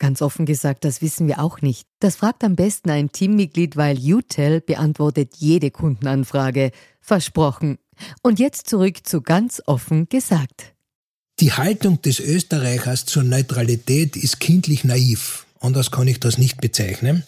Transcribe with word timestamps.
Ganz 0.00 0.22
offen 0.22 0.46
gesagt, 0.46 0.86
das 0.86 1.02
wissen 1.02 1.28
wir 1.28 1.40
auch 1.40 1.60
nicht. 1.60 1.86
Das 2.00 2.16
fragt 2.16 2.42
am 2.42 2.56
besten 2.56 2.88
ein 2.88 3.12
Teammitglied, 3.12 3.76
weil 3.76 3.98
UTEL 3.98 4.62
beantwortet 4.62 5.34
jede 5.36 5.70
Kundenanfrage. 5.70 6.72
Versprochen. 7.02 7.78
Und 8.22 8.38
jetzt 8.38 8.66
zurück 8.66 9.06
zu 9.06 9.20
ganz 9.20 9.62
offen 9.66 10.08
gesagt. 10.08 10.72
Die 11.38 11.52
Haltung 11.52 12.00
des 12.00 12.18
Österreichers 12.18 13.04
zur 13.04 13.24
Neutralität 13.24 14.16
ist 14.16 14.40
kindlich 14.40 14.84
naiv. 14.84 15.44
Anders 15.60 15.90
kann 15.90 16.08
ich 16.08 16.18
das 16.18 16.38
nicht 16.38 16.62
bezeichnen. 16.62 17.24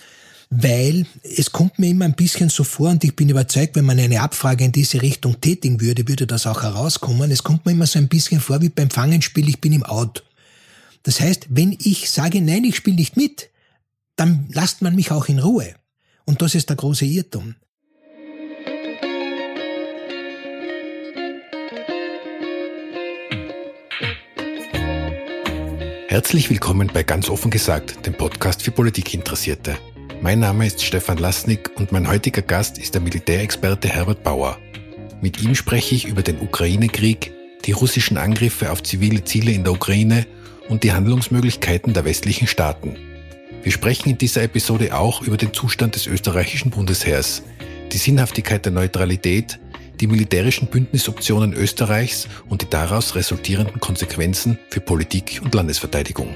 Weil 0.48 1.04
es 1.22 1.52
kommt 1.52 1.78
mir 1.78 1.90
immer 1.90 2.06
ein 2.06 2.14
bisschen 2.14 2.48
so 2.48 2.64
vor 2.64 2.88
und 2.88 3.04
ich 3.04 3.14
bin 3.14 3.28
überzeugt, 3.28 3.76
wenn 3.76 3.84
man 3.84 3.98
eine 3.98 4.22
Abfrage 4.22 4.64
in 4.64 4.72
diese 4.72 5.02
Richtung 5.02 5.38
tätigen 5.42 5.82
würde, 5.82 6.08
würde 6.08 6.26
das 6.26 6.46
auch 6.46 6.62
herauskommen. 6.62 7.30
Es 7.30 7.42
kommt 7.42 7.66
mir 7.66 7.72
immer 7.72 7.86
so 7.86 7.98
ein 7.98 8.08
bisschen 8.08 8.40
vor 8.40 8.62
wie 8.62 8.70
beim 8.70 8.88
Fangenspiel, 8.88 9.48
ich 9.48 9.60
bin 9.60 9.74
im 9.74 9.82
Out. 9.82 10.24
Das 11.02 11.20
heißt, 11.20 11.48
wenn 11.50 11.76
ich 11.80 12.10
sage, 12.10 12.40
nein, 12.40 12.64
ich 12.64 12.76
spiele 12.76 12.96
nicht 12.96 13.16
mit, 13.16 13.50
dann 14.14 14.46
lasst 14.52 14.82
man 14.82 14.94
mich 14.94 15.10
auch 15.10 15.28
in 15.28 15.40
Ruhe. 15.40 15.74
Und 16.24 16.42
das 16.42 16.54
ist 16.54 16.68
der 16.68 16.76
große 16.76 17.04
Irrtum. 17.04 17.56
Herzlich 26.06 26.50
willkommen 26.50 26.90
bei 26.92 27.02
Ganz 27.02 27.28
offen 27.30 27.50
gesagt, 27.50 28.06
dem 28.06 28.14
Podcast 28.14 28.62
für 28.62 28.70
Politikinteressierte. 28.70 29.78
Mein 30.20 30.38
Name 30.38 30.66
ist 30.66 30.84
Stefan 30.84 31.16
Lasnik 31.16 31.72
und 31.74 31.90
mein 31.90 32.06
heutiger 32.06 32.42
Gast 32.42 32.78
ist 32.78 32.94
der 32.94 33.00
Militärexperte 33.00 33.88
Herbert 33.88 34.22
Bauer. 34.22 34.58
Mit 35.20 35.42
ihm 35.42 35.56
spreche 35.56 35.96
ich 35.96 36.04
über 36.04 36.22
den 36.22 36.40
Ukraine-Krieg, 36.40 37.32
die 37.64 37.72
russischen 37.72 38.18
Angriffe 38.18 38.70
auf 38.70 38.82
zivile 38.82 39.24
Ziele 39.24 39.52
in 39.52 39.64
der 39.64 39.72
Ukraine 39.72 40.26
und 40.68 40.82
die 40.82 40.92
Handlungsmöglichkeiten 40.92 41.92
der 41.92 42.04
westlichen 42.04 42.46
Staaten. 42.46 42.96
Wir 43.62 43.72
sprechen 43.72 44.10
in 44.10 44.18
dieser 44.18 44.42
Episode 44.42 44.94
auch 44.96 45.22
über 45.22 45.36
den 45.36 45.52
Zustand 45.54 45.94
des 45.94 46.06
österreichischen 46.06 46.70
Bundesheers, 46.70 47.42
die 47.92 47.98
Sinnhaftigkeit 47.98 48.64
der 48.64 48.72
Neutralität, 48.72 49.58
die 50.00 50.06
militärischen 50.08 50.68
Bündnisoptionen 50.68 51.52
Österreichs 51.52 52.26
und 52.48 52.62
die 52.62 52.70
daraus 52.70 53.14
resultierenden 53.14 53.78
Konsequenzen 53.78 54.58
für 54.70 54.80
Politik 54.80 55.40
und 55.44 55.54
Landesverteidigung. 55.54 56.34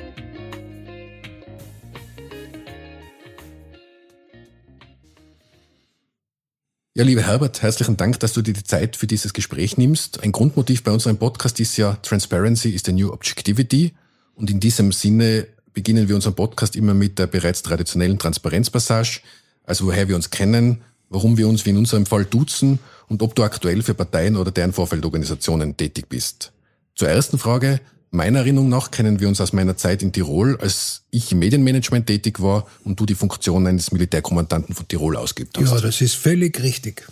Ja, 6.94 7.04
lieber 7.04 7.20
Herbert, 7.20 7.60
herzlichen 7.60 7.98
Dank, 7.98 8.20
dass 8.20 8.32
du 8.32 8.40
dir 8.40 8.54
die 8.54 8.64
Zeit 8.64 8.96
für 8.96 9.06
dieses 9.06 9.34
Gespräch 9.34 9.76
nimmst. 9.76 10.22
Ein 10.22 10.32
Grundmotiv 10.32 10.82
bei 10.82 10.92
unserem 10.92 11.18
Podcast 11.18 11.60
ist 11.60 11.76
ja 11.76 11.96
Transparency 11.96 12.70
is 12.70 12.84
the 12.86 12.92
new 12.92 13.12
objectivity. 13.12 13.92
Und 14.36 14.50
in 14.50 14.60
diesem 14.60 14.92
Sinne 14.92 15.48
beginnen 15.72 16.08
wir 16.08 16.14
unseren 16.14 16.34
Podcast 16.34 16.76
immer 16.76 16.94
mit 16.94 17.18
der 17.18 17.26
bereits 17.26 17.62
traditionellen 17.62 18.18
Transparenzpassage, 18.18 19.20
also 19.64 19.86
woher 19.86 20.08
wir 20.08 20.14
uns 20.14 20.30
kennen, 20.30 20.82
warum 21.08 21.36
wir 21.36 21.48
uns 21.48 21.64
wie 21.66 21.70
in 21.70 21.78
unserem 21.78 22.06
Fall 22.06 22.24
duzen 22.24 22.78
und 23.08 23.22
ob 23.22 23.34
du 23.34 23.42
aktuell 23.42 23.82
für 23.82 23.94
Parteien 23.94 24.36
oder 24.36 24.50
deren 24.50 24.72
Vorfeldorganisationen 24.72 25.76
tätig 25.76 26.08
bist. 26.08 26.52
Zur 26.94 27.08
ersten 27.08 27.38
Frage. 27.38 27.80
Meiner 28.10 28.38
Erinnerung 28.40 28.68
nach 28.68 28.90
kennen 28.90 29.20
wir 29.20 29.28
uns 29.28 29.40
aus 29.40 29.52
meiner 29.52 29.76
Zeit 29.76 30.02
in 30.02 30.12
Tirol, 30.12 30.56
als 30.60 31.02
ich 31.10 31.32
im 31.32 31.40
Medienmanagement 31.40 32.06
tätig 32.06 32.40
war 32.40 32.66
und 32.84 32.98
du 33.00 33.04
die 33.04 33.16
Funktion 33.16 33.66
eines 33.66 33.90
Militärkommandanten 33.90 34.74
von 34.74 34.86
Tirol 34.86 35.16
ausgeübt 35.16 35.58
hast. 35.58 35.70
Ja, 35.70 35.80
das 35.80 36.00
ist 36.00 36.14
völlig 36.14 36.62
richtig. 36.62 37.06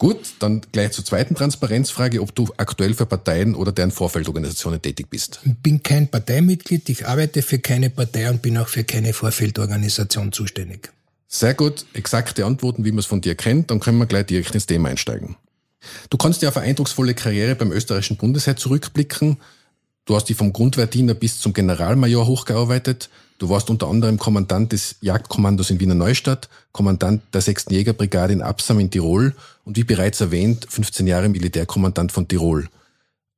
Gut, 0.00 0.32
dann 0.38 0.62
gleich 0.72 0.92
zur 0.92 1.04
zweiten 1.04 1.34
Transparenzfrage, 1.34 2.22
ob 2.22 2.34
du 2.34 2.48
aktuell 2.56 2.94
für 2.94 3.04
Parteien 3.04 3.54
oder 3.54 3.70
deren 3.70 3.90
Vorfeldorganisationen 3.90 4.80
tätig 4.80 5.08
bist. 5.10 5.40
Ich 5.44 5.54
bin 5.58 5.82
kein 5.82 6.08
Parteimitglied, 6.08 6.88
ich 6.88 7.06
arbeite 7.06 7.42
für 7.42 7.58
keine 7.58 7.90
Partei 7.90 8.30
und 8.30 8.40
bin 8.40 8.56
auch 8.56 8.68
für 8.68 8.82
keine 8.82 9.12
Vorfeldorganisation 9.12 10.32
zuständig. 10.32 10.90
Sehr 11.28 11.52
gut, 11.52 11.84
exakte 11.92 12.46
Antworten, 12.46 12.86
wie 12.86 12.92
man 12.92 13.00
es 13.00 13.04
von 13.04 13.20
dir 13.20 13.34
kennt, 13.34 13.70
dann 13.70 13.80
können 13.80 13.98
wir 13.98 14.06
gleich 14.06 14.24
direkt 14.24 14.54
ins 14.54 14.64
Thema 14.64 14.88
einsteigen. 14.88 15.36
Du 16.08 16.16
kannst 16.16 16.40
ja 16.40 16.48
auf 16.48 16.56
eine 16.56 16.68
eindrucksvolle 16.68 17.12
Karriere 17.12 17.54
beim 17.54 17.70
österreichischen 17.70 18.16
Bundesheer 18.16 18.56
zurückblicken. 18.56 19.36
Du 20.06 20.16
hast 20.16 20.30
dich 20.30 20.36
vom 20.38 20.54
Grundwehrdiener 20.54 21.12
bis 21.12 21.40
zum 21.40 21.52
Generalmajor 21.52 22.26
hochgearbeitet. 22.26 23.10
Du 23.38 23.50
warst 23.50 23.68
unter 23.68 23.88
anderem 23.88 24.18
Kommandant 24.18 24.72
des 24.72 24.96
Jagdkommandos 25.02 25.70
in 25.70 25.80
Wiener 25.80 25.94
Neustadt, 25.94 26.48
Kommandant 26.72 27.22
der 27.32 27.42
6. 27.42 27.66
Jägerbrigade 27.70 28.32
in 28.32 28.42
Absam 28.42 28.80
in 28.80 28.90
Tirol 28.90 29.34
und 29.70 29.76
wie 29.76 29.84
bereits 29.84 30.20
erwähnt, 30.20 30.66
15 30.68 31.06
Jahre 31.06 31.28
Militärkommandant 31.28 32.10
von 32.10 32.26
Tirol. 32.26 32.68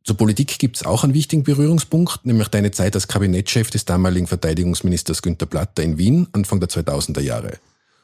Zur 0.02 0.16
Politik 0.16 0.58
gibt 0.58 0.76
es 0.76 0.82
auch 0.82 1.04
einen 1.04 1.12
wichtigen 1.12 1.42
Berührungspunkt, 1.42 2.24
nämlich 2.24 2.48
deine 2.48 2.70
Zeit 2.70 2.94
als 2.94 3.06
Kabinettschef 3.06 3.70
des 3.70 3.84
damaligen 3.84 4.26
Verteidigungsministers 4.26 5.20
Günter 5.20 5.44
Platter 5.44 5.82
in 5.82 5.98
Wien, 5.98 6.28
Anfang 6.32 6.58
der 6.58 6.70
2000er 6.70 7.20
Jahre. 7.20 7.58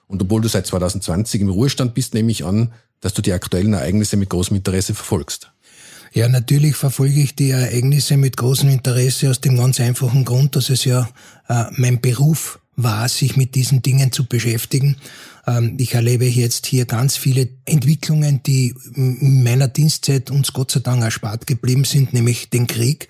Und 0.08 0.20
obwohl 0.20 0.42
du 0.42 0.48
seit 0.48 0.66
2020 0.66 1.40
im 1.40 1.48
Ruhestand 1.48 1.94
bist, 1.94 2.12
nehme 2.12 2.30
ich 2.30 2.44
an, 2.44 2.70
dass 3.00 3.14
du 3.14 3.22
die 3.22 3.32
aktuellen 3.32 3.72
Ereignisse 3.72 4.18
mit 4.18 4.28
großem 4.28 4.58
Interesse 4.58 4.92
verfolgst. 4.92 5.50
Ja, 6.12 6.28
natürlich 6.28 6.76
verfolge 6.76 7.22
ich 7.22 7.34
die 7.34 7.48
Ereignisse 7.48 8.18
mit 8.18 8.36
großem 8.36 8.68
Interesse 8.68 9.30
aus 9.30 9.40
dem 9.40 9.56
ganz 9.56 9.80
einfachen 9.80 10.26
Grund, 10.26 10.54
dass 10.54 10.68
es 10.68 10.84
ja 10.84 11.08
äh, 11.48 11.64
mein 11.76 12.02
Beruf 12.02 12.60
war, 12.78 13.08
sich 13.08 13.36
mit 13.36 13.54
diesen 13.54 13.82
Dingen 13.82 14.12
zu 14.12 14.24
beschäftigen. 14.24 14.96
Ähm, 15.46 15.74
ich 15.78 15.94
erlebe 15.94 16.24
jetzt 16.24 16.66
hier 16.66 16.86
ganz 16.86 17.16
viele 17.16 17.48
Entwicklungen, 17.64 18.42
die 18.44 18.74
in 18.94 19.42
meiner 19.42 19.68
Dienstzeit 19.68 20.30
uns 20.30 20.52
Gott 20.52 20.70
sei 20.70 20.80
Dank 20.80 21.02
erspart 21.02 21.46
geblieben 21.46 21.84
sind, 21.84 22.14
nämlich 22.14 22.50
den 22.50 22.66
Krieg. 22.66 23.08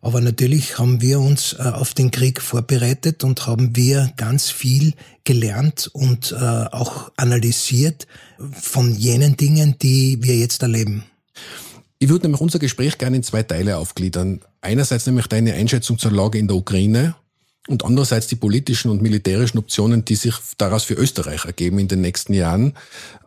Aber 0.00 0.20
natürlich 0.20 0.78
haben 0.78 1.00
wir 1.00 1.20
uns 1.20 1.54
äh, 1.54 1.62
auf 1.62 1.94
den 1.94 2.10
Krieg 2.10 2.40
vorbereitet 2.40 3.24
und 3.24 3.46
haben 3.46 3.76
wir 3.76 4.12
ganz 4.16 4.50
viel 4.50 4.94
gelernt 5.24 5.88
und 5.92 6.32
äh, 6.32 6.36
auch 6.36 7.12
analysiert 7.16 8.06
von 8.52 8.94
jenen 8.94 9.36
Dingen, 9.36 9.76
die 9.80 10.18
wir 10.22 10.36
jetzt 10.36 10.62
erleben. 10.62 11.04
Ich 11.98 12.08
würde 12.08 12.24
nämlich 12.24 12.40
unser 12.40 12.58
Gespräch 12.58 12.98
gerne 12.98 13.16
in 13.16 13.22
zwei 13.22 13.42
Teile 13.42 13.78
aufgliedern. 13.78 14.40
Einerseits 14.60 15.06
nämlich 15.06 15.26
deine 15.26 15.54
Einschätzung 15.54 15.98
zur 15.98 16.12
Lage 16.12 16.38
in 16.38 16.48
der 16.48 16.56
Ukraine 16.56 17.14
und 17.68 17.84
andererseits 17.84 18.26
die 18.26 18.36
politischen 18.36 18.90
und 18.90 19.02
militärischen 19.02 19.58
Optionen, 19.58 20.04
die 20.04 20.16
sich 20.16 20.34
daraus 20.58 20.84
für 20.84 20.94
Österreich 20.94 21.44
ergeben 21.44 21.78
in 21.78 21.88
den 21.88 22.00
nächsten 22.00 22.34
Jahren. 22.34 22.74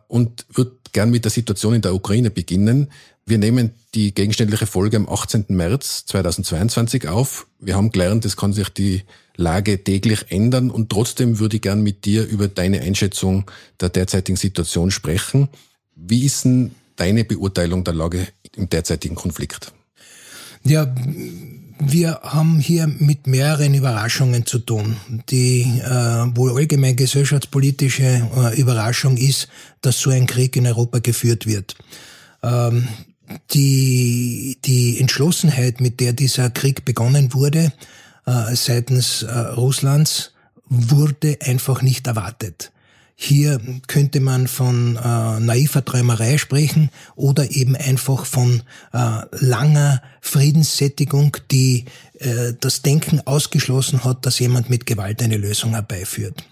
Und 0.07 0.45
würde 0.53 0.71
gern 0.93 1.09
mit 1.09 1.25
der 1.25 1.31
Situation 1.31 1.73
in 1.73 1.81
der 1.81 1.93
Ukraine 1.93 2.29
beginnen. 2.29 2.89
Wir 3.25 3.37
nehmen 3.37 3.71
die 3.93 4.13
gegenständliche 4.13 4.67
Folge 4.67 4.95
am 4.95 5.09
18. 5.09 5.45
März 5.49 6.05
2022 6.05 7.09
auf. 7.09 7.47
Wir 7.59 7.75
haben 7.75 7.91
gelernt, 7.91 8.23
es 8.23 8.37
kann 8.37 8.53
sich 8.53 8.69
die 8.69 9.03
Lage 9.35 9.83
täglich 9.83 10.25
ändern 10.29 10.71
und 10.71 10.89
trotzdem 10.89 11.39
würde 11.39 11.57
ich 11.57 11.61
gern 11.61 11.83
mit 11.83 12.05
dir 12.05 12.25
über 12.25 12.47
deine 12.47 12.81
Einschätzung 12.81 13.51
der 13.81 13.89
derzeitigen 13.89 14.37
Situation 14.37 14.91
sprechen. 14.91 15.49
Wie 15.95 16.25
ist 16.25 16.45
denn 16.45 16.71
deine 16.95 17.25
Beurteilung 17.25 17.83
der 17.83 17.93
Lage 17.93 18.27
im 18.55 18.69
derzeitigen 18.69 19.15
Konflikt? 19.15 19.73
Ja, 20.63 20.93
wir 21.79 22.19
haben 22.23 22.59
hier 22.59 22.87
mit 22.87 23.27
mehreren 23.27 23.73
Überraschungen 23.73 24.45
zu 24.45 24.59
tun. 24.59 24.97
Die 25.29 25.61
äh, 25.61 26.35
wohl 26.35 26.55
allgemein 26.55 26.95
gesellschaftspolitische 26.95 28.27
äh, 28.35 28.59
Überraschung 28.59 29.17
ist, 29.17 29.47
dass 29.81 29.99
so 29.99 30.09
ein 30.09 30.27
Krieg 30.27 30.55
in 30.55 30.67
Europa 30.67 30.99
geführt 30.99 31.45
wird. 31.45 31.75
Ähm, 32.43 32.87
die, 33.51 34.57
die 34.65 34.99
Entschlossenheit, 34.99 35.81
mit 35.81 35.99
der 35.99 36.13
dieser 36.13 36.49
Krieg 36.49 36.85
begonnen 36.85 37.33
wurde, 37.33 37.73
äh, 38.25 38.55
seitens 38.55 39.23
äh, 39.23 39.31
Russlands, 39.31 40.33
wurde 40.69 41.37
einfach 41.41 41.81
nicht 41.81 42.07
erwartet. 42.07 42.71
Hier 43.19 43.59
könnte 43.87 44.19
man 44.19 44.47
von 44.47 44.95
äh, 44.95 45.39
naiver 45.39 45.83
Träumerei 45.83 46.37
sprechen 46.37 46.91
oder 47.15 47.49
eben 47.49 47.75
einfach 47.75 48.27
von 48.27 48.61
äh, 48.93 49.21
langer 49.31 50.03
Friedenssättigung, 50.21 51.35
die 51.49 51.85
äh, 52.19 52.53
das 52.59 52.83
Denken 52.83 53.21
ausgeschlossen 53.25 54.03
hat, 54.03 54.27
dass 54.27 54.37
jemand 54.37 54.69
mit 54.69 54.85
Gewalt 54.85 55.23
eine 55.23 55.37
Lösung 55.37 55.71
herbeiführt. 55.71 56.43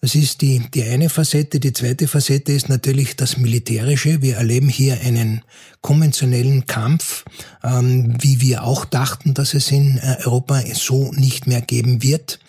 Das 0.00 0.16
ist 0.16 0.40
die, 0.40 0.60
die 0.74 0.82
eine 0.82 1.10
Facette. 1.10 1.60
Die 1.60 1.72
zweite 1.72 2.08
Facette 2.08 2.52
ist 2.52 2.68
natürlich 2.68 3.14
das 3.14 3.36
Militärische. 3.36 4.20
Wir 4.20 4.38
erleben 4.38 4.68
hier 4.68 5.00
einen 5.02 5.42
konventionellen 5.80 6.66
Kampf, 6.66 7.24
ähm, 7.62 8.16
wie 8.18 8.40
wir 8.40 8.64
auch 8.64 8.84
dachten, 8.84 9.32
dass 9.32 9.54
es 9.54 9.70
in 9.70 9.98
äh, 9.98 10.16
Europa 10.24 10.60
so 10.74 11.12
nicht 11.12 11.46
mehr 11.46 11.60
geben 11.60 12.02
wird. 12.02 12.40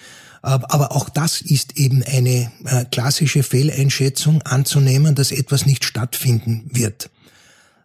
Aber 0.41 0.91
auch 0.93 1.09
das 1.09 1.41
ist 1.41 1.77
eben 1.77 2.03
eine 2.03 2.51
äh, 2.65 2.85
klassische 2.85 3.43
Fehleinschätzung 3.43 4.41
anzunehmen, 4.41 5.13
dass 5.13 5.31
etwas 5.31 5.65
nicht 5.65 5.85
stattfinden 5.85 6.69
wird. 6.71 7.11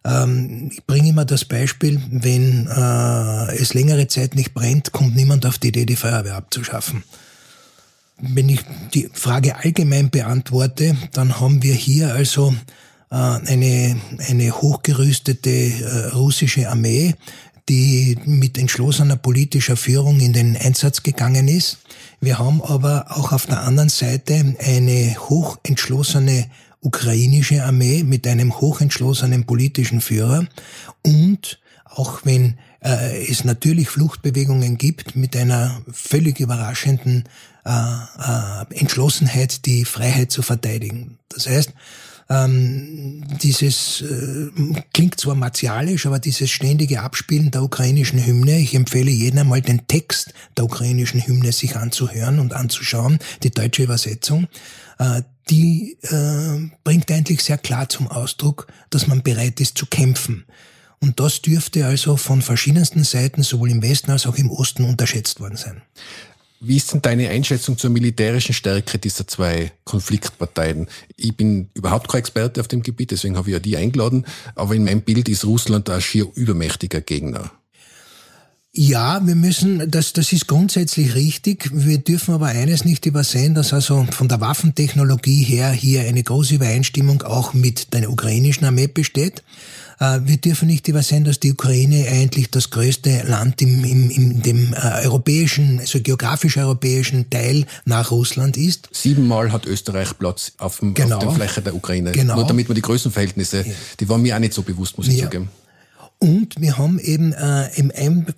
Ähm, 0.03 0.71
ich 0.71 0.83
bringe 0.85 1.09
immer 1.09 1.25
das 1.25 1.45
Beispiel, 1.45 2.01
wenn 2.09 2.67
äh, 2.67 3.55
es 3.57 3.73
längere 3.73 4.07
Zeit 4.07 4.35
nicht 4.35 4.53
brennt, 4.53 4.91
kommt 4.91 5.15
niemand 5.15 5.45
auf 5.45 5.59
die 5.59 5.67
Idee, 5.67 5.85
die 5.85 5.95
Feuerwehr 5.95 6.35
abzuschaffen. 6.35 7.03
Wenn 8.19 8.49
ich 8.49 8.61
die 8.95 9.09
Frage 9.13 9.57
allgemein 9.57 10.09
beantworte, 10.09 10.97
dann 11.13 11.39
haben 11.39 11.61
wir 11.61 11.75
hier 11.75 12.15
also 12.15 12.55
äh, 13.11 13.15
eine, 13.15 14.01
eine 14.27 14.51
hochgerüstete 14.51 16.11
russische 16.15 16.69
Armee, 16.69 17.13
die 17.69 18.17
mit 18.25 18.57
entschlossener 18.57 19.17
politischer 19.17 19.75
Führung 19.75 20.19
in 20.19 20.33
den 20.33 20.55
Einsatz 20.55 21.03
gegangen 21.03 21.47
ist. 21.47 21.79
Wir 22.21 22.39
haben 22.39 22.61
aber 22.61 23.05
auch 23.09 23.31
auf 23.31 23.45
der 23.45 23.61
anderen 23.61 23.89
Seite 23.89 24.55
eine 24.59 25.15
hochentschlossene 25.19 26.49
ukrainische 26.81 27.63
Armee 27.63 28.03
mit 28.03 28.25
einem 28.27 28.59
hochentschlossenen 28.59 29.45
politischen 29.45 29.99
Führer 30.01 30.45
und 31.03 31.59
auch 31.83 32.21
wenn 32.23 32.57
äh, 32.83 33.25
es 33.27 33.43
natürlich 33.43 33.89
Fluchtbewegungen 33.89 34.77
gibt 34.77 35.15
mit 35.15 35.35
einer 35.35 35.81
völlig 35.91 36.39
überraschenden 36.39 37.23
äh, 37.65 37.71
äh, 37.71 38.79
Entschlossenheit, 38.79 39.65
die 39.65 39.83
Freiheit 39.83 40.31
zu 40.31 40.41
verteidigen. 40.41 41.17
Das 41.29 41.47
heißt, 41.47 41.73
ähm, 42.29 43.23
dieses 43.41 44.01
äh, 44.01 44.49
klingt 44.93 45.19
zwar 45.19 45.35
martialisch, 45.35 46.05
aber 46.05 46.19
dieses 46.19 46.49
ständige 46.49 47.01
Abspielen 47.01 47.51
der 47.51 47.63
ukrainischen 47.63 48.23
Hymne, 48.25 48.59
ich 48.59 48.75
empfehle 48.75 49.11
jedem 49.11 49.39
einmal 49.39 49.61
den 49.61 49.87
Text 49.87 50.33
der 50.57 50.65
ukrainischen 50.65 51.25
Hymne 51.25 51.51
sich 51.51 51.75
anzuhören 51.77 52.39
und 52.39 52.53
anzuschauen, 52.53 53.19
die 53.43 53.51
deutsche 53.51 53.83
Übersetzung, 53.83 54.47
äh, 54.99 55.21
die 55.49 55.97
äh, 56.01 56.69
bringt 56.83 57.09
eigentlich 57.11 57.41
sehr 57.41 57.57
klar 57.57 57.87
zum 57.87 58.07
Ausdruck, 58.07 58.67
dass 58.89 59.07
man 59.07 59.23
bereit 59.23 59.61
ist 59.61 59.77
zu 59.77 59.85
kämpfen. 59.85 60.45
Und 60.99 61.19
das 61.19 61.41
dürfte 61.41 61.85
also 61.85 62.17
von 62.17 62.41
verschiedensten 62.41 63.03
Seiten, 63.03 63.43
sowohl 63.43 63.71
im 63.71 63.83
Westen 63.83 64.11
als 64.11 64.25
auch 64.25 64.35
im 64.35 64.49
Osten, 64.49 64.83
unterschätzt 64.83 65.39
worden 65.39 65.55
sein. 65.55 65.81
Wie 66.59 66.77
ist 66.77 66.91
denn 66.91 67.01
deine 67.03 67.29
Einschätzung 67.29 67.77
zur 67.77 67.91
militärischen 67.91 68.53
Stärke 68.53 68.97
dieser 68.97 69.27
zwei 69.27 69.71
Konfliktparteien? 69.83 70.87
Ich 71.15 71.37
bin 71.37 71.69
überhaupt 71.75 72.07
kein 72.07 72.19
Experte 72.19 72.61
auf 72.61 72.67
dem 72.67 72.81
Gebiet, 72.81 73.11
deswegen 73.11 73.37
habe 73.37 73.49
ich 73.49 73.53
ja 73.53 73.59
die 73.59 73.77
eingeladen, 73.77 74.25
aber 74.55 74.73
in 74.73 74.83
meinem 74.83 75.01
Bild 75.01 75.29
ist 75.29 75.45
Russland 75.45 75.89
ein 75.89 76.01
schier 76.01 76.27
übermächtiger 76.33 77.01
Gegner. 77.01 77.51
Ja, 78.79 79.25
wir 79.25 79.35
müssen, 79.35 79.89
das, 79.89 80.13
das 80.13 80.31
ist 80.33 80.47
grundsätzlich 80.47 81.15
richtig. 81.15 81.71
Wir 81.73 81.97
dürfen 81.97 82.35
aber 82.35 82.47
eines 82.47 82.85
nicht 82.85 83.07
übersehen, 83.07 83.55
dass 83.55 83.73
also 83.73 84.05
von 84.11 84.27
der 84.27 84.39
Waffentechnologie 84.39 85.43
her 85.43 85.71
hier 85.71 86.01
eine 86.01 86.21
große 86.21 86.55
Übereinstimmung 86.55 87.23
auch 87.23 87.53
mit 87.53 87.93
der 87.93 88.09
ukrainischen 88.11 88.65
Armee 88.65 88.85
besteht. 88.85 89.43
Äh, 89.99 90.19
wir 90.23 90.37
dürfen 90.37 90.67
nicht 90.67 90.87
übersehen, 90.87 91.23
dass 91.23 91.39
die 91.39 91.51
Ukraine 91.51 92.07
eigentlich 92.09 92.49
das 92.51 92.69
größte 92.69 93.23
Land 93.27 93.61
im, 93.61 93.83
im, 93.83 94.09
in 94.09 94.41
dem 94.41 94.73
äh, 94.73 95.05
europäischen, 95.05 95.79
also 95.79 95.99
geografisch 95.99 96.57
europäischen 96.57 97.29
Teil 97.29 97.65
nach 97.85 98.11
Russland 98.11 98.57
ist. 98.57 98.89
Siebenmal 98.91 99.51
hat 99.51 99.65
Österreich 99.65 100.17
Platz 100.17 100.53
auf, 100.57 100.79
dem, 100.79 100.93
genau. 100.93 101.17
auf 101.17 101.23
der 101.23 101.31
Fläche 101.31 101.61
der 101.61 101.75
Ukraine. 101.75 102.11
Genau. 102.11 102.35
Nur 102.35 102.47
damit 102.47 102.67
man 102.67 102.75
die 102.75 102.81
Größenverhältnisse, 102.81 103.65
ja. 103.65 103.73
die 103.99 104.09
waren 104.09 104.21
mir 104.21 104.35
auch 104.35 104.39
nicht 104.39 104.53
so 104.53 104.61
bewusst, 104.61 104.97
muss 104.97 105.07
ich 105.07 105.17
ja. 105.17 105.25
zugeben. 105.25 105.49
Und 106.19 106.59
wir 106.59 106.79
haben 106.79 106.97
eben 106.97 107.31
äh, 107.31 107.69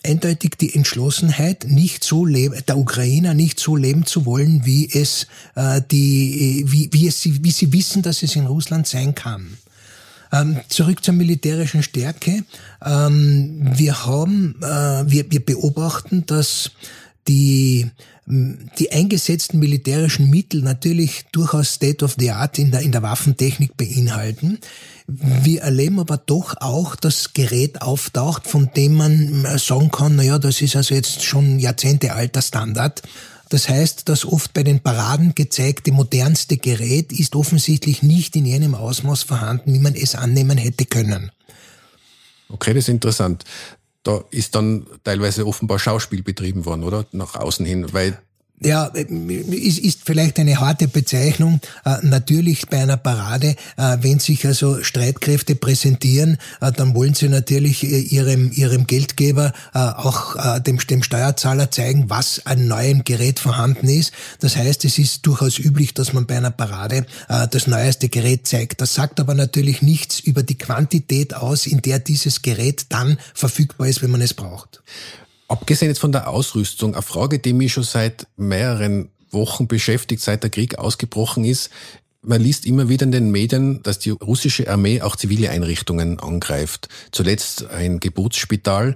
eindeutig 0.03 0.51
die 0.59 0.75
Entschlossenheit, 0.75 1.65
nicht 1.65 2.03
so 2.03 2.25
leben, 2.25 2.61
der 2.67 2.77
Ukrainer 2.77 3.33
nicht 3.33 3.57
so 3.57 3.77
leben 3.77 4.05
zu 4.05 4.25
wollen, 4.25 4.65
wie 4.65 4.89
es 4.91 5.27
äh, 5.55 5.81
die, 5.89 6.65
wie, 6.67 6.89
wie 6.91 7.07
es 7.07 7.23
wie 7.23 7.51
sie 7.51 7.71
wissen, 7.71 8.01
dass 8.01 8.21
es 8.21 8.35
in 8.35 8.47
Russland 8.47 8.85
sein 8.85 9.15
kann. 9.15 9.57
Ähm, 10.31 10.59
zurück 10.67 11.03
zur 11.03 11.15
militärischen 11.15 11.83
Stärke. 11.83 12.43
Ähm, 12.85 13.61
wir 13.75 14.05
haben, 14.05 14.55
äh, 14.61 15.03
wir, 15.09 15.31
wir 15.31 15.43
beobachten, 15.43 16.25
dass 16.25 16.71
die 17.27 17.89
die 18.31 18.91
eingesetzten 18.91 19.57
militärischen 19.57 20.29
Mittel 20.29 20.61
natürlich 20.61 21.25
durchaus 21.31 21.73
State 21.73 22.05
of 22.05 22.15
the 22.19 22.29
Art 22.29 22.59
in 22.59 22.69
der, 22.69 22.81
in 22.81 22.91
der 22.91 23.01
Waffentechnik 23.01 23.75
beinhalten. 23.75 24.59
Wir 25.07 25.63
erleben 25.63 25.99
aber 25.99 26.17
doch 26.17 26.55
auch, 26.59 26.95
dass 26.95 27.33
Gerät 27.33 27.81
auftaucht, 27.81 28.47
von 28.47 28.69
dem 28.75 28.93
man 28.93 29.57
sagen 29.57 29.89
kann, 29.89 30.15
naja, 30.15 30.37
das 30.37 30.61
ist 30.61 30.75
also 30.75 30.93
jetzt 30.93 31.23
schon 31.23 31.57
Jahrzehnte 31.57 32.13
alter 32.13 32.43
Standard. 32.43 33.01
Das 33.49 33.67
heißt, 33.67 34.07
das 34.07 34.25
oft 34.25 34.53
bei 34.53 34.61
den 34.63 34.79
Paraden 34.79 35.33
gezeigte 35.33 35.91
modernste 35.91 36.57
Gerät 36.57 37.11
ist 37.11 37.35
offensichtlich 37.35 38.03
nicht 38.03 38.35
in 38.35 38.45
jenem 38.45 38.75
Ausmaß 38.75 39.23
vorhanden, 39.23 39.73
wie 39.73 39.79
man 39.79 39.95
es 39.95 40.13
annehmen 40.13 40.57
hätte 40.57 40.85
können. 40.85 41.31
Okay, 42.47 42.73
das 42.73 42.85
ist 42.85 42.89
interessant. 42.89 43.43
Da 44.03 44.23
ist 44.31 44.55
dann 44.55 44.87
teilweise 45.03 45.45
offenbar 45.45 45.79
Schauspiel 45.79 46.23
betrieben 46.23 46.65
worden, 46.65 46.83
oder? 46.83 47.05
Nach 47.11 47.35
außen 47.35 47.65
hin, 47.65 47.91
weil 47.91 48.19
ja, 48.61 48.85
ist, 48.85 49.79
ist 49.79 49.99
vielleicht 50.03 50.37
eine 50.39 50.59
harte 50.59 50.87
Bezeichnung. 50.87 51.61
Äh, 51.85 51.97
natürlich 52.01 52.67
bei 52.67 52.81
einer 52.81 52.97
Parade, 52.97 53.55
äh, 53.77 53.97
wenn 54.01 54.19
sich 54.19 54.45
also 54.45 54.83
Streitkräfte 54.83 55.55
präsentieren, 55.55 56.37
äh, 56.59 56.71
dann 56.71 56.93
wollen 56.93 57.13
sie 57.13 57.29
natürlich 57.29 57.83
äh, 57.83 57.99
ihrem, 57.99 58.51
ihrem 58.51 58.85
Geldgeber, 58.85 59.53
äh, 59.73 59.79
auch 59.79 60.35
äh, 60.35 60.61
dem, 60.61 60.77
dem 60.77 61.03
Steuerzahler 61.03 61.71
zeigen, 61.71 62.09
was 62.09 62.45
an 62.45 62.67
neuem 62.67 63.03
Gerät 63.03 63.39
vorhanden 63.39 63.87
ist. 63.87 64.11
Das 64.39 64.55
heißt, 64.55 64.83
es 64.85 64.99
ist 64.99 65.25
durchaus 65.25 65.57
üblich, 65.57 65.93
dass 65.93 66.13
man 66.13 66.25
bei 66.25 66.37
einer 66.37 66.51
Parade 66.51 67.05
das 67.27 67.67
neueste 67.67 68.09
Gerät 68.09 68.47
zeigt. 68.47 68.81
Das 68.81 68.93
sagt 68.93 69.19
aber 69.19 69.33
natürlich 69.33 69.81
nichts 69.81 70.19
über 70.19 70.43
die 70.43 70.57
Quantität 70.57 71.33
aus, 71.33 71.65
in 71.65 71.81
der 71.81 71.99
dieses 71.99 72.41
Gerät 72.41 72.87
dann 72.89 73.17
verfügbar 73.33 73.87
ist, 73.87 74.01
wenn 74.01 74.11
man 74.11 74.21
es 74.21 74.33
braucht. 74.33 74.81
Abgesehen 75.49 75.89
jetzt 75.89 75.99
von 75.99 76.11
der 76.11 76.29
Ausrüstung, 76.29 76.93
eine 76.93 77.01
Frage, 77.01 77.39
die 77.39 77.53
mich 77.53 77.73
schon 77.73 77.83
seit 77.83 78.27
mehreren 78.37 79.09
Wochen 79.31 79.67
beschäftigt, 79.67 80.21
seit 80.21 80.43
der 80.43 80.49
Krieg 80.51 80.77
ausgebrochen 80.77 81.43
ist. 81.43 81.69
Man 82.21 82.41
liest 82.41 82.65
immer 82.65 82.87
wieder 82.87 83.05
in 83.05 83.11
den 83.11 83.31
Medien, 83.31 83.81
dass 83.83 83.99
die 83.99 84.11
russische 84.11 84.69
Armee 84.69 85.01
auch 85.01 85.15
zivile 85.15 85.49
Einrichtungen 85.49 86.19
angreift. 86.19 86.87
Zuletzt 87.11 87.65
ein 87.65 87.99
Geburtsspital. 87.99 88.95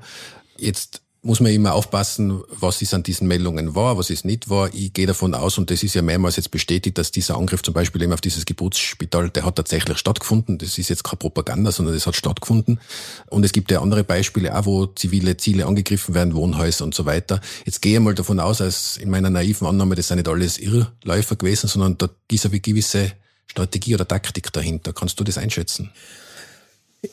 Jetzt 0.58 1.03
muss 1.26 1.40
man 1.40 1.54
immer 1.54 1.74
aufpassen, 1.74 2.44
was 2.50 2.82
ist 2.82 2.94
an 2.94 3.02
diesen 3.02 3.30
Meldungen 3.30 3.76
wahr, 3.76 3.98
was 3.98 4.10
ist 4.10 4.26
nicht 4.26 4.50
wahr. 4.50 4.70
Ich 4.74 4.92
gehe 4.92 5.08
davon 5.08 5.34
aus, 5.34 5.58
und 5.58 5.72
das 5.72 5.82
ist 5.82 5.96
ja 5.96 6.02
mehrmals 6.02 6.36
jetzt 6.36 6.52
bestätigt, 6.52 6.98
dass 6.98 7.12
dieser 7.12 7.38
Angriff 7.38 7.64
zum 7.64 7.74
Beispiel 7.74 8.02
eben 8.02 8.12
auf 8.12 8.20
dieses 8.20 8.46
Geburtsspital, 8.46 9.30
der 9.30 9.46
hat 9.46 9.56
tatsächlich 9.56 9.98
stattgefunden. 9.98 10.58
Das 10.58 10.78
ist 10.78 10.90
jetzt 10.90 11.06
keine 11.06 11.18
Propaganda, 11.18 11.72
sondern 11.72 11.96
das 11.96 12.06
hat 12.06 12.18
stattgefunden. 12.18 12.82
Und 13.30 13.46
es 13.46 13.54
gibt 13.54 13.72
ja 13.72 13.82
andere 13.82 14.04
Beispiele 14.04 14.54
auch, 14.54 14.66
wo 14.66 14.86
zivile 14.86 15.38
Ziele 15.38 15.66
angegriffen 15.66 16.14
werden, 16.14 16.36
Wohnhäuser 16.36 16.84
und 16.84 16.94
so 16.94 17.06
weiter. 17.06 17.40
Jetzt 17.66 17.82
gehe 17.82 17.94
ich 17.94 18.04
mal 18.04 18.14
davon 18.14 18.42
aus, 18.42 18.60
als 18.60 18.98
in 18.98 19.10
meiner 19.10 19.30
naiven 19.30 19.66
Annahme, 19.66 19.96
das 19.96 20.10
sind 20.10 20.18
nicht 20.18 20.28
alles 20.28 20.58
Irrläufer 20.58 21.38
gewesen, 21.38 21.70
sondern 21.70 21.98
da 21.98 22.10
ist 22.30 22.46
eine 22.46 22.60
gewisse 22.60 23.14
Strategie 23.48 23.96
oder 23.96 24.06
Taktik 24.06 24.52
dahinter. 24.52 24.92
Kannst 24.92 25.18
du 25.22 25.24
das 25.24 25.38
einschätzen? 25.38 25.90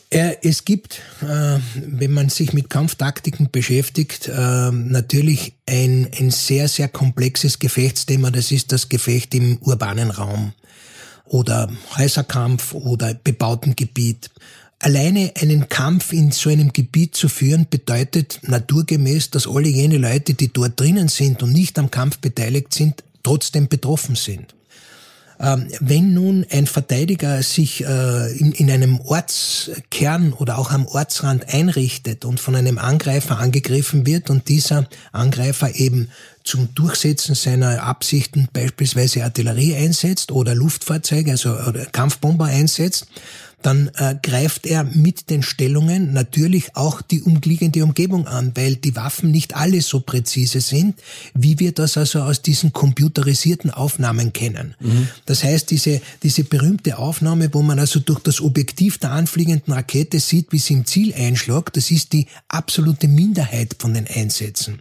Es 0.08 0.64
gibt, 0.64 1.00
äh, 1.20 1.58
wenn 1.74 2.12
man 2.12 2.28
sich 2.28 2.52
mit 2.52 2.70
Kampftaktiken 2.70 3.50
beschäftigt, 3.50 4.28
äh, 4.28 4.70
natürlich 4.70 5.54
ein, 5.66 6.08
ein 6.16 6.30
sehr, 6.30 6.68
sehr 6.68 6.88
komplexes 6.88 7.58
Gefechtsthema. 7.58 8.30
Das 8.30 8.52
ist 8.52 8.70
das 8.70 8.88
Gefecht 8.88 9.34
im 9.34 9.58
urbanen 9.58 10.10
Raum 10.10 10.52
oder 11.24 11.70
Häuserkampf 11.96 12.74
oder 12.74 13.14
bebauten 13.14 13.74
Gebiet. 13.74 14.30
Alleine 14.78 15.32
einen 15.40 15.68
Kampf 15.68 16.12
in 16.12 16.30
so 16.30 16.50
einem 16.50 16.72
Gebiet 16.72 17.14
zu 17.14 17.28
führen, 17.28 17.66
bedeutet 17.68 18.40
naturgemäß, 18.42 19.30
dass 19.30 19.46
alle 19.46 19.68
jene 19.68 19.98
Leute, 19.98 20.34
die 20.34 20.52
dort 20.52 20.78
drinnen 20.78 21.08
sind 21.08 21.42
und 21.42 21.52
nicht 21.52 21.78
am 21.78 21.90
Kampf 21.90 22.18
beteiligt 22.18 22.72
sind, 22.74 23.04
trotzdem 23.22 23.68
betroffen 23.68 24.16
sind. 24.16 24.54
Ähm, 25.42 25.68
wenn 25.80 26.12
nun 26.12 26.44
ein 26.50 26.66
Verteidiger 26.66 27.42
sich 27.42 27.82
äh, 27.82 28.32
in, 28.36 28.52
in 28.52 28.70
einem 28.70 29.00
Ortskern 29.00 30.34
oder 30.34 30.58
auch 30.58 30.70
am 30.70 30.86
Ortsrand 30.86 31.52
einrichtet 31.52 32.26
und 32.26 32.38
von 32.38 32.54
einem 32.54 32.76
Angreifer 32.76 33.38
angegriffen 33.38 34.06
wird 34.06 34.28
und 34.28 34.48
dieser 34.48 34.86
Angreifer 35.12 35.74
eben 35.74 36.10
zum 36.44 36.74
Durchsetzen 36.74 37.34
seiner 37.34 37.82
Absichten 37.82 38.48
beispielsweise 38.52 39.24
Artillerie 39.24 39.74
einsetzt 39.76 40.30
oder 40.30 40.54
Luftfahrzeuge, 40.54 41.30
also 41.30 41.56
Kampfbomber 41.92 42.44
einsetzt, 42.44 43.06
dann 43.62 43.90
äh, 43.96 44.16
greift 44.22 44.66
er 44.66 44.84
mit 44.84 45.28
den 45.28 45.42
Stellungen 45.42 46.12
natürlich 46.12 46.76
auch 46.76 47.02
die 47.02 47.22
umliegende 47.22 47.84
Umgebung 47.84 48.26
an, 48.26 48.52
weil 48.54 48.76
die 48.76 48.96
Waffen 48.96 49.30
nicht 49.30 49.54
alle 49.54 49.82
so 49.82 50.00
präzise 50.00 50.60
sind, 50.60 50.98
wie 51.34 51.58
wir 51.58 51.72
das 51.72 51.96
also 51.96 52.20
aus 52.22 52.42
diesen 52.42 52.72
computerisierten 52.72 53.70
Aufnahmen 53.70 54.32
kennen. 54.32 54.74
Mhm. 54.80 55.08
Das 55.26 55.44
heißt, 55.44 55.70
diese, 55.70 56.00
diese 56.22 56.44
berühmte 56.44 56.98
Aufnahme, 56.98 57.52
wo 57.52 57.62
man 57.62 57.78
also 57.78 58.00
durch 58.00 58.20
das 58.20 58.40
Objektiv 58.40 58.98
der 58.98 59.12
anfliegenden 59.12 59.74
Rakete 59.74 60.20
sieht, 60.20 60.52
wie 60.52 60.58
sie 60.58 60.74
im 60.74 60.86
Ziel 60.86 61.14
einschlägt, 61.14 61.76
das 61.76 61.90
ist 61.90 62.12
die 62.12 62.26
absolute 62.48 63.08
Minderheit 63.08 63.76
von 63.78 63.94
den 63.94 64.06
Einsätzen. 64.06 64.80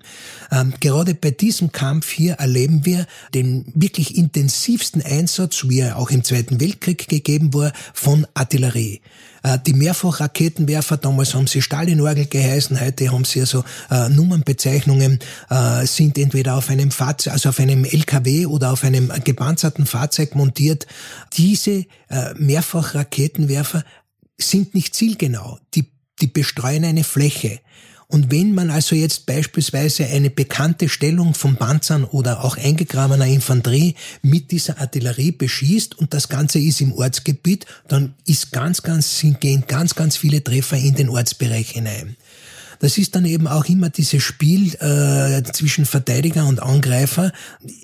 Ähm, 0.51 0.73
gerade 0.79 1.15
bei 1.15 1.31
diesem 1.31 1.71
Kampf 1.71 2.09
hier 2.09 2.35
erleben 2.35 2.85
wir 2.85 3.07
den 3.33 3.65
wirklich 3.75 4.17
intensivsten 4.17 5.01
Einsatz, 5.01 5.65
wie 5.67 5.81
er 5.81 5.97
auch 5.97 6.11
im 6.11 6.23
Zweiten 6.23 6.61
Weltkrieg 6.61 7.07
gegeben 7.07 7.53
war, 7.53 7.73
von 7.93 8.25
Artillerie. 8.33 8.68
Äh, 8.75 9.59
die 9.65 9.73
Mehrfachraketenwerfer, 9.73 10.97
damals 10.97 11.33
haben 11.33 11.47
sie 11.47 11.61
Stalinorgel 11.61 12.25
geheißen, 12.25 12.79
heute 12.79 13.11
haben 13.11 13.25
sie 13.25 13.41
also 13.41 13.63
äh, 13.89 14.09
Nummernbezeichnungen, 14.09 15.19
äh, 15.49 15.85
sind 15.85 16.17
entweder 16.17 16.55
auf 16.55 16.69
einem 16.69 16.91
Fahrzeug, 16.91 17.33
also 17.33 17.49
auf 17.49 17.59
einem 17.59 17.85
LKW 17.85 18.45
oder 18.45 18.71
auf 18.71 18.83
einem 18.83 19.11
gepanzerten 19.23 19.85
Fahrzeug 19.85 20.35
montiert. 20.35 20.87
Diese 21.33 21.85
äh, 22.09 22.33
Mehrfachraketenwerfer 22.35 23.83
sind 24.37 24.75
nicht 24.75 24.95
zielgenau. 24.95 25.59
Die, 25.75 25.91
die 26.21 26.27
bestreuen 26.27 26.85
eine 26.85 27.03
Fläche. 27.03 27.59
Und 28.11 28.31
wenn 28.31 28.55
man 28.55 28.71
also 28.71 28.95
jetzt 28.95 29.27
beispielsweise 29.27 30.07
eine 30.07 30.31
bekannte 30.31 30.89
Stellung 30.89 31.35
von 31.35 31.57
Panzern 31.57 32.05
oder 32.05 32.43
auch 32.43 32.57
eingegrabener 32.57 33.27
Infanterie 33.27 33.93
mit 34.23 34.49
dieser 34.49 34.79
Artillerie 34.79 35.31
beschießt 35.31 35.99
und 35.99 36.11
das 36.15 36.27
Ganze 36.27 36.57
ist 36.57 36.81
im 36.81 36.93
Ortsgebiet, 36.93 37.67
dann 37.87 38.15
ist 38.25 38.51
ganz, 38.51 38.81
ganz, 38.81 39.23
gehen 39.39 39.65
ganz, 39.67 39.93
ganz 39.93 40.17
viele 40.17 40.43
Treffer 40.43 40.77
in 40.77 40.95
den 40.95 41.09
Ortsbereich 41.09 41.69
hinein. 41.69 42.15
Das 42.79 42.97
ist 42.97 43.15
dann 43.15 43.25
eben 43.25 43.47
auch 43.47 43.65
immer 43.65 43.89
dieses 43.89 44.23
Spiel 44.23 44.73
äh, 44.75 45.43
zwischen 45.51 45.85
Verteidiger 45.85 46.45
und 46.47 46.61
Angreifer. 46.63 47.33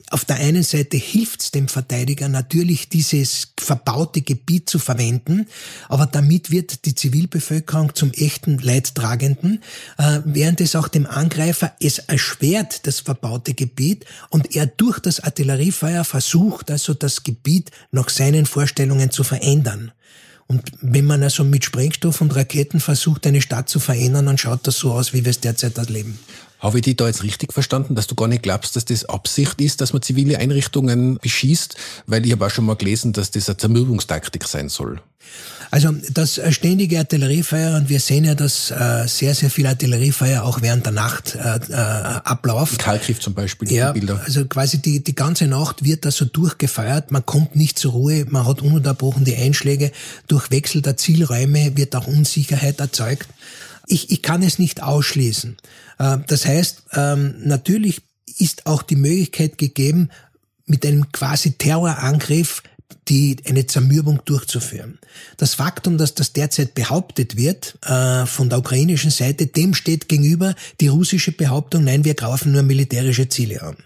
Auf 0.10 0.24
der 0.24 0.38
einen 0.38 0.64
Seite 0.64 0.96
hilft 0.98 1.42
es 1.42 1.52
dem 1.52 1.68
Verteidiger 1.68 2.30
natürlich, 2.30 2.88
dieses 2.88 3.54
verbaute 3.60 4.22
Gebiet 4.22 4.70
zu 4.70 4.80
verwenden, 4.80 5.48
aber 5.90 6.06
damit 6.06 6.50
wird 6.50 6.86
die 6.86 6.96
Zivilbevölkerung 6.96 7.94
zum 7.94 8.12
echten 8.14 8.58
Leidtragenden, 8.60 9.62
äh, 9.98 10.22
während 10.24 10.62
es 10.62 10.76
auch 10.76 10.88
dem 10.88 11.06
Angreifer 11.06 11.74
es 11.82 12.00
erschwert, 12.00 12.88
das 12.88 13.02
verbaute 13.02 13.54
Gebiet, 13.54 14.06
und 14.30 14.56
er 14.56 14.66
durch 14.66 15.00
das 15.00 15.20
Artilleriefeuer 15.20 16.06
versucht, 16.06 16.72
also 16.72 16.94
das 16.94 17.24
Gebiet 17.24 17.72
nach 17.92 18.10
seinen 18.10 18.46
Vorstellungen 18.46 19.12
zu 19.12 19.24
verändern. 19.24 19.92
Und 20.48 20.62
wenn 20.82 21.06
man 21.06 21.24
also 21.24 21.44
mit 21.44 21.66
Sprengstoff 21.66 22.22
und 22.22 22.36
Raketen 22.36 22.80
versucht, 22.80 23.26
eine 23.26 23.42
Stadt 23.42 23.68
zu 23.68 23.80
verändern, 23.80 24.28
dann 24.28 24.38
schaut 24.38 24.68
das 24.68 24.78
so 24.78 24.92
aus, 24.94 25.14
wie 25.14 25.26
wir 25.26 25.32
es 25.32 25.40
derzeit 25.40 25.78
erleben. 25.78 26.20
Habe 26.66 26.80
ich 26.80 26.84
dich 26.84 26.96
da 26.96 27.06
jetzt 27.06 27.22
richtig 27.22 27.54
verstanden, 27.54 27.94
dass 27.94 28.08
du 28.08 28.16
gar 28.16 28.28
nicht 28.28 28.42
glaubst, 28.42 28.76
dass 28.76 28.86
das 28.86 29.06
Absicht 29.06 29.62
ist, 29.62 29.82
dass 29.82 29.94
man 29.94 30.02
zivile 30.02 30.40
Einrichtungen 30.40 31.20
beschießt? 31.22 31.76
Weil 32.08 32.26
ich 32.26 32.32
habe 32.32 32.44
auch 32.44 32.50
schon 32.50 32.66
mal 32.66 32.76
gelesen, 32.76 33.14
dass 33.14 33.30
das 33.30 33.48
eine 33.48 33.58
Zermürbungstaktik 33.58 34.48
sein 34.48 34.68
soll. 34.68 35.00
Also 35.70 35.94
das 36.12 36.40
ständige 36.52 36.98
Artilleriefeuer, 36.98 37.76
und 37.76 37.90
wir 37.90 38.00
sehen 38.00 38.24
ja, 38.24 38.34
dass 38.34 38.72
äh, 38.72 39.08
sehr, 39.08 39.36
sehr 39.36 39.50
viel 39.50 39.68
Artilleriefeuer 39.68 40.44
auch 40.44 40.62
während 40.62 40.86
der 40.86 40.94
Nacht 40.94 41.36
äh, 41.36 41.60
äh, 41.70 41.74
abläuft. 41.74 42.80
Kalkriff 42.80 43.20
zum 43.20 43.34
Beispiel, 43.34 43.72
ja, 43.72 43.92
Bilder. 43.92 44.22
Also 44.26 44.46
quasi 44.46 44.80
die, 44.80 45.04
die 45.04 45.16
ganze 45.16 45.48
Nacht 45.48 45.84
wird 45.84 46.06
da 46.06 46.12
so 46.12 46.26
durchgefeuert, 46.26 47.12
man 47.12 47.26
kommt 47.26 47.56
nicht 47.56 47.78
zur 47.78 47.92
Ruhe, 47.92 48.26
man 48.30 48.48
hat 48.48 48.62
ununterbrochen 48.62 49.26
die 49.26 49.36
Einschläge, 49.36 49.92
durch 50.28 50.50
Wechsel 50.50 50.82
der 50.82 50.98
Zielräume 50.98 51.78
wird 51.78 51.96
auch 51.96 52.08
Unsicherheit 52.08 52.80
erzeugt. 52.80 53.28
Ich, 53.88 54.12
ich 54.12 54.22
kann 54.22 54.42
es 54.44 54.60
nicht 54.60 54.82
ausschließen. 54.84 55.58
Äh, 56.00 56.18
das 56.28 56.46
heißt, 56.46 56.84
ähm, 56.94 57.36
natürlich 57.44 58.02
ist 58.38 58.66
auch 58.66 58.82
die 58.82 58.96
Möglichkeit 58.96 59.58
gegeben, 59.58 60.10
mit 60.66 60.86
einem 60.86 61.12
quasi 61.12 61.52
Terrorangriff 61.54 62.64
die 63.08 63.38
eine 63.48 63.68
Zermürbung 63.68 64.22
durchzuführen. 64.26 64.98
Das 65.38 65.54
Faktum, 65.54 65.98
dass 65.98 66.16
das 66.16 66.34
derzeit 66.34 66.74
behauptet 66.74 67.38
wird 67.38 67.78
äh, 67.84 68.26
von 68.26 68.50
der 68.50 68.60
ukrainischen 68.60 69.12
Seite, 69.12 69.48
dem 69.48 69.74
steht 69.74 70.10
gegenüber 70.10 70.56
die 70.82 70.88
russische 70.88 71.32
Behauptung, 71.32 71.84
nein, 71.84 72.04
wir 72.04 72.16
greifen 72.16 72.52
nur 72.52 72.64
militärische 72.64 73.30
Ziele 73.30 73.62
an. 73.62 73.78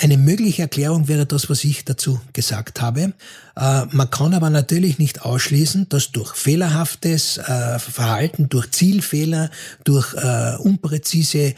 Eine 0.00 0.16
mögliche 0.16 0.62
Erklärung 0.62 1.08
wäre 1.08 1.26
das, 1.26 1.50
was 1.50 1.64
ich 1.64 1.84
dazu 1.84 2.20
gesagt 2.32 2.80
habe. 2.80 3.14
Äh, 3.56 3.84
man 3.90 4.08
kann 4.08 4.32
aber 4.32 4.48
natürlich 4.48 4.98
nicht 4.98 5.22
ausschließen, 5.22 5.88
dass 5.88 6.12
durch 6.12 6.36
fehlerhaftes 6.36 7.38
äh, 7.38 7.80
Verhalten, 7.80 8.48
durch 8.48 8.70
Zielfehler, 8.70 9.50
durch 9.82 10.14
äh, 10.14 10.56
unpräzise 10.58 11.54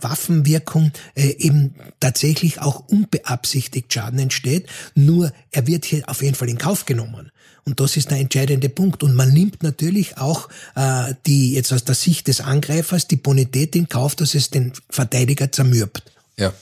Waffenwirkung 0.00 0.92
eben 1.14 1.74
tatsächlich 2.00 2.60
auch 2.60 2.88
unbeabsichtigt 2.88 3.92
Schaden 3.92 4.18
entsteht. 4.18 4.66
Nur 4.94 5.32
er 5.52 5.66
wird 5.66 5.84
hier 5.84 6.08
auf 6.08 6.22
jeden 6.22 6.34
Fall 6.34 6.48
in 6.48 6.58
Kauf 6.58 6.86
genommen. 6.86 7.30
Und 7.64 7.80
das 7.80 7.96
ist 7.96 8.10
der 8.10 8.18
entscheidende 8.18 8.68
Punkt. 8.68 9.02
Und 9.02 9.14
man 9.14 9.32
nimmt 9.32 9.62
natürlich 9.62 10.18
auch 10.18 10.48
die 11.26 11.54
jetzt 11.54 11.72
aus 11.72 11.84
der 11.84 11.94
Sicht 11.94 12.28
des 12.28 12.40
Angreifers 12.40 13.08
die 13.08 13.16
Bonität 13.16 13.74
in 13.76 13.88
Kauf, 13.88 14.14
dass 14.14 14.34
es 14.34 14.50
den 14.50 14.72
Verteidiger 14.90 15.50
zermürbt. 15.50 16.13
Ja, 16.36 16.52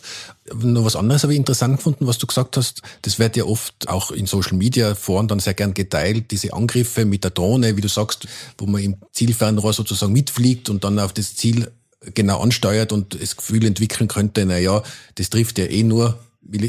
noch 0.55 0.85
was 0.85 0.97
anderes 0.97 1.23
habe 1.23 1.33
ich 1.33 1.38
interessant 1.38 1.79
gefunden, 1.79 2.07
was 2.07 2.19
du 2.19 2.26
gesagt 2.26 2.59
hast. 2.59 2.83
Das 3.02 3.19
wird 3.19 3.37
ja 3.37 3.45
oft 3.45 3.88
auch 3.88 4.11
in 4.11 4.26
Social 4.26 4.55
Media 4.55 4.95
Foren 4.95 5.29
dann 5.29 5.41
sehr 5.41 5.55
gern 5.55 5.73
geteilt, 5.73 6.31
diese 6.31 6.52
Angriffe 6.52 7.07
mit 7.07 7.25
der 7.25 7.31
Drohne, 7.31 7.76
wie 7.76 7.81
du 7.81 7.88
sagst, 7.88 8.26
wo 8.59 8.67
man 8.67 8.83
im 8.83 8.97
Zielfernrohr 9.12 9.73
sozusagen 9.73 10.12
mitfliegt 10.12 10.69
und 10.69 10.85
dann 10.85 10.99
auf 10.99 11.14
das 11.14 11.37
Ziel 11.37 11.71
genau 12.14 12.41
ansteuert 12.41 12.93
und 12.93 13.21
das 13.21 13.37
Gefühl 13.37 13.64
entwickeln 13.64 14.09
könnte, 14.09 14.45
na 14.45 14.59
ja, 14.59 14.83
das 15.14 15.31
trifft 15.31 15.59
ja 15.59 15.64
eh 15.64 15.85
nur 15.85 16.19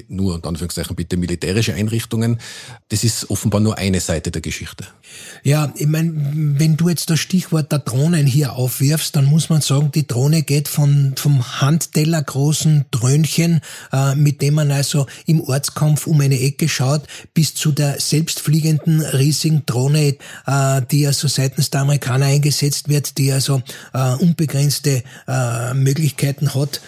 nur 0.07 0.35
in 0.35 0.43
Anführungszeichen 0.43 0.95
bitte 0.95 1.17
militärische 1.17 1.73
Einrichtungen. 1.73 2.39
Das 2.89 3.03
ist 3.03 3.29
offenbar 3.29 3.61
nur 3.61 3.77
eine 3.77 3.99
Seite 3.99 4.31
der 4.31 4.41
Geschichte. 4.41 4.85
Ja, 5.43 5.73
ich 5.75 5.87
meine, 5.87 6.11
wenn 6.57 6.77
du 6.77 6.89
jetzt 6.89 7.09
das 7.09 7.19
Stichwort 7.19 7.71
der 7.71 7.79
Drohnen 7.79 8.25
hier 8.25 8.53
aufwirfst, 8.53 9.15
dann 9.15 9.25
muss 9.25 9.49
man 9.49 9.61
sagen, 9.61 9.91
die 9.91 10.07
Drohne 10.07 10.43
geht 10.43 10.67
von 10.67 11.13
vom 11.17 11.61
Handteller 11.61 12.21
großen 12.21 12.85
Dröhnchen, 12.91 13.61
äh, 13.91 14.15
mit 14.15 14.41
dem 14.41 14.55
man 14.55 14.71
also 14.71 15.07
im 15.25 15.41
Ortskampf 15.41 16.07
um 16.07 16.19
eine 16.21 16.39
Ecke 16.39 16.69
schaut, 16.69 17.03
bis 17.33 17.53
zu 17.53 17.71
der 17.71 17.99
selbstfliegenden 17.99 19.01
riesigen 19.01 19.65
Drohne, 19.65 20.15
äh, 20.45 20.81
die 20.91 21.07
also 21.07 21.27
seitens 21.27 21.69
der 21.69 21.81
Amerikaner 21.81 22.27
eingesetzt 22.27 22.89
wird, 22.89 23.17
die 23.17 23.31
also 23.31 23.61
äh, 23.93 24.13
unbegrenzte 24.15 25.03
äh, 25.27 25.73
Möglichkeiten 25.73 26.53
hat. 26.53 26.81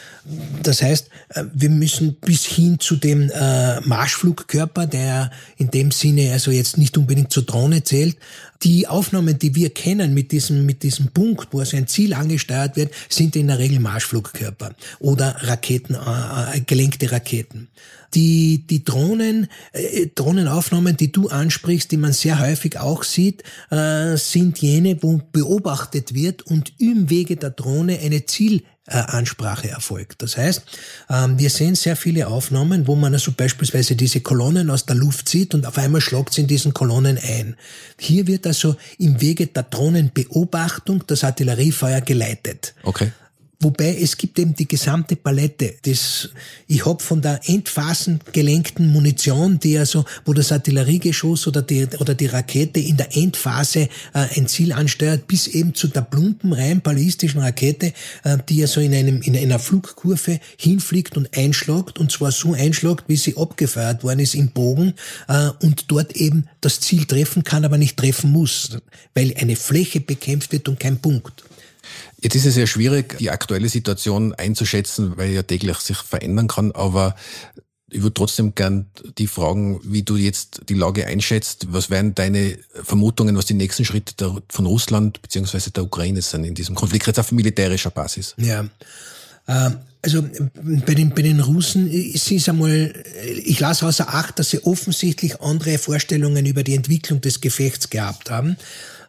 Das 0.63 0.81
heißt, 0.81 1.09
äh, 1.29 1.43
wir 1.53 1.69
müssen 1.69 2.15
bis 2.15 2.45
hin 2.45 2.79
zu 2.79 2.95
dem 2.95 3.29
äh, 3.29 3.79
Marschflugkörper, 3.81 4.87
der 4.87 5.31
in 5.57 5.69
dem 5.69 5.91
Sinne 5.91 6.31
also 6.33 6.51
jetzt 6.51 6.77
nicht 6.77 6.97
unbedingt 6.97 7.31
zur 7.31 7.43
Drohne 7.43 7.83
zählt. 7.83 8.17
Die 8.63 8.87
Aufnahmen, 8.87 9.37
die 9.37 9.53
wir 9.53 9.69
kennen 9.69 10.13
mit 10.13 10.31
diesem, 10.31 10.65
mit 10.65 10.81
diesem 10.81 11.09
Punkt, 11.09 11.49
wo 11.51 11.59
also 11.59 11.77
ein 11.77 11.87
Ziel 11.87 12.13
angesteuert 12.13 12.75
wird, 12.75 12.91
sind 13.09 13.35
in 13.35 13.47
der 13.47 13.59
Regel 13.59 13.79
Marschflugkörper 13.79 14.71
oder 14.99 15.35
Raketen, 15.41 15.95
äh, 15.95 16.61
gelenkte 16.61 17.11
Raketen. 17.11 17.67
Die, 18.15 18.65
die 18.67 18.83
Drohnen, 18.83 19.47
äh, 19.73 20.07
Drohnenaufnahmen, 20.15 20.97
die 20.97 21.11
du 21.11 21.27
ansprichst, 21.27 21.91
die 21.91 21.97
man 21.97 22.13
sehr 22.13 22.39
häufig 22.39 22.79
auch 22.79 23.03
sieht, 23.03 23.43
äh, 23.69 24.15
sind 24.17 24.59
jene, 24.59 25.03
wo 25.03 25.21
beobachtet 25.31 26.13
wird 26.13 26.41
und 26.43 26.73
im 26.79 27.09
Wege 27.09 27.35
der 27.35 27.51
Drohne 27.51 27.99
eine 27.99 28.25
Ziel 28.25 28.63
Ansprache 28.87 29.69
erfolgt. 29.69 30.21
Das 30.21 30.37
heißt, 30.37 30.63
ähm, 31.09 31.39
wir 31.39 31.49
sehen 31.49 31.73
sehr 31.73 31.95
viele 31.95 32.27
Aufnahmen, 32.27 32.85
wo 32.85 32.95
man 32.95 33.13
also 33.13 33.31
beispielsweise 33.31 33.95
diese 33.95 34.21
Kolonnen 34.21 34.69
aus 34.69 34.85
der 34.85 34.95
Luft 34.95 35.27
sieht 35.27 35.55
und 35.55 35.65
auf 35.65 35.79
einmal 35.79 36.01
schlagt 36.01 36.33
sie 36.35 36.41
in 36.41 36.47
diesen 36.47 36.73
Kolonnen 36.73 37.17
ein. 37.17 37.55
Hier 37.97 38.27
wird 38.27 38.45
also 38.45 38.75
im 38.99 39.19
Wege 39.21 39.47
der 39.47 39.63
Drohnenbeobachtung 39.63 41.03
das 41.07 41.23
Artilleriefeuer 41.23 42.01
geleitet. 42.01 42.75
Okay. 42.83 43.11
Wobei 43.59 43.97
es 44.01 44.17
gibt 44.17 44.37
eben 44.39 44.53
die 44.53 44.67
gesamte 44.67 45.15
Palette. 45.15 45.75
Das, 45.83 46.29
ich 46.67 46.85
hab 46.85 47.01
von 47.01 47.21
der 47.21 47.39
endphasengelenkten 47.45 48.91
Munition, 48.91 49.59
die 49.59 49.77
also, 49.77 50.05
wo 50.25 50.33
das 50.33 50.51
Artilleriegeschoss 50.51 51.47
oder 51.47 51.61
die, 51.61 51.87
oder 51.99 52.15
die 52.15 52.25
Rakete 52.25 52.79
in 52.79 52.97
der 52.97 53.15
Endphase 53.15 53.89
äh, 54.13 54.27
ein 54.35 54.47
Ziel 54.47 54.73
ansteuert, 54.73 55.27
bis 55.27 55.47
eben 55.47 55.73
zu 55.73 55.87
der 55.87 56.01
plumpen, 56.01 56.53
rein 56.53 56.81
ballistischen 56.81 57.41
Rakete, 57.41 57.93
äh, 58.23 58.37
die 58.49 58.61
also 58.61 58.81
in, 58.81 58.93
einem, 58.93 59.21
in 59.21 59.37
einer 59.37 59.59
Flugkurve 59.59 60.39
hinfliegt 60.57 61.15
und 61.17 61.35
einschlagt, 61.37 61.97
und 61.97 62.11
zwar 62.11 62.31
so 62.31 62.53
einschlagt, 62.53 63.05
wie 63.07 63.15
sie 63.15 63.37
abgefeuert 63.37 64.03
worden 64.03 64.19
ist 64.19 64.35
im 64.35 64.49
Bogen, 64.49 64.93
äh, 65.27 65.49
und 65.61 65.91
dort 65.91 66.15
eben 66.15 66.47
das 66.61 66.81
Ziel 66.81 67.05
treffen 67.05 67.43
kann, 67.43 67.63
aber 67.63 67.77
nicht 67.77 67.97
treffen 67.97 68.31
muss, 68.31 68.77
weil 69.13 69.33
eine 69.37 69.55
Fläche 69.55 70.01
bekämpft 70.01 70.51
wird 70.51 70.67
und 70.67 70.79
kein 70.79 70.97
Punkt. 70.97 71.43
Jetzt 72.21 72.35
ist 72.35 72.45
es 72.45 72.55
ja 72.55 72.67
schwierig, 72.67 73.17
die 73.17 73.29
aktuelle 73.29 73.69
Situation 73.69 74.33
einzuschätzen, 74.33 75.17
weil 75.17 75.31
ja 75.31 75.43
täglich 75.43 75.77
sich 75.77 75.97
verändern 75.97 76.47
kann, 76.47 76.71
aber 76.71 77.15
ich 77.91 78.01
würde 78.01 78.13
trotzdem 78.13 78.55
gern 78.55 78.87
die 79.17 79.27
fragen, 79.27 79.79
wie 79.83 80.03
du 80.03 80.17
jetzt 80.17 80.61
die 80.69 80.73
Lage 80.73 81.05
einschätzt. 81.07 81.67
Was 81.69 81.89
wären 81.89 82.15
deine 82.15 82.57
Vermutungen, 82.83 83.37
was 83.37 83.45
die 83.45 83.53
nächsten 83.53 83.85
Schritte 83.85 84.15
der, 84.15 84.35
von 84.49 84.65
Russland 84.65 85.21
beziehungsweise 85.21 85.71
der 85.71 85.83
Ukraine 85.83 86.21
sind 86.21 86.43
in 86.43 86.55
diesem 86.55 86.75
Konflikt, 86.75 87.07
jetzt 87.07 87.19
auf 87.19 87.31
militärischer 87.31 87.91
Basis? 87.91 88.35
Ja, 88.37 88.65
äh, 89.47 89.71
also 90.01 90.23
bei 90.53 90.93
den, 90.93 91.09
bei 91.11 91.23
den 91.23 91.39
Russen 91.39 91.89
ist 91.89 92.31
es 92.31 92.47
einmal, 92.47 92.93
ich 93.43 93.59
lasse 93.59 93.87
außer 93.87 94.13
Acht, 94.13 94.37
dass 94.37 94.51
sie 94.51 94.63
offensichtlich 94.63 95.41
andere 95.41 95.79
Vorstellungen 95.79 96.45
über 96.45 96.63
die 96.63 96.75
Entwicklung 96.75 97.21
des 97.21 97.41
Gefechts 97.41 97.89
gehabt 97.89 98.29
haben. 98.29 98.55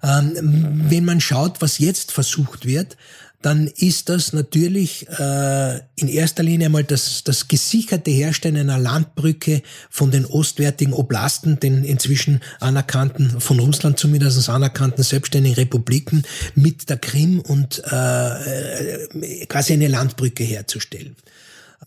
Ähm, 0.06 0.84
wenn 0.88 1.04
man 1.04 1.20
schaut, 1.20 1.60
was 1.60 1.78
jetzt 1.78 2.12
versucht 2.12 2.64
wird, 2.64 2.96
dann 3.42 3.68
ist 3.76 4.08
das 4.08 4.32
natürlich 4.32 5.06
äh, 5.08 5.76
in 5.96 6.08
erster 6.08 6.42
Linie 6.42 6.66
einmal 6.66 6.84
das, 6.84 7.22
das 7.22 7.48
gesicherte 7.48 8.10
Herstellen 8.10 8.56
einer 8.56 8.78
Landbrücke 8.78 9.62
von 9.90 10.10
den 10.10 10.24
ostwärtigen 10.24 10.92
Oblasten, 10.92 11.60
den 11.60 11.84
inzwischen 11.84 12.40
anerkannten, 12.60 13.40
von 13.40 13.60
Russland 13.60 13.98
zumindest 13.98 14.48
anerkannten 14.48 15.04
selbstständigen 15.04 15.56
Republiken 15.56 16.24
mit 16.54 16.88
der 16.88 16.96
Krim 16.96 17.40
und 17.40 17.82
äh, 17.90 19.04
äh, 19.04 19.46
quasi 19.46 19.74
eine 19.74 19.88
Landbrücke 19.88 20.42
herzustellen. 20.42 21.14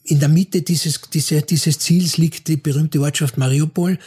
In 0.03 0.19
der 0.19 0.29
Mitte 0.29 0.61
dieses, 0.61 1.01
diese, 1.13 1.41
dieses 1.41 1.79
Ziels 1.79 2.17
liegt 2.17 2.47
die 2.47 2.57
berühmte 2.57 3.01
Ortschaft 3.01 3.37
Mariupol, 3.37 3.99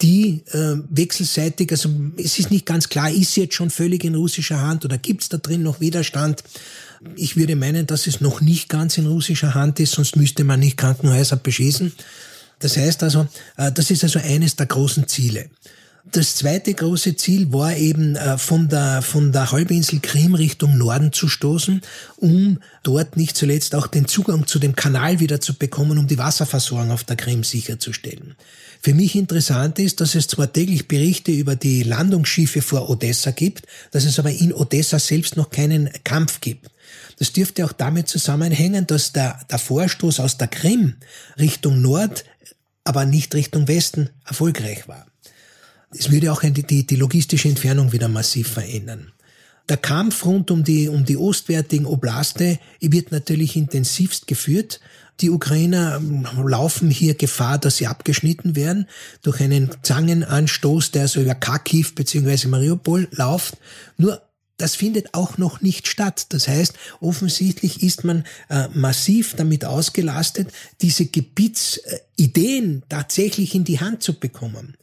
die 0.00 0.44
äh, 0.52 0.76
wechselseitig, 0.90 1.72
also 1.72 1.90
es 2.16 2.38
ist 2.38 2.50
nicht 2.50 2.66
ganz 2.66 2.88
klar, 2.88 3.10
ist 3.10 3.32
sie 3.32 3.42
jetzt 3.42 3.54
schon 3.54 3.70
völlig 3.70 4.04
in 4.04 4.14
russischer 4.14 4.60
Hand 4.60 4.84
oder 4.84 4.96
gibt 4.96 5.22
es 5.22 5.28
da 5.28 5.38
drin 5.38 5.62
noch 5.62 5.80
Widerstand? 5.80 6.44
Ich 7.16 7.36
würde 7.36 7.56
meinen, 7.56 7.86
dass 7.86 8.06
es 8.06 8.20
noch 8.20 8.40
nicht 8.40 8.68
ganz 8.68 8.98
in 8.98 9.06
russischer 9.06 9.54
Hand 9.54 9.80
ist, 9.80 9.92
sonst 9.92 10.16
müsste 10.16 10.44
man 10.44 10.60
nicht 10.60 10.76
Krankenhäuser 10.76 11.36
beschießen. 11.36 11.92
Das 12.60 12.76
heißt 12.76 13.02
also, 13.02 13.26
äh, 13.56 13.72
das 13.72 13.90
ist 13.90 14.04
also 14.04 14.20
eines 14.20 14.56
der 14.56 14.66
großen 14.66 15.08
Ziele. 15.08 15.50
Das 16.10 16.36
zweite 16.36 16.72
große 16.72 17.16
Ziel 17.16 17.52
war 17.52 17.76
eben 17.76 18.16
äh, 18.16 18.38
von 18.38 18.68
der, 18.68 19.02
von 19.02 19.30
der 19.30 19.52
Halbinsel 19.52 20.00
Krim 20.00 20.34
Richtung 20.34 20.78
Norden 20.78 21.12
zu 21.12 21.28
stoßen, 21.28 21.82
um 22.16 22.58
dort 22.82 23.16
nicht 23.16 23.36
zuletzt 23.36 23.74
auch 23.74 23.86
den 23.88 24.06
Zugang 24.06 24.46
zu 24.46 24.58
dem 24.58 24.74
Kanal 24.74 25.20
wieder 25.20 25.40
zu 25.40 25.54
bekommen, 25.54 25.98
um 25.98 26.06
die 26.06 26.16
Wasserversorgung 26.16 26.92
auf 26.92 27.04
der 27.04 27.16
Krim 27.16 27.44
sicherzustellen. 27.44 28.36
Für 28.80 28.94
mich 28.94 29.16
interessant 29.16 29.78
ist, 29.78 30.00
dass 30.00 30.14
es 30.14 30.28
zwar 30.28 30.52
täglich 30.52 30.86
Berichte 30.86 31.32
über 31.32 31.56
die 31.56 31.82
Landungsschiffe 31.82 32.62
vor 32.62 32.88
Odessa 32.88 33.32
gibt, 33.32 33.66
dass 33.90 34.04
es 34.04 34.18
aber 34.18 34.30
in 34.30 34.52
Odessa 34.52 34.98
selbst 34.98 35.36
noch 35.36 35.50
keinen 35.50 35.90
Kampf 36.04 36.40
gibt. 36.40 36.70
Das 37.18 37.32
dürfte 37.32 37.64
auch 37.64 37.72
damit 37.72 38.08
zusammenhängen, 38.08 38.86
dass 38.86 39.12
der, 39.12 39.40
der 39.50 39.58
Vorstoß 39.58 40.20
aus 40.20 40.38
der 40.38 40.48
Krim 40.48 40.94
Richtung 41.38 41.82
Nord, 41.82 42.24
aber 42.84 43.04
nicht 43.04 43.34
Richtung 43.34 43.66
Westen 43.66 44.10
erfolgreich 44.24 44.86
war. 44.86 45.06
Es 45.90 46.10
würde 46.10 46.32
auch 46.32 46.42
die, 46.42 46.86
die 46.86 46.96
logistische 46.96 47.48
Entfernung 47.48 47.92
wieder 47.92 48.08
massiv 48.08 48.48
verändern. 48.48 49.12
Der 49.68 49.76
Kampf 49.76 50.24
rund 50.24 50.50
um 50.50 50.64
die, 50.64 50.88
um 50.88 51.04
die 51.04 51.16
ostwärtigen 51.16 51.84
Oblaste 51.84 52.58
wird 52.80 53.12
natürlich 53.12 53.56
intensivst 53.56 54.26
geführt. 54.26 54.80
Die 55.20 55.30
Ukrainer 55.30 55.96
ähm, 55.96 56.26
laufen 56.46 56.90
hier 56.90 57.14
Gefahr, 57.14 57.58
dass 57.58 57.78
sie 57.78 57.86
abgeschnitten 57.86 58.54
werden 58.54 58.86
durch 59.22 59.40
einen 59.40 59.70
Zangenanstoß, 59.82 60.92
der 60.92 61.08
so 61.08 61.20
über 61.20 61.34
Kharkiv 61.34 61.94
bzw. 61.94 62.48
Mariupol 62.48 63.08
läuft. 63.10 63.56
Nur 63.96 64.22
das 64.58 64.74
findet 64.74 65.14
auch 65.14 65.38
noch 65.38 65.60
nicht 65.60 65.86
statt. 65.86 66.26
Das 66.30 66.48
heißt, 66.48 66.74
offensichtlich 67.00 67.82
ist 67.82 68.04
man 68.04 68.24
äh, 68.50 68.68
massiv 68.74 69.34
damit 69.36 69.64
ausgelastet, 69.64 70.50
diese 70.82 71.06
Gebietsideen 71.06 72.82
tatsächlich 72.88 73.54
in 73.54 73.64
die 73.64 73.80
Hand 73.80 74.02
zu 74.02 74.18
bekommen. 74.18 74.76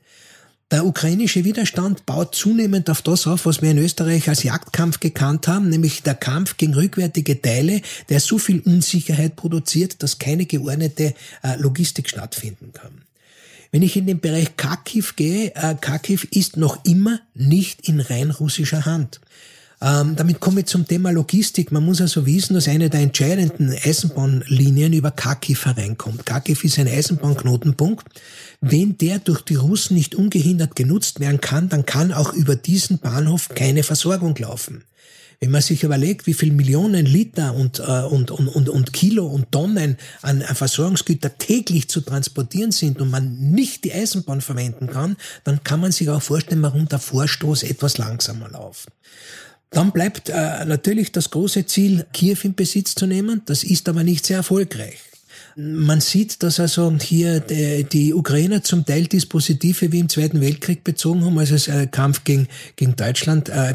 Der 0.71 0.83
ukrainische 0.83 1.43
Widerstand 1.43 2.07
baut 2.07 2.33
zunehmend 2.33 2.89
auf 2.89 3.03
das 3.03 3.27
auf, 3.27 3.45
was 3.45 3.61
wir 3.61 3.69
in 3.69 3.77
Österreich 3.77 4.27
als 4.29 4.41
Jagdkampf 4.41 4.99
gekannt 4.99 5.47
haben, 5.47 5.69
nämlich 5.69 6.01
der 6.01 6.15
Kampf 6.15 6.57
gegen 6.57 6.73
rückwärtige 6.73 7.39
Teile, 7.39 7.81
der 8.09 8.19
so 8.19 8.39
viel 8.39 8.61
Unsicherheit 8.61 9.35
produziert, 9.35 10.01
dass 10.01 10.17
keine 10.17 10.47
geordnete 10.47 11.13
äh, 11.43 11.55
Logistik 11.57 12.09
stattfinden 12.09 12.73
kann. 12.73 13.03
Wenn 13.71 13.83
ich 13.83 13.95
in 13.95 14.07
den 14.07 14.19
Bereich 14.19 14.57
Kharkiv 14.57 15.15
gehe, 15.15 15.53
äh, 15.53 15.75
Kharkiv 15.79 16.23
ist 16.31 16.57
noch 16.57 16.83
immer 16.83 17.19
nicht 17.35 17.87
in 17.87 17.99
rein 17.99 18.31
russischer 18.31 18.85
Hand. 18.85 19.21
Ähm, 19.81 20.15
damit 20.15 20.39
komme 20.39 20.61
ich 20.61 20.67
zum 20.67 20.87
Thema 20.87 21.11
Logistik. 21.11 21.71
Man 21.71 21.83
muss 21.83 22.01
also 22.01 22.25
wissen, 22.25 22.53
dass 22.53 22.67
eine 22.67 22.89
der 22.89 23.01
entscheidenden 23.01 23.71
Eisenbahnlinien 23.71 24.93
über 24.93 25.11
Kharkiv 25.11 25.65
hereinkommt. 25.65 26.25
Kharkiv 26.25 26.63
ist 26.63 26.79
ein 26.79 26.87
Eisenbahnknotenpunkt. 26.87 28.07
Wenn 28.61 28.97
der 28.97 29.19
durch 29.19 29.41
die 29.41 29.55
Russen 29.55 29.95
nicht 29.95 30.15
ungehindert 30.15 30.75
genutzt 30.75 31.19
werden 31.19 31.41
kann, 31.41 31.69
dann 31.69 31.85
kann 31.85 32.13
auch 32.13 32.33
über 32.33 32.55
diesen 32.55 32.99
Bahnhof 32.99 33.49
keine 33.49 33.83
Versorgung 33.83 34.35
laufen. 34.37 34.83
Wenn 35.41 35.51
man 35.51 35.61
sich 35.61 35.83
überlegt, 35.83 36.27
wie 36.27 36.33
viel 36.33 36.53
Millionen 36.53 37.05
Liter 37.05 37.53
und, 37.53 37.79
äh, 37.79 37.83
und, 37.83 38.31
und, 38.31 38.47
und, 38.47 38.69
und 38.69 38.93
Kilo 38.93 39.27
und 39.27 39.51
Tonnen 39.51 39.97
an 40.21 40.41
Versorgungsgüter 40.41 41.37
täglich 41.37 41.89
zu 41.89 42.01
transportieren 42.01 42.71
sind 42.71 43.01
und 43.01 43.11
man 43.11 43.51
nicht 43.51 43.83
die 43.83 43.93
Eisenbahn 43.93 44.41
verwenden 44.41 44.87
kann, 44.87 45.17
dann 45.43 45.63
kann 45.63 45.81
man 45.81 45.91
sich 45.91 46.09
auch 46.09 46.21
vorstellen, 46.21 46.61
warum 46.61 46.87
der 46.87 46.99
Vorstoß 46.99 47.63
etwas 47.63 47.97
langsamer 47.97 48.49
läuft. 48.49 48.87
Dann 49.75 49.91
bleibt 49.91 50.29
äh, 50.29 50.63
natürlich 50.63 51.11
das 51.11 51.31
große 51.31 51.65
Ziel, 51.65 52.05
Kiew 52.13 52.37
in 52.43 52.55
Besitz 52.55 52.95
zu 52.95 53.07
nehmen. 53.07 53.41
Das 53.45 53.65
ist 53.65 53.89
aber 53.89 54.05
nicht 54.05 54.25
sehr 54.25 54.37
erfolgreich. 54.37 54.99
Man 55.57 56.01
sieht, 56.01 56.43
dass 56.43 56.59
also 56.59 56.93
hier 57.01 57.39
die 57.39 58.13
Ukrainer 58.13 58.61
zum 58.61 58.85
Teil 58.85 59.05
Dispositive 59.05 59.89
wie 59.93 59.99
im 59.99 60.09
Zweiten 60.09 60.41
Weltkrieg 60.41 60.83
bezogen 60.83 61.23
haben, 61.23 61.39
als 61.39 61.51
es 61.51 61.69
äh, 61.69 61.87
Kampf 61.87 62.25
gegen, 62.25 62.49
gegen 62.75 62.97
Deutschland 62.97 63.47
äh, 63.47 63.73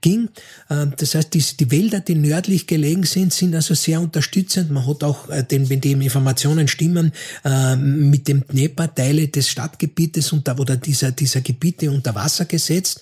ging. 0.00 0.28
Äh, 0.68 0.86
das 0.96 1.14
heißt, 1.14 1.32
die, 1.32 1.44
die 1.60 1.70
Wälder, 1.70 2.00
die 2.00 2.16
nördlich 2.16 2.66
gelegen 2.66 3.04
sind, 3.04 3.32
sind 3.32 3.54
also 3.54 3.74
sehr 3.74 4.00
unterstützend. 4.00 4.72
Man 4.72 4.84
hat 4.84 5.04
auch, 5.04 5.28
äh, 5.28 5.44
den, 5.44 5.70
wenn 5.70 5.80
die 5.80 5.92
Informationen 5.92 6.66
stimmen, 6.66 7.12
äh, 7.44 7.76
mit 7.76 8.26
dem 8.26 8.44
Dnepr 8.44 8.92
Teile 8.92 9.28
des 9.28 9.48
Stadtgebietes 9.48 10.32
unter, 10.32 10.58
oder 10.58 10.76
dieser, 10.76 11.12
dieser 11.12 11.40
Gebiete 11.40 11.88
unter 11.88 12.16
Wasser 12.16 12.46
gesetzt 12.46 13.00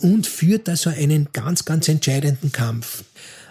und 0.00 0.26
führt 0.26 0.68
also 0.68 0.90
einen 0.90 1.28
ganz, 1.32 1.64
ganz 1.64 1.88
entscheidenden 1.88 2.52
Kampf. 2.52 3.04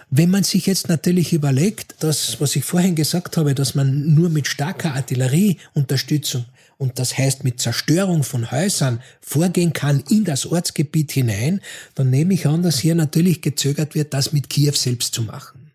Wenn 0.09 0.29
man 0.29 0.43
sich 0.43 0.65
jetzt 0.65 0.87
natürlich 0.87 1.33
überlegt, 1.33 1.95
dass, 1.99 2.39
was 2.39 2.55
ich 2.55 2.63
vorhin 2.63 2.95
gesagt 2.95 3.35
habe, 3.35 3.53
dass 3.53 3.75
man 3.75 4.13
nur 4.15 4.29
mit 4.29 4.47
starker 4.47 4.93
Artillerieunterstützung 4.93 6.45
und 6.77 6.97
das 6.97 7.17
heißt 7.17 7.43
mit 7.43 7.59
Zerstörung 7.59 8.23
von 8.23 8.49
Häusern 8.49 9.01
vorgehen 9.19 9.73
kann 9.73 10.03
in 10.09 10.23
das 10.23 10.45
Ortsgebiet 10.45 11.11
hinein, 11.11 11.59
dann 11.95 12.09
nehme 12.09 12.35
ich 12.35 12.47
an, 12.47 12.63
dass 12.63 12.79
hier 12.79 12.95
natürlich 12.95 13.41
gezögert 13.41 13.95
wird, 13.95 14.13
das 14.13 14.31
mit 14.31 14.49
Kiew 14.49 14.73
selbst 14.73 15.13
zu 15.13 15.23
machen. 15.23 15.67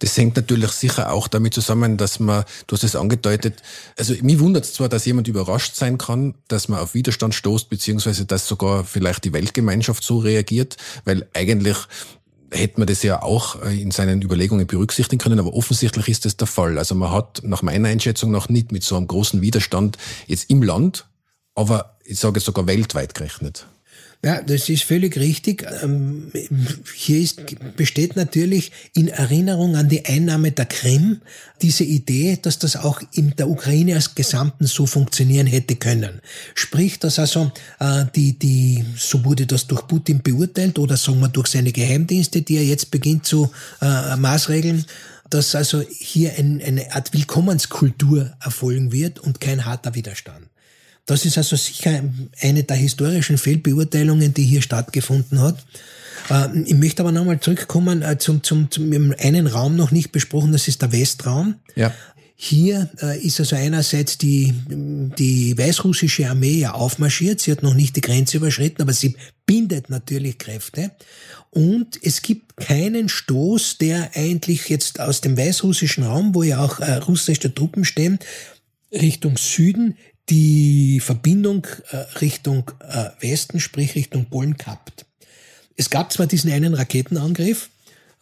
Das 0.00 0.16
hängt 0.18 0.36
natürlich 0.36 0.72
sicher 0.72 1.10
auch 1.10 1.26
damit 1.26 1.54
zusammen, 1.54 1.96
dass 1.96 2.20
man, 2.20 2.44
du 2.66 2.76
hast 2.76 2.84
es 2.84 2.96
angedeutet, 2.96 3.62
also 3.96 4.14
mich 4.20 4.38
wundert 4.38 4.64
es 4.64 4.74
zwar, 4.74 4.90
dass 4.90 5.06
jemand 5.06 5.26
überrascht 5.28 5.74
sein 5.74 5.96
kann, 5.96 6.34
dass 6.48 6.68
man 6.68 6.80
auf 6.80 6.92
Widerstand 6.92 7.34
stoßt, 7.34 7.70
beziehungsweise 7.70 8.26
dass 8.26 8.46
sogar 8.46 8.84
vielleicht 8.84 9.24
die 9.24 9.32
Weltgemeinschaft 9.32 10.04
so 10.04 10.18
reagiert, 10.18 10.76
weil 11.04 11.26
eigentlich 11.32 11.76
hätte 12.56 12.80
man 12.80 12.86
das 12.86 13.02
ja 13.02 13.22
auch 13.22 13.62
äh, 13.62 13.80
in 13.80 13.90
seinen 13.90 14.22
Überlegungen 14.22 14.66
berücksichtigen 14.66 15.20
können, 15.20 15.38
aber 15.38 15.54
offensichtlich 15.54 16.08
ist 16.08 16.24
das 16.24 16.36
der 16.36 16.46
Fall. 16.46 16.78
Also 16.78 16.94
man 16.94 17.10
hat 17.12 17.42
nach 17.44 17.62
meiner 17.62 17.88
Einschätzung 17.88 18.30
noch 18.30 18.48
nicht 18.48 18.72
mit 18.72 18.82
so 18.82 18.96
einem 18.96 19.06
großen 19.06 19.40
Widerstand 19.40 19.98
jetzt 20.26 20.50
im 20.50 20.62
Land, 20.62 21.06
aber 21.54 21.96
ich 22.04 22.18
sage 22.18 22.40
sogar 22.40 22.66
weltweit 22.66 23.14
gerechnet. 23.14 23.66
Ja, 24.24 24.42
das 24.42 24.68
ist 24.68 24.82
völlig 24.82 25.16
richtig. 25.16 25.64
Ähm, 25.82 26.32
hier 26.94 27.20
ist, 27.20 27.42
besteht 27.76 28.16
natürlich 28.16 28.72
in 28.94 29.08
Erinnerung 29.08 29.76
an 29.76 29.88
die 29.88 30.04
Einnahme 30.04 30.50
der 30.50 30.64
Krim 30.64 31.20
diese 31.62 31.84
Idee, 31.84 32.38
dass 32.40 32.58
das 32.58 32.76
auch 32.76 33.00
in 33.12 33.36
der 33.36 33.48
Ukraine 33.48 33.94
als 33.94 34.14
Gesamten 34.14 34.66
so 34.66 34.86
funktionieren 34.86 35.46
hätte 35.46 35.76
können. 35.76 36.20
Sprich, 36.54 36.98
dass 36.98 37.18
also 37.18 37.52
äh, 37.78 38.04
die, 38.14 38.38
die, 38.38 38.84
so 38.96 39.24
wurde 39.24 39.46
das 39.46 39.66
durch 39.66 39.86
Putin 39.86 40.22
beurteilt 40.22 40.78
oder 40.78 40.96
sagen 40.96 41.20
wir 41.20 41.28
durch 41.28 41.48
seine 41.48 41.72
Geheimdienste, 41.72 42.42
die 42.42 42.56
er 42.56 42.64
jetzt 42.64 42.90
beginnt 42.90 43.26
zu 43.26 43.50
äh, 43.80 44.16
maßregeln, 44.16 44.86
dass 45.30 45.54
also 45.54 45.82
hier 45.82 46.32
ein, 46.38 46.62
eine 46.64 46.92
Art 46.94 47.12
Willkommenskultur 47.12 48.32
erfolgen 48.42 48.92
wird 48.92 49.18
und 49.18 49.40
kein 49.40 49.64
harter 49.64 49.94
Widerstand. 49.94 50.45
Das 51.06 51.24
ist 51.24 51.38
also 51.38 51.54
sicher 51.54 52.02
eine 52.40 52.64
der 52.64 52.76
historischen 52.76 53.38
Fehlbeurteilungen, 53.38 54.34
die 54.34 54.42
hier 54.42 54.60
stattgefunden 54.60 55.40
hat. 55.40 55.64
Äh, 56.28 56.62
ich 56.64 56.74
möchte 56.74 57.02
aber 57.02 57.12
nochmal 57.12 57.40
zurückkommen 57.40 58.02
äh, 58.02 58.18
zum, 58.18 58.42
zum, 58.42 58.70
zum 58.70 59.14
einen 59.18 59.46
Raum 59.46 59.76
noch 59.76 59.92
nicht 59.92 60.10
besprochen, 60.12 60.52
das 60.52 60.68
ist 60.68 60.82
der 60.82 60.92
Westraum. 60.92 61.54
Ja. 61.76 61.94
Hier 62.34 62.90
äh, 63.00 63.18
ist 63.24 63.40
also 63.40 63.56
einerseits 63.56 64.18
die, 64.18 64.52
die 64.68 65.56
weißrussische 65.56 66.28
Armee 66.28 66.58
ja 66.58 66.72
aufmarschiert. 66.72 67.40
Sie 67.40 67.50
hat 67.50 67.62
noch 67.62 67.72
nicht 67.72 67.96
die 67.96 68.02
Grenze 68.02 68.36
überschritten, 68.36 68.82
aber 68.82 68.92
sie 68.92 69.16
bindet 69.46 69.88
natürlich 69.88 70.36
Kräfte. 70.36 70.90
Und 71.50 71.98
es 72.02 72.20
gibt 72.20 72.58
keinen 72.58 73.08
Stoß, 73.08 73.78
der 73.78 74.10
eigentlich 74.14 74.68
jetzt 74.68 75.00
aus 75.00 75.22
dem 75.22 75.38
weißrussischen 75.38 76.04
Raum, 76.04 76.34
wo 76.34 76.42
ja 76.42 76.62
auch 76.62 76.80
russische 77.08 77.54
Truppen 77.54 77.86
stehen, 77.86 78.18
Richtung 78.92 79.38
Süden 79.38 79.96
die 80.28 81.00
Verbindung 81.00 81.66
äh, 81.90 81.96
Richtung 82.20 82.70
äh, 82.80 83.10
Westen, 83.20 83.60
sprich 83.60 83.94
Richtung 83.94 84.26
Polen 84.26 84.56
kappt. 84.56 85.06
Es 85.76 85.90
gab 85.90 86.12
zwar 86.12 86.26
diesen 86.26 86.50
einen 86.50 86.74
Raketenangriff, 86.74 87.70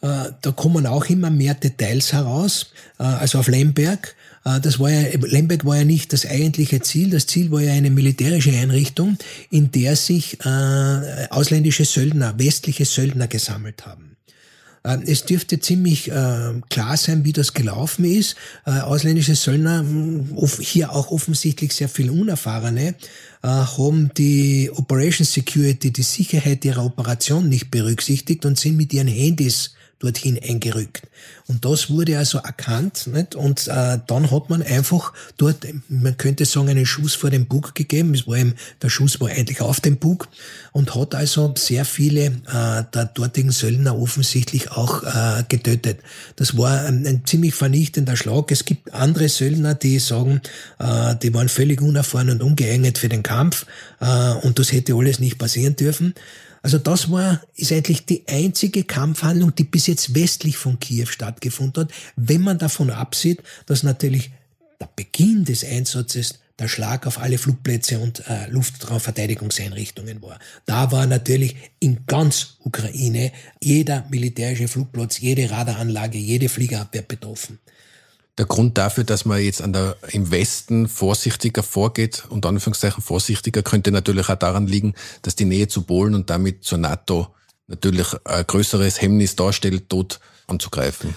äh, 0.05 0.31
da 0.41 0.51
kommen 0.51 0.85
auch 0.85 1.05
immer 1.05 1.29
mehr 1.31 1.55
Details 1.55 2.13
heraus, 2.13 2.71
äh, 2.99 3.03
also 3.03 3.39
auf 3.39 3.47
Lemberg. 3.47 4.15
Äh, 4.43 4.59
das 4.59 4.79
war 4.79 4.91
ja, 4.91 5.17
Lemberg 5.19 5.65
war 5.65 5.77
ja 5.77 5.83
nicht 5.83 6.13
das 6.13 6.25
eigentliche 6.25 6.81
Ziel. 6.81 7.09
Das 7.09 7.25
Ziel 7.25 7.49
war 7.51 7.61
ja 7.61 7.73
eine 7.73 7.89
militärische 7.89 8.51
Einrichtung, 8.51 9.17
in 9.49 9.71
der 9.71 9.95
sich 9.95 10.37
ausländische 11.29 11.85
Söldner, 11.85 12.37
westliche 12.37 12.85
Söldner 12.85 13.27
gesammelt 13.27 13.85
haben. 13.85 14.14
Es 15.05 15.25
dürfte 15.25 15.59
ziemlich 15.59 16.11
klar 16.69 16.97
sein, 16.97 17.25
wie 17.25 17.33
das 17.33 17.53
gelaufen 17.53 18.05
ist. 18.05 18.35
Ausländische 18.65 19.35
Söldner, 19.35 19.79
hm, 19.79 20.37
hier 20.59 20.91
auch 20.91 21.11
offensichtlich 21.11 21.73
sehr 21.73 21.89
viel 21.89 22.09
Unerfahrene, 22.09 22.95
haben 23.41 24.11
die 24.17 24.69
Operation 24.73 25.25
Security, 25.25 25.91
die 25.91 26.03
Sicherheit 26.03 26.63
ihrer 26.65 26.85
Operation 26.85 27.49
nicht 27.49 27.71
berücksichtigt 27.71 28.45
und 28.45 28.59
sind 28.59 28.77
mit 28.77 28.93
ihren 28.93 29.07
Handys 29.07 29.71
dorthin 30.05 30.39
eingerückt. 30.41 31.01
Und 31.47 31.65
das 31.65 31.89
wurde 31.89 32.17
also 32.17 32.39
erkannt, 32.39 33.07
nicht? 33.07 33.35
Und 33.35 33.67
äh, 33.67 33.99
dann 34.07 34.31
hat 34.31 34.49
man 34.49 34.63
einfach 34.63 35.13
dort, 35.37 35.65
man 35.89 36.17
könnte 36.17 36.45
sagen, 36.45 36.69
einen 36.69 36.85
Schuss 36.85 37.13
vor 37.13 37.29
dem 37.29 37.45
Bug 37.45 37.75
gegeben. 37.75 38.13
Es 38.13 38.27
war 38.27 38.37
eben, 38.37 38.55
der 38.81 38.89
Schuss 38.89 39.19
war 39.19 39.29
eigentlich 39.29 39.61
auf 39.61 39.79
dem 39.79 39.97
Bug 39.97 40.27
und 40.71 40.95
hat 40.95 41.13
also 41.13 41.53
sehr 41.57 41.85
viele 41.85 42.25
äh, 42.25 42.83
der 42.93 43.05
dortigen 43.13 43.51
Söldner 43.51 43.97
offensichtlich 43.97 44.71
auch 44.71 45.03
äh, 45.03 45.43
getötet. 45.47 45.99
Das 46.35 46.57
war 46.57 46.81
ein, 46.81 47.05
ein 47.05 47.25
ziemlich 47.25 47.53
vernichtender 47.53 48.15
Schlag. 48.15 48.51
Es 48.51 48.65
gibt 48.65 48.93
andere 48.93 49.29
Söldner, 49.29 49.75
die 49.75 49.99
sagen, 49.99 50.41
äh, 50.79 51.15
die 51.15 51.33
waren 51.33 51.49
völlig 51.49 51.81
unerfahren 51.81 52.29
und 52.29 52.41
ungeeignet 52.41 52.97
für 52.97 53.09
den 53.09 53.23
Kampf 53.23 53.65
äh, 53.99 54.33
und 54.41 54.59
das 54.59 54.71
hätte 54.71 54.95
alles 54.95 55.19
nicht 55.19 55.37
passieren 55.37 55.75
dürfen. 55.75 56.13
Also 56.65 56.79
das 56.79 57.11
war, 57.11 57.43
ist 57.53 57.71
eigentlich 57.71 58.07
die 58.07 58.23
einzige 58.27 58.85
Kampfhandlung, 58.85 59.53
die 59.53 59.65
bis 59.65 59.85
jetzt 59.85 60.15
westlich 60.15 60.57
von 60.57 60.79
Kiew 60.79 61.05
stattgefunden 61.05 61.83
hat, 61.83 61.93
wenn 62.15 62.41
man 62.41 62.57
davon 62.57 62.89
absieht, 62.89 63.43
dass 63.67 63.83
natürlich 63.83 64.31
der 64.81 64.89
Beginn 64.95 65.45
des 65.45 65.63
Einsatzes 65.63 66.39
der 66.57 66.67
Schlag 66.67 67.05
auf 67.05 67.19
alle 67.19 67.37
Flugplätze 67.37 67.99
und 67.99 68.27
äh, 68.27 68.49
Luftraumverteidigungseinrichtungen 68.49 70.23
war. 70.23 70.39
Da 70.65 70.91
war 70.91 71.05
natürlich 71.05 71.55
in 71.79 72.07
ganz 72.07 72.57
Ukraine 72.63 73.31
jeder 73.61 74.03
militärische 74.09 74.67
Flugplatz, 74.67 75.19
jede 75.19 75.51
Radaranlage, 75.51 76.17
jede 76.17 76.49
Fliegerabwehr 76.49 77.03
betroffen. 77.03 77.59
Der 78.37 78.45
Grund 78.45 78.77
dafür, 78.77 79.05
dass 79.05 79.23
man 79.23 79.41
jetzt 79.41 79.61
an 79.61 79.71
der, 79.71 79.95
im 80.09 80.29
Westen 80.29 80.89
vorsichtiger 80.89 81.63
vorgeht, 81.63 82.25
und 82.27 82.45
Anführungszeichen 82.45 83.01
vorsichtiger, 83.01 83.63
könnte 83.63 83.91
natürlich 83.91 84.27
auch 84.27 84.35
daran 84.35 84.67
liegen, 84.67 84.93
dass 85.21 85.35
die 85.35 85.45
Nähe 85.45 85.67
zu 85.69 85.83
Polen 85.83 86.15
und 86.15 86.29
damit 86.29 86.65
zur 86.65 86.77
NATO 86.77 87.27
natürlich 87.67 88.07
ein 88.25 88.45
größeres 88.45 89.01
Hemmnis 89.01 89.35
darstellt, 89.35 89.85
dort 89.87 90.19
anzugreifen. 90.47 91.15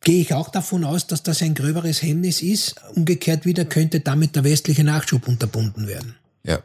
Gehe 0.00 0.20
ich 0.20 0.32
auch 0.32 0.48
davon 0.48 0.84
aus, 0.84 1.06
dass 1.06 1.22
das 1.22 1.42
ein 1.42 1.54
gröberes 1.54 2.02
Hemmnis 2.02 2.40
ist. 2.40 2.76
Umgekehrt 2.94 3.44
wieder 3.44 3.64
könnte 3.64 4.00
damit 4.00 4.36
der 4.36 4.44
westliche 4.44 4.84
Nachschub 4.84 5.26
unterbunden 5.28 5.86
werden. 5.88 6.16
Ja. 6.44 6.60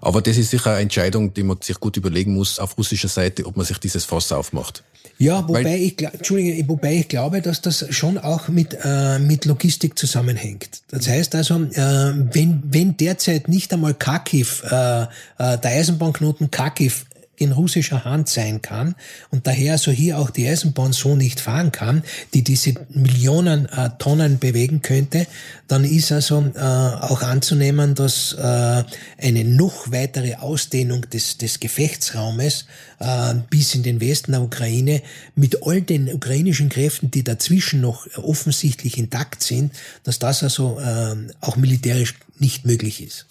Aber 0.00 0.22
das 0.22 0.36
ist 0.36 0.50
sicher 0.50 0.70
eine 0.70 0.80
Entscheidung, 0.80 1.34
die 1.34 1.42
man 1.42 1.58
sich 1.60 1.78
gut 1.80 1.96
überlegen 1.96 2.34
muss 2.34 2.58
auf 2.58 2.76
russischer 2.78 3.08
Seite, 3.08 3.46
ob 3.46 3.56
man 3.56 3.66
sich 3.66 3.78
dieses 3.78 4.04
Fass 4.04 4.32
aufmacht. 4.32 4.82
Ja, 5.18 5.46
wobei 5.46 5.64
Weil, 5.64 5.80
ich, 5.80 6.02
Entschuldige, 6.02 6.68
wobei 6.68 6.96
ich 6.96 7.08
glaube, 7.08 7.42
dass 7.42 7.60
das 7.60 7.86
schon 7.90 8.18
auch 8.18 8.48
mit, 8.48 8.76
äh, 8.82 9.18
mit 9.18 9.44
Logistik 9.44 9.96
zusammenhängt. 9.98 10.82
Das 10.88 11.06
heißt 11.08 11.34
also, 11.34 11.62
äh, 11.62 11.76
wenn, 11.76 12.62
wenn 12.64 12.96
derzeit 12.96 13.48
nicht 13.48 13.72
einmal 13.72 13.94
Kharkiv, 13.94 14.64
äh, 14.64 15.02
äh, 15.02 15.06
der 15.38 15.64
Eisenbahnknoten 15.64 16.50
Kharkiv 16.50 17.04
in 17.42 17.52
russischer 17.52 18.04
Hand 18.04 18.28
sein 18.28 18.62
kann 18.62 18.94
und 19.30 19.46
daher 19.46 19.78
so 19.78 19.90
hier 19.90 20.18
auch 20.18 20.30
die 20.30 20.48
Eisenbahn 20.48 20.92
so 20.92 21.16
nicht 21.16 21.40
fahren 21.40 21.72
kann, 21.72 22.02
die 22.34 22.42
diese 22.42 22.74
Millionen 22.90 23.66
äh, 23.66 23.90
Tonnen 23.98 24.38
bewegen 24.38 24.82
könnte, 24.82 25.26
dann 25.68 25.84
ist 25.84 26.12
also 26.12 26.44
äh, 26.54 26.58
auch 26.60 27.22
anzunehmen, 27.22 27.94
dass 27.94 28.34
äh, 28.34 28.84
eine 29.18 29.44
noch 29.44 29.90
weitere 29.90 30.36
Ausdehnung 30.36 31.08
des, 31.10 31.38
des 31.38 31.60
Gefechtsraumes 31.60 32.66
äh, 32.98 33.34
bis 33.50 33.74
in 33.74 33.82
den 33.82 34.00
Westen 34.00 34.32
der 34.32 34.42
Ukraine 34.42 35.02
mit 35.34 35.66
all 35.66 35.82
den 35.82 36.12
ukrainischen 36.12 36.68
Kräften, 36.68 37.10
die 37.10 37.24
dazwischen 37.24 37.80
noch 37.80 38.06
offensichtlich 38.16 38.98
intakt 38.98 39.42
sind, 39.42 39.72
dass 40.04 40.18
das 40.18 40.42
also 40.42 40.78
äh, 40.78 41.16
auch 41.40 41.56
militärisch 41.56 42.14
nicht 42.38 42.66
möglich 42.66 43.02
ist. 43.02 43.26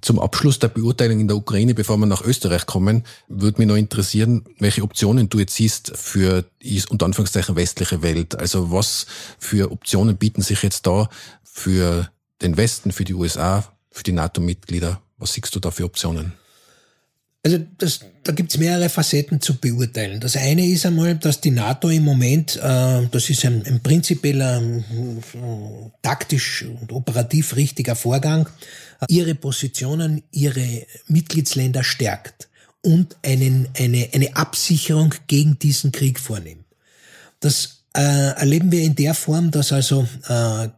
Zum 0.00 0.18
Abschluss 0.18 0.58
der 0.58 0.68
Beurteilung 0.68 1.20
in 1.20 1.28
der 1.28 1.36
Ukraine, 1.36 1.74
bevor 1.74 1.96
wir 1.96 2.06
nach 2.06 2.22
Österreich 2.22 2.66
kommen, 2.66 3.04
würde 3.28 3.58
mich 3.58 3.68
noch 3.68 3.76
interessieren, 3.76 4.44
welche 4.58 4.82
Optionen 4.82 5.28
du 5.28 5.38
jetzt 5.38 5.54
siehst 5.54 5.92
für 5.96 6.44
die 6.62 6.82
unter 6.88 7.06
Anführungszeichen 7.06 7.56
westliche 7.56 8.02
Welt. 8.02 8.38
Also 8.38 8.70
was 8.70 9.06
für 9.38 9.72
Optionen 9.72 10.16
bieten 10.16 10.42
sich 10.42 10.62
jetzt 10.62 10.86
da 10.86 11.08
für 11.42 12.10
den 12.42 12.56
Westen, 12.56 12.92
für 12.92 13.04
die 13.04 13.14
USA, 13.14 13.64
für 13.90 14.02
die 14.02 14.12
NATO-Mitglieder? 14.12 15.00
Was 15.18 15.32
siehst 15.32 15.54
du 15.54 15.60
da 15.60 15.70
für 15.70 15.84
Optionen? 15.84 16.34
Also 17.44 17.58
das, 17.76 18.00
da 18.22 18.32
gibt's 18.32 18.56
mehrere 18.56 18.88
Facetten 18.88 19.38
zu 19.38 19.58
beurteilen. 19.58 20.18
Das 20.18 20.34
eine 20.34 20.66
ist 20.66 20.86
einmal, 20.86 21.14
dass 21.16 21.42
die 21.42 21.50
NATO 21.50 21.90
im 21.90 22.02
Moment, 22.02 22.56
äh, 22.56 23.06
das 23.10 23.28
ist 23.28 23.44
ein, 23.44 23.62
ein 23.66 23.82
prinzipieller, 23.82 24.62
äh, 24.62 25.90
taktisch 26.00 26.64
und 26.80 26.90
operativ 26.90 27.54
richtiger 27.54 27.96
Vorgang, 27.96 28.48
ihre 29.08 29.34
Positionen, 29.34 30.22
ihre 30.30 30.86
Mitgliedsländer 31.06 31.84
stärkt 31.84 32.48
und 32.80 33.16
einen, 33.22 33.68
eine, 33.78 34.08
eine 34.14 34.36
Absicherung 34.36 35.14
gegen 35.26 35.58
diesen 35.58 35.92
Krieg 35.92 36.18
vornimmt. 36.18 36.64
Das 37.40 37.84
äh, 37.94 38.00
erleben 38.00 38.72
wir 38.72 38.82
in 38.82 38.96
der 38.96 39.12
Form, 39.12 39.50
dass 39.50 39.70
also 39.70 40.08
äh, 40.28 40.68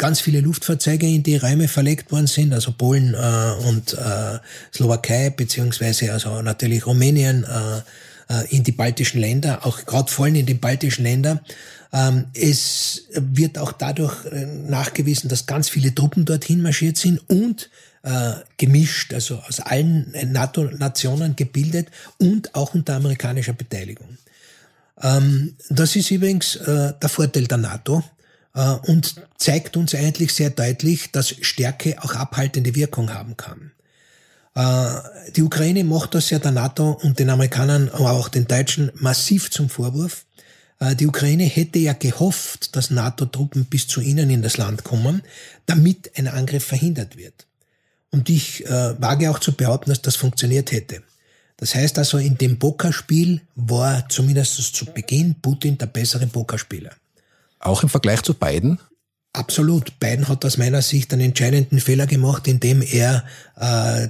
ganz 0.00 0.22
viele 0.22 0.40
Luftfahrzeuge 0.40 1.06
in 1.06 1.22
die 1.22 1.36
Räume 1.36 1.68
verlegt 1.68 2.10
worden 2.10 2.26
sind, 2.26 2.54
also 2.54 2.72
Polen 2.72 3.12
äh, 3.12 3.68
und 3.68 3.92
äh, 3.92 4.38
Slowakei, 4.74 5.28
beziehungsweise 5.28 6.10
also 6.10 6.40
natürlich 6.40 6.86
Rumänien, 6.86 7.44
äh, 7.44 7.82
äh, 8.30 8.56
in 8.56 8.62
die 8.62 8.72
baltischen 8.72 9.20
Länder, 9.20 9.66
auch 9.66 9.84
gerade 9.84 10.10
vor 10.10 10.24
allem 10.24 10.36
in 10.36 10.46
den 10.46 10.58
baltischen 10.58 11.04
Ländern. 11.04 11.40
Ähm, 11.92 12.26
es 12.32 13.08
wird 13.12 13.58
auch 13.58 13.72
dadurch 13.72 14.24
äh, 14.24 14.46
nachgewiesen, 14.46 15.28
dass 15.28 15.44
ganz 15.44 15.68
viele 15.68 15.94
Truppen 15.94 16.24
dorthin 16.24 16.62
marschiert 16.62 16.96
sind 16.96 17.20
und 17.28 17.68
äh, 18.02 18.32
gemischt, 18.56 19.12
also 19.12 19.36
aus 19.46 19.60
allen 19.60 20.14
NATO-Nationen 20.32 21.36
gebildet 21.36 21.88
und 22.16 22.54
auch 22.54 22.72
unter 22.72 22.94
amerikanischer 22.94 23.52
Beteiligung. 23.52 24.16
Ähm, 25.02 25.56
das 25.68 25.94
ist 25.94 26.10
übrigens 26.10 26.56
äh, 26.56 26.94
der 27.02 27.08
Vorteil 27.10 27.46
der 27.46 27.58
NATO 27.58 28.02
und 28.52 29.14
zeigt 29.38 29.76
uns 29.76 29.94
eigentlich 29.94 30.34
sehr 30.34 30.50
deutlich, 30.50 31.12
dass 31.12 31.28
Stärke 31.28 32.02
auch 32.02 32.14
abhaltende 32.14 32.74
Wirkung 32.74 33.14
haben 33.14 33.36
kann. 33.36 33.70
Äh, 34.54 35.30
die 35.36 35.42
Ukraine 35.42 35.84
macht 35.84 36.14
das 36.14 36.30
ja 36.30 36.38
der 36.38 36.50
NATO 36.50 36.98
und 37.02 37.18
den 37.18 37.30
Amerikanern, 37.30 37.88
aber 37.90 38.12
auch 38.12 38.28
den 38.28 38.46
Deutschen 38.46 38.90
massiv 38.94 39.50
zum 39.50 39.68
Vorwurf. 39.68 40.26
Äh, 40.78 40.96
die 40.96 41.06
Ukraine 41.06 41.44
hätte 41.44 41.78
ja 41.78 41.92
gehofft, 41.92 42.74
dass 42.76 42.90
NATO-Truppen 42.90 43.66
bis 43.66 43.86
zu 43.86 44.00
ihnen 44.00 44.30
in 44.30 44.42
das 44.42 44.56
Land 44.56 44.84
kommen, 44.84 45.22
damit 45.66 46.10
ein 46.16 46.28
Angriff 46.28 46.64
verhindert 46.64 47.16
wird. 47.16 47.46
Und 48.10 48.28
ich 48.28 48.66
äh, 48.66 49.00
wage 49.00 49.30
auch 49.30 49.38
zu 49.38 49.52
behaupten, 49.52 49.90
dass 49.90 50.02
das 50.02 50.16
funktioniert 50.16 50.72
hätte. 50.72 51.02
Das 51.56 51.74
heißt 51.74 51.98
also, 51.98 52.18
in 52.18 52.38
dem 52.38 52.58
Pokerspiel 52.58 53.42
war 53.54 54.08
zumindest 54.08 54.74
zu 54.74 54.86
Beginn 54.86 55.36
Putin 55.40 55.78
der 55.78 55.86
bessere 55.86 56.26
Pokerspieler. 56.26 56.92
Auch 57.60 57.82
im 57.82 57.88
Vergleich 57.88 58.22
zu 58.22 58.34
Biden? 58.34 58.78
Absolut. 59.32 60.00
Biden 60.00 60.28
hat 60.28 60.44
aus 60.44 60.56
meiner 60.56 60.82
Sicht 60.82 61.12
einen 61.12 61.22
entscheidenden 61.22 61.78
Fehler 61.78 62.06
gemacht, 62.06 62.48
indem 62.48 62.82
er 62.82 63.24
äh, 63.56 64.08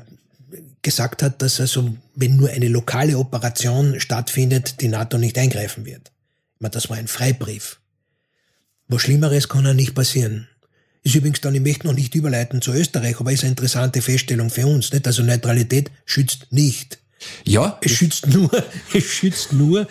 gesagt 0.83 1.23
hat, 1.23 1.43
dass 1.43 1.61
also, 1.61 1.95
wenn 2.15 2.37
nur 2.37 2.49
eine 2.49 2.69
lokale 2.69 3.19
Operation 3.19 4.01
stattfindet, 4.01 4.81
die 4.81 4.89
NATO 4.89 5.19
nicht 5.19 5.37
eingreifen 5.37 5.85
wird. 5.85 6.11
Ich 6.55 6.61
meine, 6.61 6.71
das 6.71 6.89
war 6.89 6.97
ein 6.97 7.09
Freibrief. 7.09 7.81
Was 8.89 9.03
Schlimmeres 9.03 9.49
kann 9.49 9.67
ja 9.67 9.75
nicht 9.75 9.95
passieren. 9.95 10.49
Ist 11.03 11.15
übrigens 11.15 11.41
dann, 11.41 11.55
ich 11.55 11.61
möchte 11.61 11.87
noch 11.87 11.95
nicht 11.95 12.15
überleiten 12.15 12.61
zu 12.61 12.73
Österreich, 12.73 13.21
aber 13.21 13.33
ist 13.33 13.43
eine 13.43 13.51
interessante 13.51 14.03
Feststellung 14.03 14.51
für 14.51 14.67
uns, 14.67 14.93
nicht? 14.93 15.07
Also 15.07 15.23
Neutralität 15.23 15.91
schützt 16.05 16.47
nicht. 16.51 16.99
Ja. 17.45 17.79
Es 17.83 17.93
schützt 17.93 18.27
nur, 18.27 18.51
es 18.95 19.05
schützt 19.05 19.53
nur 19.53 19.87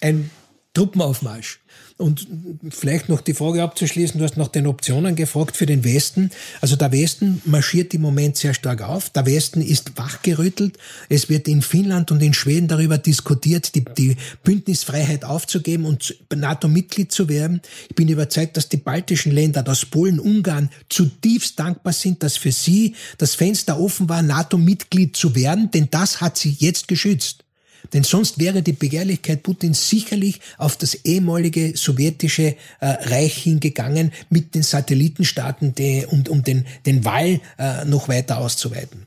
ein 0.00 0.30
Truppenaufmarsch. 0.74 1.60
Und 1.98 2.28
vielleicht 2.68 3.08
noch 3.08 3.22
die 3.22 3.32
Frage 3.32 3.62
abzuschließen, 3.62 4.18
du 4.18 4.24
hast 4.24 4.36
nach 4.36 4.48
den 4.48 4.66
Optionen 4.66 5.16
gefragt 5.16 5.56
für 5.56 5.64
den 5.64 5.82
Westen. 5.82 6.30
Also 6.60 6.76
der 6.76 6.92
Westen 6.92 7.40
marschiert 7.46 7.94
im 7.94 8.02
Moment 8.02 8.36
sehr 8.36 8.52
stark 8.52 8.82
auf. 8.82 9.08
Der 9.08 9.24
Westen 9.24 9.62
ist 9.62 9.96
wachgerüttelt. 9.96 10.76
Es 11.08 11.30
wird 11.30 11.48
in 11.48 11.62
Finnland 11.62 12.10
und 12.10 12.22
in 12.22 12.34
Schweden 12.34 12.68
darüber 12.68 12.98
diskutiert, 12.98 13.74
die, 13.74 13.82
die 13.82 14.16
Bündnisfreiheit 14.44 15.24
aufzugeben 15.24 15.86
und 15.86 16.14
NATO-Mitglied 16.34 17.12
zu 17.12 17.30
werden. 17.30 17.62
Ich 17.88 17.96
bin 17.96 18.08
überzeugt, 18.08 18.58
dass 18.58 18.68
die 18.68 18.76
baltischen 18.76 19.32
Länder, 19.32 19.62
dass 19.62 19.86
Polen, 19.86 20.20
Ungarn 20.20 20.68
zutiefst 20.90 21.58
dankbar 21.58 21.94
sind, 21.94 22.22
dass 22.22 22.36
für 22.36 22.52
sie 22.52 22.94
das 23.16 23.34
Fenster 23.34 23.80
offen 23.80 24.10
war, 24.10 24.20
NATO-Mitglied 24.20 25.16
zu 25.16 25.34
werden, 25.34 25.70
denn 25.70 25.88
das 25.90 26.20
hat 26.20 26.36
sie 26.36 26.54
jetzt 26.58 26.88
geschützt. 26.88 27.45
Denn 27.92 28.04
sonst 28.04 28.38
wäre 28.38 28.62
die 28.62 28.72
Begehrlichkeit 28.72 29.42
Putins 29.42 29.88
sicherlich 29.88 30.40
auf 30.58 30.76
das 30.76 30.94
ehemalige 31.04 31.76
sowjetische 31.76 32.56
äh, 32.80 32.86
Reich 32.86 33.36
hingegangen 33.36 34.12
mit 34.30 34.54
den 34.54 34.62
Satellitenstaaten 34.62 35.74
die, 35.74 36.06
und 36.06 36.28
um 36.28 36.42
den, 36.42 36.66
den 36.84 37.04
Wall 37.04 37.40
äh, 37.58 37.84
noch 37.84 38.08
weiter 38.08 38.38
auszuweiten. 38.38 39.06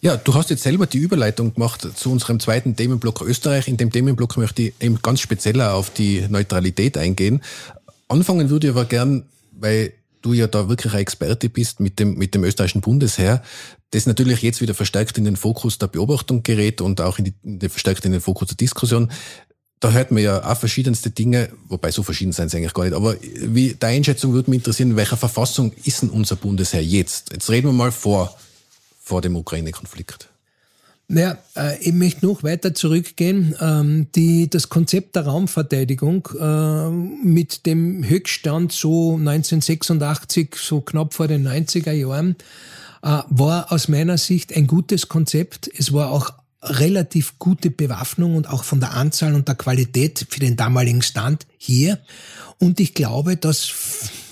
Ja, 0.00 0.16
du 0.16 0.34
hast 0.34 0.50
jetzt 0.50 0.62
selber 0.62 0.86
die 0.86 0.98
Überleitung 0.98 1.54
gemacht 1.54 1.86
zu 1.96 2.12
unserem 2.12 2.38
zweiten 2.38 2.76
Themenblock 2.76 3.20
Österreich. 3.22 3.66
In 3.66 3.76
dem 3.76 3.90
Themenblock 3.90 4.36
möchte 4.36 4.62
ich 4.62 4.74
eben 4.80 5.02
ganz 5.02 5.20
speziell 5.20 5.60
auf 5.60 5.90
die 5.90 6.24
Neutralität 6.28 6.96
eingehen. 6.96 7.42
Anfangen 8.06 8.48
würde 8.48 8.68
ich 8.68 8.72
aber 8.72 8.84
gern, 8.84 9.24
weil 9.52 9.92
du 10.22 10.32
ja 10.32 10.46
da 10.46 10.68
wirklich 10.68 10.94
ein 10.94 11.00
Experte 11.00 11.48
bist 11.48 11.80
mit 11.80 11.98
dem, 11.98 12.14
mit 12.14 12.34
dem 12.34 12.44
österreichischen 12.44 12.80
Bundesheer, 12.80 13.42
das 13.90 14.06
natürlich 14.06 14.42
jetzt 14.42 14.60
wieder 14.60 14.74
verstärkt 14.74 15.18
in 15.18 15.24
den 15.24 15.36
Fokus 15.36 15.78
der 15.78 15.86
Beobachtung 15.86 16.42
gerät 16.42 16.80
und 16.80 17.00
auch 17.00 17.18
in 17.18 17.34
die, 17.42 17.68
verstärkt 17.68 18.04
in 18.04 18.12
den 18.12 18.20
Fokus 18.20 18.48
der 18.48 18.56
Diskussion. 18.56 19.10
Da 19.80 19.92
hört 19.92 20.10
man 20.10 20.22
ja 20.22 20.44
auch 20.44 20.56
verschiedenste 20.56 21.10
Dinge, 21.10 21.50
wobei 21.68 21.90
so 21.90 22.02
verschieden 22.02 22.32
sind 22.32 22.50
sie 22.50 22.56
eigentlich 22.56 22.74
gar 22.74 22.84
nicht. 22.84 22.94
Aber 22.94 23.16
wie 23.22 23.74
deine 23.78 23.96
Einschätzung 23.96 24.32
würde 24.32 24.50
mich 24.50 24.58
interessieren, 24.58 24.90
in 24.90 24.96
welcher 24.96 25.16
Verfassung 25.16 25.72
ist 25.84 26.02
denn 26.02 26.10
unser 26.10 26.36
Bundesheer 26.36 26.82
jetzt? 26.82 27.30
Jetzt 27.32 27.48
reden 27.48 27.68
wir 27.68 27.72
mal 27.72 27.92
vor, 27.92 28.36
vor 29.00 29.22
dem 29.22 29.36
Ukraine-Konflikt. 29.36 30.28
Naja, 31.10 31.38
äh, 31.56 31.78
ich 31.80 31.94
möchte 31.94 32.26
noch 32.26 32.42
weiter 32.42 32.74
zurückgehen. 32.74 33.56
Ähm, 33.60 34.08
die, 34.14 34.50
das 34.50 34.68
Konzept 34.68 35.16
der 35.16 35.26
Raumverteidigung 35.26 36.28
äh, 36.38 36.90
mit 37.26 37.64
dem 37.64 38.04
Höchststand 38.04 38.72
so 38.72 39.16
1986, 39.16 40.56
so 40.56 40.82
knapp 40.82 41.14
vor 41.14 41.26
den 41.26 41.48
90er 41.48 41.92
Jahren, 41.92 42.36
äh, 43.02 43.22
war 43.30 43.72
aus 43.72 43.88
meiner 43.88 44.18
Sicht 44.18 44.54
ein 44.54 44.66
gutes 44.66 45.08
Konzept. 45.08 45.70
Es 45.78 45.94
war 45.94 46.10
auch 46.10 46.34
relativ 46.62 47.38
gute 47.38 47.70
Bewaffnung 47.70 48.36
und 48.36 48.50
auch 48.50 48.64
von 48.64 48.80
der 48.80 48.92
Anzahl 48.92 49.34
und 49.34 49.48
der 49.48 49.54
Qualität 49.54 50.26
für 50.28 50.40
den 50.40 50.56
damaligen 50.56 51.00
Stand 51.00 51.46
hier. 51.56 52.00
Und 52.58 52.80
ich 52.80 52.92
glaube, 52.92 53.38
dass 53.38 53.72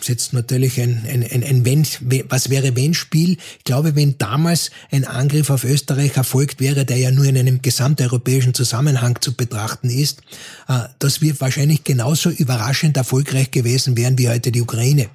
jetzt 0.08 0.32
natürlich 0.32 0.80
ein, 0.80 1.04
ein, 1.08 1.22
ein, 1.22 1.42
ein 1.42 1.64
wenn, 1.64 1.86
was 2.28 2.50
wäre 2.50 2.76
wenn 2.76 2.94
Spiel. 2.94 3.36
Ich 3.58 3.64
glaube, 3.64 3.96
wenn 3.96 4.18
damals 4.18 4.70
ein 4.90 5.04
Angriff 5.04 5.50
auf 5.50 5.64
Österreich 5.64 6.16
erfolgt 6.16 6.60
wäre, 6.60 6.84
der 6.84 6.98
ja 6.98 7.10
nur 7.10 7.24
in 7.24 7.36
einem 7.36 7.62
gesamteuropäischen 7.62 8.54
Zusammenhang 8.54 9.20
zu 9.20 9.34
betrachten 9.34 9.90
ist, 9.90 10.20
äh, 10.68 10.80
dass 10.98 11.20
wir 11.20 11.38
wahrscheinlich 11.40 11.84
genauso 11.84 12.30
überraschend 12.30 12.96
erfolgreich 12.96 13.50
gewesen 13.50 13.96
wären 13.96 14.18
wie 14.18 14.28
heute 14.28 14.52
die 14.52 14.62
Ukraine. 14.62 15.08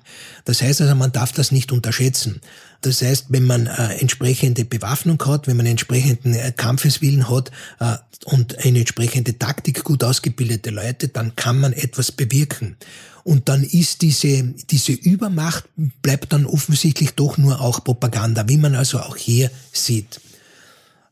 Das 0.46 0.62
heißt 0.62 0.82
also, 0.82 0.96
man 0.96 1.12
darf 1.12 1.32
das 1.32 1.52
nicht 1.52 1.72
unterschätzen. 1.72 2.42
Das 2.82 3.02
heißt, 3.02 3.28
wenn 3.30 3.46
man 3.46 3.68
äh, 3.68 3.96
entsprechende 4.00 4.66
Bewaffnung 4.66 5.24
hat, 5.26 5.48
wenn 5.48 5.58
man 5.58 5.68
entsprechenden 5.68 6.34
äh, 6.34 6.52
Kampfeswillen 6.52 7.30
hat 7.30 7.52
äh, 7.80 7.98
und 8.26 8.58
eine 8.66 8.80
entsprechende 8.80 9.38
Taktik, 9.38 9.84
gut 9.84 10.04
ausgebildete 10.04 10.72
Leute, 10.72 11.08
dann 11.08 11.36
kann 11.36 11.60
man 11.60 11.74
etwas 11.74 12.12
bewirken. 12.12 12.76
Und 13.24 13.50
dann 13.50 13.64
ist 13.64 14.02
diese, 14.02 14.44
diese 14.72 14.94
Übermacht 14.94 15.66
bleibt 16.02 16.34
dann 16.34 16.48
offensichtlich 16.48 17.12
doch 17.12 17.38
nur 17.38 17.62
auch 17.62 17.84
Propaganda, 17.84 18.50
wie 18.50 18.58
man 18.58 18.74
also 18.74 19.00
auch 19.00 19.16
hier 19.16 19.52
sieht. 19.72 20.20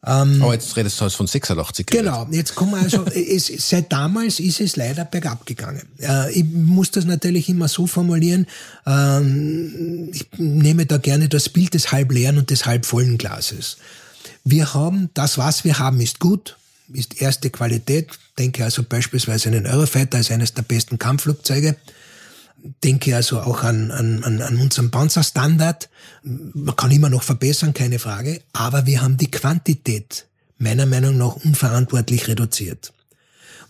Ähm, 0.06 0.42
Aber 0.42 0.54
jetzt 0.54 0.76
redest 0.78 0.98
du 0.98 1.02
halt 1.02 1.14
von 1.14 1.28
86. 1.28 1.86
Genau, 1.88 2.26
jetzt 2.32 2.56
kommen 2.56 2.72
wir 2.72 2.80
also, 2.80 3.04
es, 3.14 3.48
seit 3.70 3.92
damals 3.92 4.40
ist 4.40 4.62
es 4.62 4.78
leider 4.78 5.04
bergab 5.04 5.46
gegangen. 5.46 5.88
Äh, 6.00 6.32
ich 6.32 6.46
muss 6.46 6.92
das 6.92 7.06
natürlich 7.06 7.50
immer 7.50 7.68
so 7.68 7.86
formulieren, 7.86 8.48
ähm, 8.86 10.10
ich 10.14 10.28
nehme 10.38 10.86
da 10.86 10.98
gerne 10.98 11.28
das 11.28 11.50
Bild 11.50 11.74
des 11.74 11.92
halbleeren 11.92 12.38
und 12.38 12.50
des 12.50 12.66
halbvollen 12.66 13.18
Glases. 13.18 13.78
Wir 14.46 14.74
haben, 14.74 15.10
das 15.14 15.38
was 15.38 15.66
wir 15.66 15.80
haben 15.80 16.00
ist 16.00 16.20
gut, 16.20 16.58
ist 16.94 17.22
erste 17.22 17.50
Qualität, 17.50 18.08
denke 18.38 18.64
also 18.64 18.84
beispielsweise 18.84 19.50
an 19.50 19.54
den 19.54 19.68
Eurofighter 19.68 20.18
als 20.18 20.32
eines 20.32 20.54
der 20.54 20.64
besten 20.64 20.98
Kampfflugzeuge 20.98 21.76
denke 22.84 23.16
also 23.16 23.42
auch 23.42 23.64
an, 23.64 23.92
an, 23.92 24.42
an 24.42 24.58
unseren 24.60 24.92
Panzerstandard. 24.92 25.90
Man 26.24 26.76
kann 26.76 26.92
immer 26.92 27.10
noch 27.10 27.24
verbessern, 27.24 27.74
keine 27.74 28.00
Frage, 28.00 28.42
aber 28.54 28.86
wir 28.86 29.02
haben 29.02 29.18
die 29.18 29.32
Quantität 29.32 30.26
meiner 30.58 30.86
Meinung 30.86 31.18
nach 31.18 31.36
unverantwortlich 31.38 32.28
reduziert. 32.28 32.94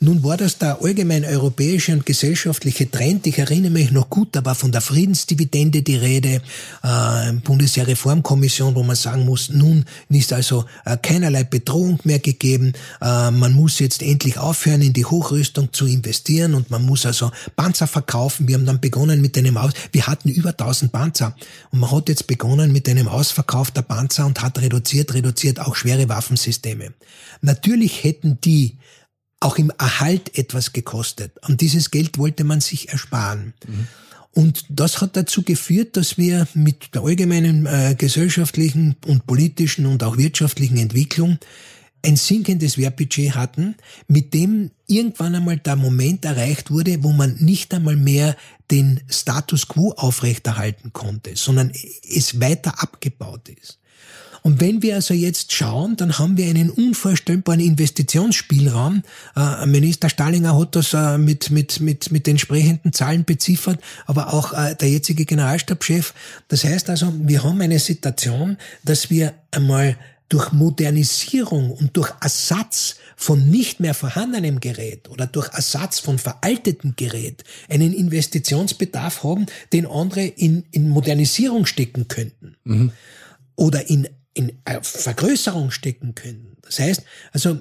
Nun 0.01 0.23
war 0.23 0.37
das 0.37 0.57
der 0.57 0.81
allgemein 0.81 1.25
europäische 1.25 1.91
und 1.91 2.05
gesellschaftliche 2.05 2.89
Trend. 2.89 3.27
Ich 3.27 3.37
erinnere 3.37 3.71
mich 3.71 3.91
noch 3.91 4.09
gut, 4.09 4.29
da 4.31 4.45
war 4.45 4.55
von 4.55 4.71
der 4.71 4.79
Friedensdividende 4.79 5.81
die 5.81 5.97
Rede, 5.97 6.41
äh, 6.83 7.33
Bundeswehrreformkommission, 7.43 8.75
wo 8.75 8.83
man 8.83 8.95
sagen 8.95 9.25
muss, 9.25 9.49
nun 9.49 9.83
ist 10.07 10.31
also 10.31 10.63
äh, 10.85 10.95
keinerlei 10.95 11.43
Bedrohung 11.43 11.99
mehr 12.05 12.19
gegeben. 12.19 12.71
Äh, 13.01 13.31
man 13.31 13.51
muss 13.51 13.79
jetzt 13.79 14.01
endlich 14.01 14.37
aufhören, 14.37 14.81
in 14.81 14.93
die 14.93 15.03
Hochrüstung 15.03 15.73
zu 15.73 15.85
investieren 15.85 16.53
und 16.53 16.71
man 16.71 16.85
muss 16.85 17.05
also 17.05 17.31
Panzer 17.57 17.87
verkaufen. 17.87 18.47
Wir 18.47 18.55
haben 18.55 18.65
dann 18.65 18.79
begonnen 18.79 19.19
mit 19.19 19.37
einem 19.37 19.57
Aus, 19.57 19.73
wir 19.91 20.07
hatten 20.07 20.29
über 20.29 20.51
1000 20.51 20.93
Panzer 20.93 21.35
und 21.71 21.79
man 21.79 21.91
hat 21.91 22.07
jetzt 22.07 22.25
begonnen 22.25 22.71
mit 22.71 22.87
einem 22.87 23.09
Ausverkauf 23.09 23.69
der 23.71 23.81
Panzer 23.81 24.25
und 24.25 24.41
hat 24.41 24.61
reduziert, 24.61 25.13
reduziert 25.13 25.59
auch 25.59 25.75
schwere 25.75 26.07
Waffensysteme. 26.07 26.93
Natürlich 27.41 28.05
hätten 28.05 28.39
die 28.39 28.77
auch 29.39 29.57
im 29.57 29.71
Erhalt 29.77 30.37
etwas 30.37 30.73
gekostet. 30.73 31.31
Und 31.47 31.61
dieses 31.61 31.91
Geld 31.91 32.17
wollte 32.17 32.43
man 32.43 32.61
sich 32.61 32.89
ersparen. 32.89 33.53
Mhm. 33.67 33.87
Und 34.33 34.65
das 34.69 35.01
hat 35.01 35.17
dazu 35.17 35.43
geführt, 35.43 35.97
dass 35.97 36.17
wir 36.17 36.47
mit 36.53 36.93
der 36.93 37.03
allgemeinen 37.03 37.65
äh, 37.65 37.95
gesellschaftlichen 37.97 38.95
und 39.05 39.25
politischen 39.25 39.85
und 39.85 40.03
auch 40.03 40.17
wirtschaftlichen 40.17 40.77
Entwicklung 40.77 41.39
ein 42.05 42.15
sinkendes 42.15 42.77
Wehrbudget 42.77 43.35
hatten, 43.35 43.75
mit 44.07 44.33
dem 44.33 44.71
irgendwann 44.87 45.35
einmal 45.35 45.57
der 45.57 45.75
Moment 45.75 46.23
erreicht 46.25 46.71
wurde, 46.71 47.03
wo 47.03 47.11
man 47.11 47.35
nicht 47.39 47.73
einmal 47.73 47.95
mehr 47.97 48.37
den 48.71 49.01
Status 49.09 49.67
quo 49.67 49.91
aufrechterhalten 49.91 50.93
konnte, 50.93 51.35
sondern 51.35 51.71
es 52.07 52.39
weiter 52.39 52.81
abgebaut 52.81 53.49
ist. 53.49 53.79
Und 54.41 54.61
wenn 54.61 54.81
wir 54.81 54.95
also 54.95 55.13
jetzt 55.13 55.53
schauen, 55.53 55.95
dann 55.95 56.17
haben 56.17 56.37
wir 56.37 56.47
einen 56.47 56.69
unvorstellbaren 56.69 57.59
Investitionsspielraum. 57.59 59.03
Äh, 59.35 59.65
Minister 59.65 60.09
Stallinger 60.09 60.57
hat 60.57 60.75
das 60.75 60.93
äh, 60.93 61.17
mit, 61.17 61.49
mit, 61.51 61.79
mit, 61.79 62.11
mit 62.11 62.27
entsprechenden 62.27 62.93
Zahlen 62.93 63.25
beziffert, 63.25 63.79
aber 64.05 64.33
auch 64.33 64.53
äh, 64.53 64.75
der 64.75 64.89
jetzige 64.89 65.25
Generalstabschef. 65.25 66.13
Das 66.47 66.63
heißt 66.63 66.89
also, 66.89 67.13
wir 67.17 67.43
haben 67.43 67.61
eine 67.61 67.79
Situation, 67.79 68.57
dass 68.83 69.09
wir 69.09 69.33
einmal 69.51 69.97
durch 70.29 70.51
Modernisierung 70.51 71.71
und 71.71 71.97
durch 71.97 72.11
Ersatz 72.21 72.95
von 73.15 73.49
nicht 73.49 73.79
mehr 73.79 73.95
vorhandenem 73.95 74.59
Gerät 74.59 75.09
oder 75.09 75.27
durch 75.27 75.49
Ersatz 75.49 75.99
von 75.99 76.19
veraltetem 76.19 76.93
Gerät 76.95 77.43
einen 77.67 77.93
Investitionsbedarf 77.93 79.23
haben, 79.23 79.47
den 79.73 79.87
andere 79.87 80.25
in, 80.25 80.63
in 80.71 80.87
Modernisierung 80.87 81.65
stecken 81.65 82.07
könnten. 82.07 82.55
Mhm. 82.63 82.91
Oder 83.55 83.89
in 83.89 84.07
in 84.39 84.53
Vergrößerung 84.81 85.69
stecken 85.69 86.15
können. 86.15 86.55
Das 86.61 86.79
heißt, 86.79 87.03
also 87.33 87.57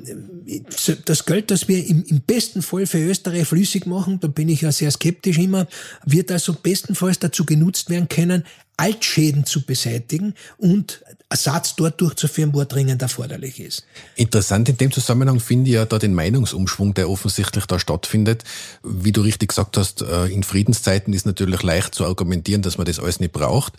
das 1.07 1.25
Geld, 1.25 1.51
das 1.51 1.67
wir 1.67 1.85
im, 1.85 2.05
im 2.05 2.21
besten 2.21 2.63
Fall 2.63 2.87
für 2.87 2.99
Österreich 2.99 3.49
flüssig 3.49 3.87
machen, 3.87 4.21
da 4.21 4.29
bin 4.29 4.49
ich 4.49 4.61
ja 4.61 4.71
sehr 4.71 4.91
skeptisch 4.91 5.39
immer, 5.39 5.67
wird 6.05 6.31
also 6.31 6.53
bestenfalls 6.53 7.19
dazu 7.19 7.45
genutzt 7.45 7.91
werden 7.91 8.09
können, 8.09 8.45
Altschäden 8.77 9.45
zu 9.45 9.67
beseitigen 9.67 10.35
und 10.57 11.03
Ersatz 11.31 11.77
dort 11.77 12.01
durchzuführen, 12.01 12.55
wo 12.55 12.61
er 12.61 12.65
dringend 12.65 13.03
erforderlich 13.03 13.61
ist. 13.61 13.85
Interessant 14.17 14.69
in 14.71 14.79
dem 14.79 14.91
Zusammenhang 14.91 15.41
finde 15.41 15.69
ich 15.69 15.75
ja 15.75 15.85
da 15.85 15.99
den 15.99 16.15
Meinungsumschwung, 16.15 16.95
der 16.95 17.11
offensichtlich 17.11 17.67
da 17.67 17.79
stattfindet. 17.79 18.45
Wie 18.83 19.13
du 19.13 19.21
richtig 19.21 19.51
gesagt 19.51 19.77
hast, 19.77 20.01
äh, 20.01 20.27
in 20.27 20.43
Friedenszeiten 20.43 21.13
ist 21.13 21.27
natürlich 21.27 21.63
leicht 21.63 21.95
zu 21.95 22.07
argumentieren, 22.07 22.63
dass 22.63 22.79
man 22.79 22.87
das 22.87 22.99
alles 22.99 23.21
nicht 23.21 23.33
braucht. 23.33 23.75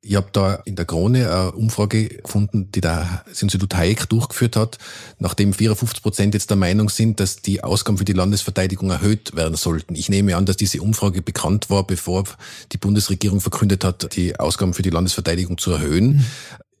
Ich 0.00 0.16
habe 0.16 0.28
da 0.32 0.54
in 0.64 0.74
der 0.74 0.86
Krone 0.86 1.30
eine 1.30 1.52
Umfrage 1.52 2.08
gefunden, 2.08 2.70
die 2.72 2.80
das 2.80 3.06
Institut 3.40 3.74
Hayek 3.74 4.08
durchgeführt 4.08 4.56
hat, 4.56 4.78
nachdem 5.18 5.52
54 5.52 6.02
Prozent 6.02 6.34
jetzt 6.34 6.50
der 6.50 6.56
Meinung 6.56 6.88
sind, 6.88 7.20
dass 7.20 7.42
die 7.42 7.62
Ausgaben 7.62 7.98
für 7.98 8.04
die 8.04 8.12
Landesverteidigung 8.12 8.90
erhöht 8.90 9.36
werden 9.36 9.56
sollten. 9.56 9.94
Ich 9.94 10.08
nehme 10.08 10.36
an, 10.36 10.46
dass 10.46 10.56
diese 10.56 10.82
Umfrage 10.82 11.20
bekannt 11.20 11.68
war, 11.68 11.84
bevor 11.84 12.24
die 12.72 12.78
Bundesregierung 12.78 13.40
verkündet 13.40 13.84
hat, 13.84 14.16
die 14.16 14.38
Ausgaben 14.38 14.72
für 14.72 14.82
die 14.82 14.90
Landesverteidigung 14.90 15.58
zu 15.58 15.72
erhöhen. 15.72 16.08
Mhm. 16.08 16.24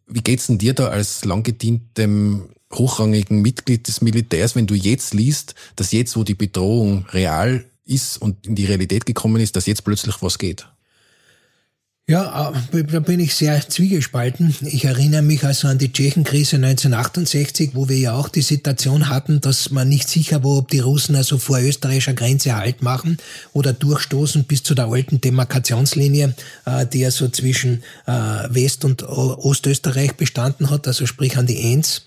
Wie 0.08 0.22
geht's 0.22 0.46
denn 0.46 0.58
dir 0.58 0.74
da 0.74 0.88
als 0.88 1.24
langgedientem 1.24 2.50
hochrangigen 2.72 3.40
Mitglied 3.42 3.88
des 3.88 4.00
Militärs, 4.00 4.54
wenn 4.54 4.66
du 4.66 4.74
jetzt 4.74 5.14
liest, 5.14 5.54
dass 5.76 5.92
jetzt, 5.92 6.16
wo 6.16 6.24
die 6.24 6.34
Bedrohung 6.34 7.06
real 7.10 7.64
ist 7.84 8.18
und 8.18 8.46
in 8.46 8.54
die 8.54 8.66
Realität 8.66 9.06
gekommen 9.06 9.40
ist, 9.40 9.56
dass 9.56 9.66
jetzt 9.66 9.84
plötzlich 9.84 10.16
was 10.20 10.38
geht? 10.38 10.68
Ja, 12.10 12.54
äh, 12.72 12.84
da 12.84 13.00
bin 13.00 13.20
ich 13.20 13.34
sehr 13.34 13.60
zwiegespalten. 13.68 14.56
Ich 14.62 14.86
erinnere 14.86 15.20
mich 15.20 15.44
also 15.44 15.68
an 15.68 15.76
die 15.76 15.92
Tschechenkrise 15.92 16.56
1968, 16.56 17.72
wo 17.74 17.90
wir 17.90 17.98
ja 17.98 18.14
auch 18.14 18.30
die 18.30 18.40
Situation 18.40 19.10
hatten, 19.10 19.42
dass 19.42 19.70
man 19.70 19.90
nicht 19.90 20.08
sicher 20.08 20.42
war, 20.42 20.56
ob 20.56 20.70
die 20.70 20.78
Russen 20.78 21.16
also 21.16 21.36
vor 21.36 21.60
österreichischer 21.60 22.14
Grenze 22.14 22.56
Halt 22.56 22.80
machen 22.80 23.18
oder 23.52 23.74
durchstoßen 23.74 24.44
bis 24.44 24.62
zu 24.62 24.74
der 24.74 24.86
alten 24.86 25.20
Demarkationslinie, 25.20 26.34
äh, 26.64 26.86
die 26.86 27.00
ja 27.00 27.10
so 27.10 27.28
zwischen 27.28 27.82
äh, 28.06 28.12
West- 28.12 28.86
und 28.86 29.02
Ostösterreich 29.02 30.14
bestanden 30.14 30.70
hat, 30.70 30.86
also 30.86 31.04
sprich 31.04 31.36
an 31.36 31.46
die 31.46 31.74
Enz. 31.74 32.06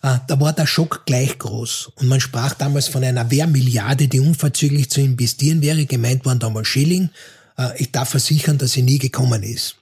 Da 0.00 0.40
war 0.40 0.52
der 0.52 0.66
Schock 0.66 1.06
gleich 1.06 1.38
groß. 1.38 1.90
Und 1.94 2.08
man 2.08 2.18
sprach 2.18 2.54
damals 2.54 2.88
von 2.88 3.04
einer 3.04 3.30
Wehrmilliarde, 3.30 4.08
die 4.08 4.18
unverzüglich 4.18 4.90
zu 4.90 5.00
investieren 5.00 5.62
wäre. 5.62 5.86
Gemeint 5.86 6.24
waren 6.24 6.40
damals 6.40 6.66
Schilling. 6.66 7.10
Äh, 7.58 7.70
ich 7.78 7.92
darf 7.92 8.10
versichern, 8.10 8.58
dass 8.58 8.72
sie 8.72 8.82
nie 8.82 8.98
gekommen 8.98 9.42
ist. 9.42 9.76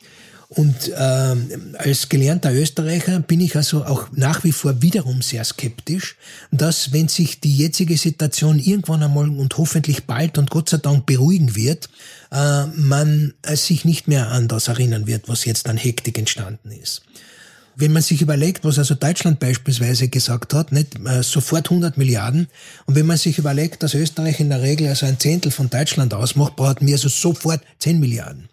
Und 0.53 0.89
äh, 0.89 1.37
als 1.79 2.09
gelernter 2.09 2.53
Österreicher 2.53 3.21
bin 3.21 3.41
ich 3.41 3.55
also 3.55 3.85
auch 3.85 4.09
nach 4.11 4.43
wie 4.43 4.51
vor 4.51 4.83
wiederum 4.83 5.23
sehr 5.23 5.45
skeptisch, 5.45 6.17
dass 6.51 6.93
wenn 6.93 7.07
sich 7.07 7.39
die 7.39 7.57
jetzige 7.57 7.97
Situation 7.97 8.59
irgendwann 8.59 9.05
einmal 9.05 9.29
und 9.29 9.57
hoffentlich 9.59 10.07
bald 10.07 10.39
und 10.39 10.51
Gott 10.51 10.69
sei 10.69 10.79
Dank 10.79 11.07
beruhigen 11.07 11.55
wird, 11.55 11.89
äh, 12.33 12.67
man 12.67 13.33
sich 13.47 13.85
nicht 13.85 14.09
mehr 14.09 14.33
an 14.33 14.49
das 14.49 14.67
erinnern 14.67 15.07
wird, 15.07 15.29
was 15.29 15.45
jetzt 15.45 15.69
an 15.69 15.77
Hektik 15.77 16.19
entstanden 16.19 16.73
ist. 16.73 17.03
Wenn 17.81 17.93
man 17.93 18.03
sich 18.03 18.21
überlegt, 18.21 18.65
was 18.65 18.79
also 18.79 18.95
Deutschland 18.95 19.41
beispielsweise 19.41 20.09
gesagt 20.09 20.53
hat, 20.53 20.71
nicht 20.71 20.99
äh, 21.07 21.23
sofort 21.23 21.71
100 21.71 21.97
Milliarden. 21.97 22.49
Und 22.85 22.95
wenn 22.95 23.07
man 23.07 23.17
sich 23.17 23.39
überlegt, 23.39 23.83
dass 23.83 23.95
Österreich 23.95 24.39
in 24.39 24.51
der 24.51 24.61
Regel 24.61 24.89
also 24.89 25.07
ein 25.07 25.19
Zehntel 25.19 25.51
von 25.51 25.71
Deutschland 25.71 26.13
ausmacht, 26.13 26.57
braucht 26.57 26.85
wir 26.85 26.93
also 26.93 27.09
sofort 27.09 27.63
10 27.79 27.99
Milliarden. 27.99 28.51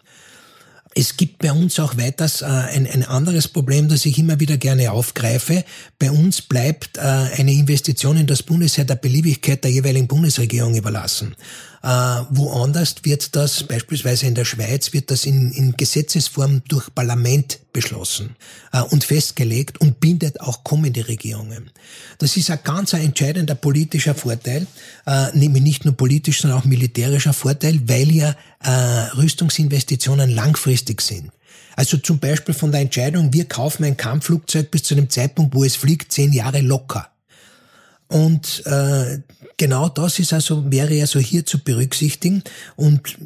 Es 0.94 1.16
gibt 1.16 1.38
bei 1.38 1.52
uns 1.52 1.78
auch 1.78 1.96
weiters 1.96 2.42
äh, 2.42 2.46
ein, 2.46 2.86
ein 2.86 3.04
anderes 3.04 3.48
Problem, 3.48 3.88
das 3.88 4.06
ich 4.06 4.18
immer 4.18 4.40
wieder 4.40 4.56
gerne 4.56 4.90
aufgreife. 4.90 5.62
Bei 5.98 6.10
uns 6.10 6.40
bleibt 6.42 6.96
äh, 6.96 7.00
eine 7.02 7.52
Investition 7.52 8.16
in 8.16 8.26
das 8.26 8.42
Bundesheer 8.42 8.84
der 8.84 8.96
Beliebigkeit 8.96 9.62
der 9.62 9.70
jeweiligen 9.70 10.08
Bundesregierung 10.08 10.74
überlassen. 10.74 11.36
Äh, 11.82 11.88
woanders 12.30 12.96
wird 13.02 13.36
das, 13.36 13.62
beispielsweise 13.64 14.26
in 14.26 14.34
der 14.34 14.44
Schweiz, 14.44 14.92
wird 14.92 15.10
das 15.10 15.24
in, 15.24 15.52
in 15.52 15.76
Gesetzesform 15.76 16.62
durch 16.68 16.92
Parlament 16.94 17.60
beschlossen 17.72 18.36
äh, 18.72 18.80
und 18.80 19.04
festgelegt 19.04 19.80
und 19.80 20.00
bindet 20.00 20.40
auch 20.40 20.64
kommende 20.64 21.06
Regierungen. 21.06 21.70
Das 22.18 22.36
ist 22.36 22.50
ein 22.50 22.58
ganz 22.64 22.94
ein 22.94 23.02
entscheidender 23.02 23.54
politischer 23.54 24.14
Vorteil, 24.14 24.66
äh, 25.06 25.36
nämlich 25.36 25.62
nicht 25.62 25.84
nur 25.84 25.96
politisch, 25.96 26.40
sondern 26.40 26.60
auch 26.60 26.64
militärischer 26.64 27.32
Vorteil, 27.32 27.80
weil 27.86 28.10
ja 28.10 28.34
äh, 28.62 28.70
Rüstungsinvestitionen 29.16 30.30
langfristig 30.30 31.00
sind. 31.00 31.30
Also 31.76 31.96
zum 31.96 32.18
Beispiel 32.18 32.54
von 32.54 32.72
der 32.72 32.80
Entscheidung, 32.80 33.32
wir 33.32 33.44
kaufen 33.44 33.84
ein 33.84 33.96
Kampfflugzeug 33.96 34.72
bis 34.72 34.82
zu 34.82 34.96
dem 34.96 35.10
Zeitpunkt, 35.10 35.54
wo 35.54 35.62
es 35.62 35.76
fliegt, 35.76 36.10
zehn 36.10 36.32
Jahre 36.32 36.60
locker. 36.60 37.08
Und 38.08 38.62
äh, 38.66 39.20
genau 39.56 39.88
das 39.88 40.18
ist 40.18 40.32
also, 40.32 40.70
wäre 40.70 41.00
also 41.00 41.20
hier 41.20 41.44
zu 41.44 41.58
berücksichtigen. 41.58 42.42
Und 42.76 43.16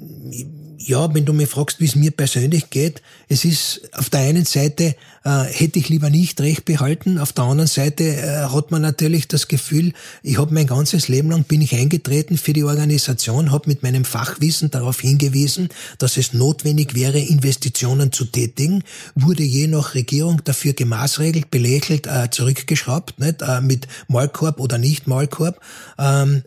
ja, 0.85 1.15
wenn 1.15 1.25
du 1.25 1.33
mich 1.33 1.49
fragst, 1.49 1.81
wie 1.81 1.85
es 1.85 1.95
mir 1.95 2.11
persönlich 2.11 2.71
geht, 2.71 3.03
es 3.29 3.45
ist 3.45 3.89
auf 3.93 4.11
der 4.11 4.21
einen 4.21 4.45
Seite 4.45 4.97
äh, 5.25 5.45
hätte 5.45 5.79
ich 5.79 5.89
lieber 5.89 6.11
nicht 6.11 6.41
recht 6.41 6.65
behalten, 6.65 7.19
auf 7.19 7.33
der 7.33 7.45
anderen 7.45 7.69
Seite 7.69 8.05
äh, 8.05 8.49
hat 8.49 8.71
man 8.71 8.83
natürlich 8.83 9.29
das 9.29 9.49
Gefühl, 9.49 9.93
ich 10.23 10.39
habe 10.39 10.53
mein 10.53 10.67
ganzes 10.67 11.09
Leben 11.09 11.31
lang 11.31 11.45
bin 11.45 11.61
ich 11.61 11.75
eingetreten 11.75 12.37
für 12.37 12.53
die 12.53 12.65
Organisation, 12.65 13.53
habe 13.53 13.69
mit 13.69 13.83
meinem 13.83 14.05
Fachwissen 14.05 14.71
darauf 14.71 15.01
hingewiesen, 15.01 15.69
dass 15.99 16.17
es 16.17 16.33
notwendig 16.33 16.95
wäre, 16.95 17.21
Investitionen 17.21 18.11
zu 18.11 18.25
tätigen, 18.25 18.83
wurde 19.15 19.45
je 19.45 19.69
nach 19.69 19.95
Regierung 19.95 20.43
dafür 20.45 20.73
gemaßregelt, 20.73 21.51
belächelt, 21.51 22.07
äh, 22.07 22.29
zurückgeschraubt, 22.31 23.21
nicht 23.21 23.43
äh, 23.43 23.61
mit 23.61 23.87
Maulkorb 24.09 24.59
oder 24.59 24.79
nicht 24.79 25.07
Maulkorb, 25.07 25.61
ähm, 25.99 26.43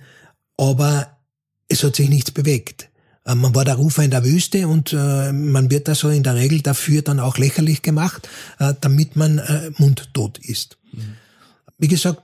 aber 0.58 1.18
es 1.70 1.84
hat 1.84 1.96
sich 1.96 2.10
nichts 2.10 2.32
bewegt. 2.32 2.90
Äh, 3.26 3.36
man 3.36 3.54
war 3.56 3.66
der 3.66 3.76
Rufer 3.76 4.04
in 4.04 4.12
der 4.12 4.24
Wüste 4.24 4.68
und 4.68 4.94
äh, 4.94 5.32
man 5.32 5.70
wird 5.72 5.90
also 5.90 6.10
in 6.10 6.24
der 6.24 6.36
Regel 6.36 6.62
dafür 6.62 7.02
dann 7.02 7.20
auch 7.20 7.38
lächerlich 7.38 7.82
gemacht, 7.82 8.30
äh, 8.60 8.74
damit 8.80 9.16
man 9.16 9.40
äh, 9.40 9.72
mundtot 9.78 10.38
ist. 10.38 10.78
Mhm. 10.94 11.16
Wie 11.78 11.88
gesagt, 11.88 12.22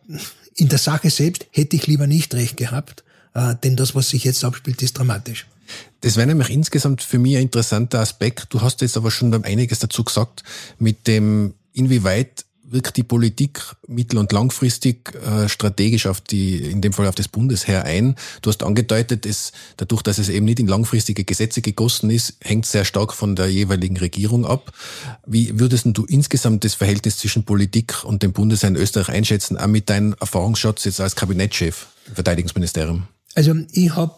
in 0.56 0.70
der 0.70 0.80
Sache 0.80 1.10
selbst 1.10 1.46
hätte 1.52 1.76
ich 1.76 1.88
lieber 1.88 2.08
nicht 2.08 2.34
recht 2.34 2.56
gehabt, 2.56 3.04
denn 3.64 3.76
das, 3.76 3.96
was 3.96 4.10
sich 4.10 4.24
jetzt 4.26 4.44
abspielt, 4.44 4.82
ist 4.82 4.98
dramatisch. 4.98 5.46
Das 6.02 6.16
wäre 6.16 6.28
nämlich 6.28 6.50
insgesamt 6.50 7.02
für 7.02 7.20
mich 7.20 7.36
ein 7.36 7.44
interessanter 7.44 8.00
Aspekt. 8.00 8.48
Du 8.50 8.62
hast 8.62 8.82
jetzt 8.82 8.96
aber 8.96 9.12
schon 9.12 9.44
einiges 9.44 9.80
dazu 9.80 10.04
gesagt, 10.04 10.44
mit 10.80 11.08
dem, 11.08 11.54
inwieweit 11.74 12.46
wirkt 12.72 12.98
die 12.98 13.04
Politik 13.04 13.62
mittel- 13.88 14.18
und 14.18 14.32
langfristig 14.32 15.14
äh, 15.16 15.50
strategisch 15.50 16.08
auf 16.08 16.22
die, 16.22 16.58
in 16.58 16.82
dem 16.82 16.94
Fall 16.94 17.08
auf 17.08 17.16
das 17.16 17.28
Bundesheer 17.28 17.84
ein? 17.84 18.16
Du 18.42 18.50
hast 18.50 18.64
angedeutet, 18.64 19.26
es, 19.26 19.52
dadurch, 19.78 20.02
dass 20.02 20.18
es 20.18 20.30
eben 20.30 20.46
nicht 20.46 20.60
in 20.60 20.68
langfristige 20.68 21.24
Gesetze 21.24 21.62
gegossen 21.62 22.10
ist, 22.10 22.36
hängt 22.40 22.66
sehr 22.66 22.86
stark 22.86 23.14
von 23.14 23.36
der 23.36 23.48
jeweiligen 23.48 23.98
Regierung 23.98 24.46
ab. 24.46 24.72
Wie 25.26 25.60
würdest 25.60 25.86
du 25.86 26.06
insgesamt 26.06 26.64
das 26.64 26.76
Verhältnis 26.76 27.18
zwischen 27.18 27.44
Politik 27.44 28.04
und 28.04 28.24
dem 28.24 28.32
Bundesheer 28.32 28.70
in 28.70 28.76
Österreich 28.76 29.10
einschätzen, 29.10 29.58
auch 29.58 29.68
mit 29.68 29.90
deinem 29.90 30.16
Erfahrungsschatz 30.20 30.86
jetzt 30.86 31.02
als 31.02 31.16
Kabinettschef 31.16 31.88
im 32.08 32.16
Verteidigungsministerium? 32.16 33.08
Also 33.36 33.56
ich 33.72 33.96
habe 33.96 34.16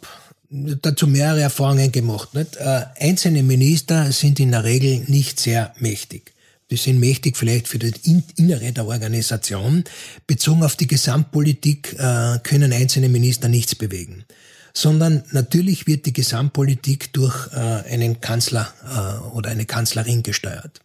dazu 0.50 1.08
mehrere 1.08 1.42
Erfahrungen 1.42 1.92
gemacht. 1.92 2.36
Nicht? 2.36 2.58
Äh, 2.58 2.86
einzelne 3.00 3.42
Minister 3.42 4.12
sind 4.12 4.40
in 4.40 4.52
der 4.52 4.64
Regel 4.64 5.04
nicht 5.08 5.40
sehr 5.40 5.74
mächtig 5.80 6.33
die 6.74 6.78
sind 6.78 7.00
mächtig 7.00 7.38
vielleicht 7.38 7.68
für 7.68 7.78
das 7.78 7.92
Innere 8.36 8.72
der 8.72 8.88
Organisation. 8.88 9.84
Bezogen 10.26 10.64
auf 10.64 10.76
die 10.76 10.88
Gesamtpolitik 10.88 11.94
äh, 12.00 12.40
können 12.42 12.74
einzelne 12.74 13.10
Minister 13.10 13.48
nichts 13.48 13.76
bewegen. 13.76 14.26
Sondern 14.74 15.24
natürlich 15.30 15.86
wird 15.86 16.08
die 16.08 16.14
Gesamtpolitik 16.14 17.14
durch 17.14 17.48
äh, 17.54 17.58
einen 17.92 18.22
Kanzler 18.22 18.74
äh, 18.84 19.36
oder 19.36 19.52
eine 19.52 19.68
Kanzlerin 19.68 20.24
gesteuert. 20.24 20.82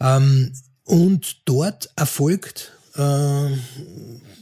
Ähm, 0.00 0.52
und 0.84 1.38
dort 1.44 1.90
erfolgt 1.96 2.70
äh, 2.94 3.48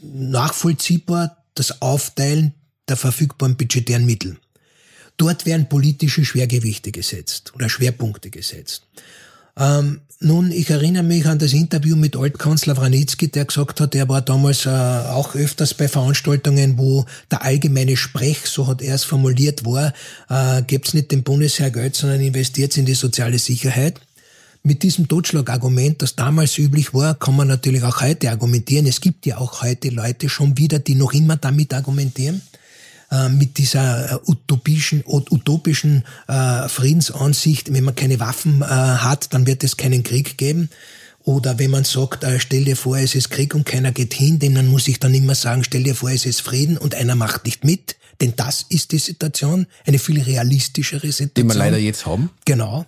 nachvollziehbar 0.02 1.42
das 1.54 1.80
Aufteilen 1.80 2.52
der 2.90 2.98
verfügbaren 2.98 3.56
budgetären 3.56 4.04
Mittel. 4.04 4.36
Dort 5.16 5.46
werden 5.46 5.70
politische 5.70 6.26
Schwergewichte 6.26 6.92
gesetzt 6.92 7.54
oder 7.54 7.70
Schwerpunkte 7.70 8.28
gesetzt. 8.28 8.86
Ähm, 9.58 10.00
nun, 10.24 10.52
ich 10.52 10.70
erinnere 10.70 11.02
mich 11.02 11.26
an 11.26 11.40
das 11.40 11.52
Interview 11.52 11.96
mit 11.96 12.16
Altkanzler 12.16 12.76
Wranitzky, 12.76 13.28
der 13.28 13.44
gesagt 13.44 13.80
hat, 13.80 13.94
er 13.96 14.08
war 14.08 14.22
damals 14.22 14.66
äh, 14.66 14.68
auch 14.68 15.34
öfters 15.34 15.74
bei 15.74 15.88
Veranstaltungen, 15.88 16.78
wo 16.78 17.04
der 17.30 17.42
allgemeine 17.42 17.96
Sprech, 17.96 18.46
so 18.46 18.68
hat 18.68 18.82
er 18.82 18.94
es 18.94 19.02
formuliert, 19.02 19.64
war, 19.64 19.92
äh, 20.30 20.62
gebt's 20.62 20.94
nicht 20.94 21.10
dem 21.10 21.24
Bundesheer 21.24 21.72
Geld, 21.72 21.96
sondern 21.96 22.20
investiert 22.20 22.76
in 22.76 22.86
die 22.86 22.94
soziale 22.94 23.40
Sicherheit. 23.40 24.00
Mit 24.62 24.84
diesem 24.84 25.08
Totschlagargument, 25.08 26.02
das 26.02 26.14
damals 26.14 26.56
üblich 26.56 26.94
war, 26.94 27.16
kann 27.16 27.34
man 27.34 27.48
natürlich 27.48 27.82
auch 27.82 28.00
heute 28.00 28.30
argumentieren. 28.30 28.86
Es 28.86 29.00
gibt 29.00 29.26
ja 29.26 29.38
auch 29.38 29.62
heute 29.62 29.88
Leute 29.88 30.28
schon 30.28 30.56
wieder, 30.56 30.78
die 30.78 30.94
noch 30.94 31.14
immer 31.14 31.36
damit 31.36 31.74
argumentieren. 31.74 32.42
Äh, 33.12 33.29
mit 33.29 33.59
dieser 33.59 34.11
äh, 34.11 34.18
utopischen, 34.27 35.05
utopischen 35.07 36.03
äh, 36.29 36.66
Friedensansicht, 36.66 37.70
wenn 37.70 37.85
man 37.85 37.94
keine 37.94 38.18
Waffen 38.20 38.62
äh, 38.62 38.64
hat, 38.64 39.35
dann 39.35 39.46
wird 39.46 39.62
es 39.64 39.77
keinen 39.77 40.03
Krieg 40.03 40.38
geben. 40.38 40.70
Oder 41.22 41.59
wenn 41.59 41.70
man 41.70 41.85
sagt, 41.85 42.25
stell 42.38 42.64
dir 42.64 42.75
vor, 42.75 42.96
es 42.96 43.14
ist 43.14 43.31
Krieg 43.31 43.55
und 43.55 43.66
keiner 43.66 43.92
geht 43.92 44.14
hin, 44.14 44.38
dem 44.38 44.55
dann 44.55 44.66
muss 44.66 44.88
ich 44.88 44.98
dann 44.98 45.12
immer 45.12 45.35
sagen, 45.35 45.62
stell 45.62 45.83
dir 45.83 45.94
vor, 45.94 46.11
es 46.11 46.25
ist 46.25 46.40
Frieden 46.40 46.79
und 46.79 46.94
einer 46.94 47.14
macht 47.14 47.44
nicht 47.44 47.64
mit. 47.64 47.96
Denn 48.22 48.33
das 48.35 48.64
ist 48.70 48.92
die 48.92 48.98
Situation, 48.98 49.66
eine 49.87 49.98
viel 49.98 50.20
realistischere 50.20 51.12
Situation. 51.12 51.48
Die 51.51 51.55
wir 51.55 51.59
leider 51.59 51.79
jetzt 51.79 52.07
haben. 52.07 52.31
Genau. 52.46 52.87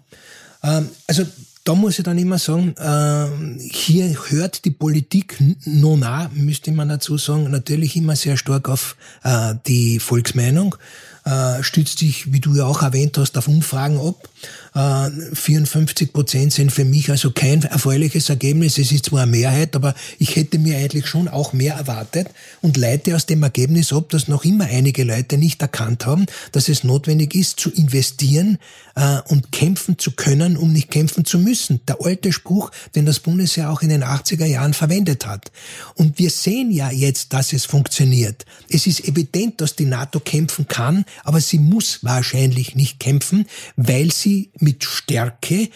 Ähm, 0.63 0.89
also 1.07 1.27
da 1.64 1.74
muss 1.74 1.98
ich 1.98 2.05
dann 2.05 2.18
immer 2.18 2.38
sagen, 2.38 2.74
äh, 2.77 3.59
hier 3.59 4.14
hört 4.29 4.66
die 4.66 4.70
Politik 4.70 5.38
nona, 5.64 6.31
müsste 6.35 6.72
man 6.72 6.90
dazu 6.90 7.16
sagen, 7.16 7.50
natürlich 7.50 7.96
immer 7.96 8.16
sehr 8.16 8.37
stark 8.37 8.68
auf 8.68 8.96
äh, 9.22 9.55
die 9.66 9.98
Volksmeinung, 9.98 10.77
äh, 11.25 11.63
stützt 11.63 11.99
sich, 11.99 12.33
wie 12.33 12.41
du 12.41 12.55
ja 12.55 12.65
auch 12.65 12.83
erwähnt 12.83 13.17
hast, 13.19 13.37
auf 13.39 13.49
Umfragen 13.49 13.99
ab. 13.99 14.29
54 14.75 16.13
Prozent 16.13 16.53
sind 16.53 16.73
für 16.73 16.85
mich 16.85 17.09
also 17.09 17.31
kein 17.31 17.63
erfreuliches 17.63 18.29
Ergebnis. 18.29 18.77
Es 18.77 18.91
ist 18.91 19.07
zwar 19.07 19.23
eine 19.23 19.31
Mehrheit, 19.31 19.77
aber 19.77 19.95
ich 20.19 20.35
hätte 20.35 20.59
mir 20.59 20.77
eigentlich 20.77 21.07
schon 21.07 21.29
auch 21.29 21.53
mehr 21.53 21.77
erwartet 21.77 22.27
und 22.61 22.77
leite 22.77 23.15
aus 23.15 23.25
dem 23.27 23.45
Ergebnis 23.45 23.93
ab, 23.93 24.09
dass 24.09 24.27
noch 24.27 24.45
immer 24.45 24.65
einige 24.65 25.05
Leute 25.05 25.39
nicht 25.39 25.63
erkannt 25.63 26.07
haben, 26.07 26.27
dass 26.51 26.69
es 26.69 26.83
notwendig 26.83 27.37
ist, 27.37 27.61
zu 27.61 27.71
investieren 27.71 28.59
äh, 28.96 29.21
und 29.29 29.53
kämpfen 29.53 29.96
zu 29.96 30.11
können, 30.11 30.57
um 30.57 30.73
nicht 30.73 30.90
kämpfen 30.90 31.25
zu 31.25 31.38
müssen. 31.38 31.81
Der 31.87 31.98
alte 32.01 32.33
Spruch, 32.33 32.73
den 32.96 33.07
das 33.07 33.21
Bundesheer 33.21 33.71
auch 33.71 33.83
in 33.83 33.90
den 33.90 34.03
80er 34.03 34.46
Jahren 34.46 34.75
verwendet 34.75 35.25
hat. 35.25 35.53
Und 35.94 36.19
wir 36.19 36.31
sehen 36.31 36.73
ja 36.73 36.90
jetzt, 36.90 37.33
dass 37.33 37.53
es 37.53 37.65
funktioniert. 37.65 38.44
Es 38.69 38.88
ist 38.88 39.07
evident, 39.07 39.61
dass 39.61 39.77
die 39.77 39.87
NATO 39.87 40.19
kämpfen 40.19 40.67
kann, 40.67 41.05
aber 41.23 41.40
sie 41.40 41.58
muss 41.58 42.02
wahrscheinlich 42.02 42.75
nicht 42.75 42.98
kämpfen, 43.00 43.46
weil 43.77 44.10
sie 44.12 44.50
mit 44.58 44.85
Stärke 44.85 45.69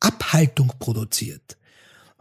Abhaltung 0.00 0.72
produziert. 0.78 1.56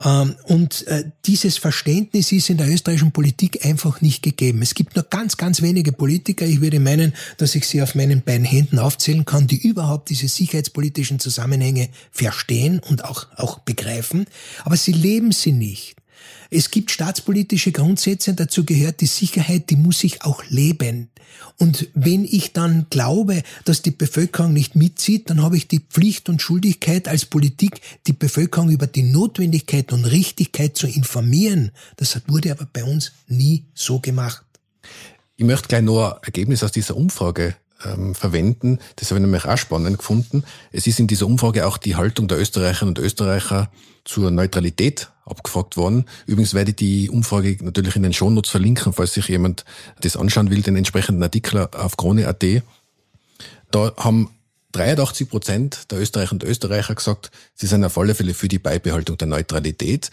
Ähm, 0.04 0.36
und 0.44 0.88
äh, 0.88 1.12
dieses 1.26 1.58
Verständnis 1.58 2.32
ist 2.32 2.50
in 2.50 2.58
der 2.58 2.70
österreichischen 2.70 3.12
Politik 3.12 3.66
einfach 3.66 4.02
nicht 4.02 4.24
gegeben. 4.24 4.62
Es 4.62 4.74
gibt 4.74 4.96
nur 4.96 5.04
ganz, 5.04 5.38
ganz 5.38 5.62
wenige 5.62 5.92
Politiker, 5.92 6.46
ich 6.46 6.62
würde 6.62 6.80
meinen, 6.80 7.14
dass 7.38 7.56
ich 7.56 7.68
sie 7.68 7.82
auf 7.82 7.96
meinen 7.96 8.22
beiden 8.22 8.46
Händen 8.46 8.80
aufzählen 8.80 9.26
kann, 9.26 9.48
die 9.48 9.68
überhaupt 9.68 10.10
diese 10.10 10.28
sicherheitspolitischen 10.28 11.20
Zusammenhänge 11.20 11.90
verstehen 12.12 12.80
und 12.80 13.04
auch, 13.04 13.28
auch 13.36 13.60
begreifen, 13.60 14.26
aber 14.64 14.78
sie 14.78 14.94
leben 14.94 15.32
sie 15.32 15.52
nicht. 15.52 15.99
Es 16.52 16.72
gibt 16.72 16.90
staatspolitische 16.90 17.72
Grundsätze, 17.72 18.34
dazu 18.34 18.66
gehört 18.66 19.02
die 19.02 19.06
Sicherheit, 19.06 19.70
die 19.70 19.76
muss 19.76 20.04
ich 20.04 20.24
auch 20.24 20.44
leben. 20.50 21.10
Und 21.58 21.90
wenn 21.94 22.26
ich 22.26 22.54
dann 22.54 22.88
glaube, 22.90 23.44
dass 23.66 23.84
die 23.84 23.92
Bevölkerung 23.92 24.54
nicht 24.54 24.76
mitzieht, 24.76 25.30
dann 25.30 25.44
habe 25.44 25.58
ich 25.58 25.68
die 25.68 25.80
Pflicht 25.80 26.28
und 26.28 26.42
Schuldigkeit 26.42 27.08
als 27.08 27.26
Politik, 27.26 27.82
die 28.08 28.14
Bevölkerung 28.14 28.70
über 28.72 28.88
die 28.88 29.04
Notwendigkeit 29.04 29.94
und 29.94 30.06
Richtigkeit 30.06 30.76
zu 30.76 30.88
informieren. 30.88 31.72
Das 31.98 32.20
wurde 32.28 32.52
aber 32.52 32.68
bei 32.72 32.84
uns 32.84 33.12
nie 33.28 33.66
so 33.76 34.00
gemacht. 34.00 34.44
Ich 35.38 35.46
möchte 35.46 35.68
gleich 35.68 35.82
ein 35.82 35.88
Ergebnis 35.88 36.64
aus 36.64 36.72
dieser 36.72 36.98
Umfrage 36.98 37.56
ähm, 37.86 38.16
verwenden. 38.16 38.80
Das 38.96 39.12
habe 39.12 39.20
ich 39.20 39.26
nämlich 39.26 39.46
auch 39.46 39.58
spannend 39.58 40.00
gefunden. 40.00 40.44
Es 40.72 40.88
ist 40.88 41.00
in 41.00 41.08
dieser 41.08 41.28
Umfrage 41.28 41.68
auch 41.68 41.78
die 41.78 41.96
Haltung 41.96 42.28
der 42.28 42.40
Österreicherinnen 42.40 42.98
und 42.98 43.04
Österreicher 43.04 43.72
zur 44.04 44.32
Neutralität 44.32 45.12
abgefragt 45.30 45.78
worden. 45.78 46.06
Übrigens 46.26 46.54
werde 46.54 46.72
ich 46.72 46.78
die 46.78 47.10
Umfrage 47.10 47.58
natürlich 47.62 47.96
in 47.96 48.04
den 48.04 48.14
Shownotes 48.14 48.52
verlinken, 48.52 48.94
falls 48.94 49.14
sich 49.14 49.28
jemand 49.28 49.66
das 50.02 50.18
anschauen 50.18 50.50
will, 50.50 50.62
den 50.62 50.76
entsprechenden 50.76 51.24
Artikel 51.24 51.68
auf 51.72 51.98
Krone.at. 51.98 52.44
Da 53.72 53.94
haben 53.98 54.30
83 54.72 55.30
Prozent 55.30 55.92
der 55.92 56.00
Österreicher 56.00 56.34
und 56.34 56.44
Österreicher 56.44 56.96
gesagt, 56.96 57.32
sie 57.56 57.68
sind 57.68 57.84
auf 57.84 57.98
alle 57.98 58.16
Fälle 58.16 58.34
für 58.34 58.48
die 58.48 58.60
Beibehaltung 58.60 59.18
der 59.18 59.28
Neutralität. 59.28 60.10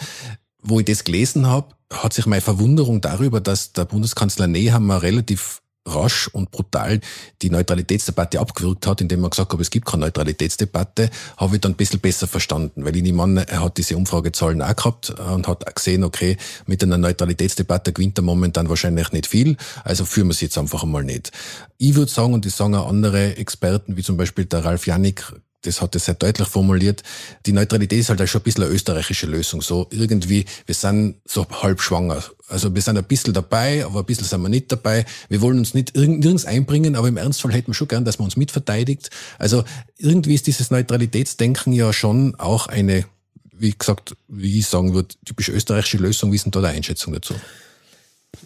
Wo 0.63 0.81
ich 0.81 0.87
das 0.87 1.05
gelesen 1.05 1.47
habe, 1.47 1.75
hat 1.93 2.13
sich 2.13 2.27
meine 2.27 2.41
Verwunderung 2.41 3.01
darüber, 3.01 3.41
dass 3.41 3.73
der 3.73 3.85
Bundeskanzler 3.85 4.47
Nehammer 4.47 5.03
relativ 5.03 5.63
rasch 5.87 6.29
und 6.29 6.51
brutal 6.51 7.01
die 7.43 7.51
Neutralitätsdebatte 7.51 8.41
abgewürgt 8.41 8.87
hat, 8.87 9.01
indem 9.01 9.25
er 9.25 9.31
gesagt 9.31 9.53
hat, 9.53 9.61
es 9.61 9.71
gibt 9.71 9.87
keine 9.87 10.03
Neutralitätsdebatte, 10.03 11.11
habe 11.37 11.57
ich 11.57 11.61
dann 11.61 11.73
ein 11.73 11.77
bisschen 11.77 12.01
besser 12.01 12.27
verstanden, 12.27 12.85
weil 12.85 12.97
ich 12.97 13.03
nehme 13.03 13.23
an, 13.23 13.37
er 13.37 13.63
hat 13.63 13.79
diese 13.79 13.97
Umfragezahlen 13.97 14.63
auch 14.63 14.77
gehabt 14.77 15.11
und 15.11 15.49
hat 15.49 15.75
gesehen, 15.75 16.05
okay, 16.05 16.37
mit 16.67 16.83
einer 16.83 16.99
Neutralitätsdebatte 16.99 17.93
gewinnt 17.93 18.19
er 18.19 18.23
momentan 18.23 18.69
wahrscheinlich 18.69 19.13
nicht 19.13 19.27
viel, 19.27 19.57
also 19.85 20.05
führen 20.05 20.29
wir 20.29 20.35
sie 20.35 20.47
jetzt 20.47 20.59
einfach 20.59 20.83
einmal 20.83 21.05
nicht. 21.05 21.33
Ich 21.79 21.95
würde 21.95 22.11
sagen, 22.11 22.35
und 22.35 22.45
das 22.45 22.57
sagen 22.57 22.75
auch 22.75 22.89
andere 22.89 23.37
Experten, 23.37 23.97
wie 23.97 24.03
zum 24.03 24.17
Beispiel 24.17 24.47
der 24.47 24.65
Ralf 24.65 24.87
Janik, 24.87 25.33
das 25.63 25.81
hat 25.81 25.95
er 25.95 26.01
sehr 26.01 26.15
deutlich 26.15 26.49
formuliert, 26.49 27.03
die 27.45 27.53
Neutralität 27.53 28.01
ist 28.01 28.09
halt 28.09 28.23
auch 28.23 28.27
schon 28.27 28.41
ein 28.41 28.45
bisschen 28.45 28.65
eine 28.65 28.73
österreichische 28.73 29.27
Lösung. 29.27 29.63
So 29.63 29.89
irgendwie, 29.91 30.45
wir 30.67 30.75
sind 30.75 31.17
so 31.25 31.47
halb 31.63 31.81
schwanger. 31.81 32.23
Also 32.49 32.75
wir 32.75 32.83
sind 32.83 32.97
ein 32.97 33.05
bisschen 33.05 33.35
dabei, 33.35 33.85
aber 33.85 34.01
ein 34.01 34.07
bisschen 34.07 34.27
sind 34.27 34.43
wir 34.43 34.49
nicht 34.49 34.71
dabei. 34.71 35.05
Wir 35.29 35.41
wollen 35.41 35.59
uns 35.59 35.75
nicht 35.75 35.97
nirgends 35.97 36.45
einbringen, 36.45 36.95
aber 36.95 37.09
im 37.09 37.17
Ernstfall 37.17 37.53
hätten 37.53 37.69
wir 37.69 37.75
schon 37.75 37.89
gern, 37.89 38.05
dass 38.05 38.19
man 38.19 38.27
uns 38.27 38.37
mitverteidigt. 38.37 39.11
Also 39.39 39.65
irgendwie 39.99 40.35
ist 40.35 40.47
dieses 40.47 40.71
Neutralitätsdenken 40.71 41.73
ja 41.73 41.93
schon 41.93 42.35
auch 42.37 42.69
eine, 42.69 43.05
wie 43.53 43.75
gesagt, 43.77 44.15
wie 44.29 44.61
ich 44.61 44.67
sagen 44.67 44.95
würde, 44.95 45.15
typisch 45.25 45.49
österreichische 45.49 45.99
Lösung. 45.99 46.31
Wie 46.31 46.37
ist 46.37 46.45
denn 46.45 46.53
da 46.53 46.61
die 46.61 46.67
Einschätzung 46.67 47.15
dazu? 47.15 47.35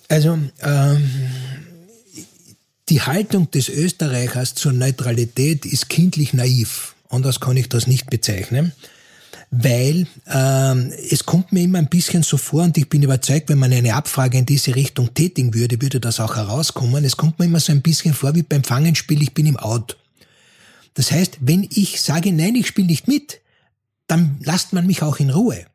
Also, 0.08 0.38
ähm, 0.62 1.10
die 2.88 3.02
Haltung 3.02 3.50
des 3.50 3.68
Österreichers 3.68 4.54
zur 4.54 4.72
Neutralität 4.72 5.64
ist 5.64 5.88
kindlich 5.88 6.32
naiv. 6.32 6.94
Anders 7.10 7.40
kann 7.40 7.56
ich 7.56 7.68
das 7.68 7.86
nicht 7.86 8.08
bezeichnen. 8.08 8.72
Weil 9.50 10.06
ähm, 10.28 10.92
es 11.10 11.26
kommt 11.26 11.52
mir 11.52 11.62
immer 11.62 11.78
ein 11.78 11.88
bisschen 11.88 12.22
so 12.22 12.36
vor 12.36 12.62
und 12.62 12.78
ich 12.78 12.88
bin 12.88 13.02
überzeugt, 13.02 13.48
wenn 13.48 13.58
man 13.58 13.72
eine 13.72 13.94
Abfrage 13.94 14.38
in 14.38 14.46
diese 14.46 14.76
Richtung 14.76 15.12
tätigen 15.12 15.52
würde, 15.54 15.82
würde 15.82 15.98
das 15.98 16.20
auch 16.20 16.36
herauskommen. 16.36 17.04
Es 17.04 17.16
kommt 17.16 17.38
mir 17.40 17.46
immer 17.46 17.58
so 17.58 17.72
ein 17.72 17.82
bisschen 17.82 18.14
vor 18.14 18.34
wie 18.36 18.44
beim 18.44 18.62
Fangenspiel, 18.62 19.20
ich 19.22 19.34
bin 19.34 19.46
im 19.46 19.56
Out. 19.56 19.96
Das 20.94 21.10
heißt, 21.10 21.38
wenn 21.40 21.68
ich 21.68 22.00
sage, 22.00 22.32
nein, 22.32 22.54
ich 22.54 22.68
spiele 22.68 22.86
nicht 22.86 23.08
mit, 23.08 23.40
dann 24.06 24.38
lasst 24.42 24.72
man 24.72 24.86
mich 24.86 25.02
auch 25.02 25.18
in 25.18 25.30
Ruhe. 25.30 25.66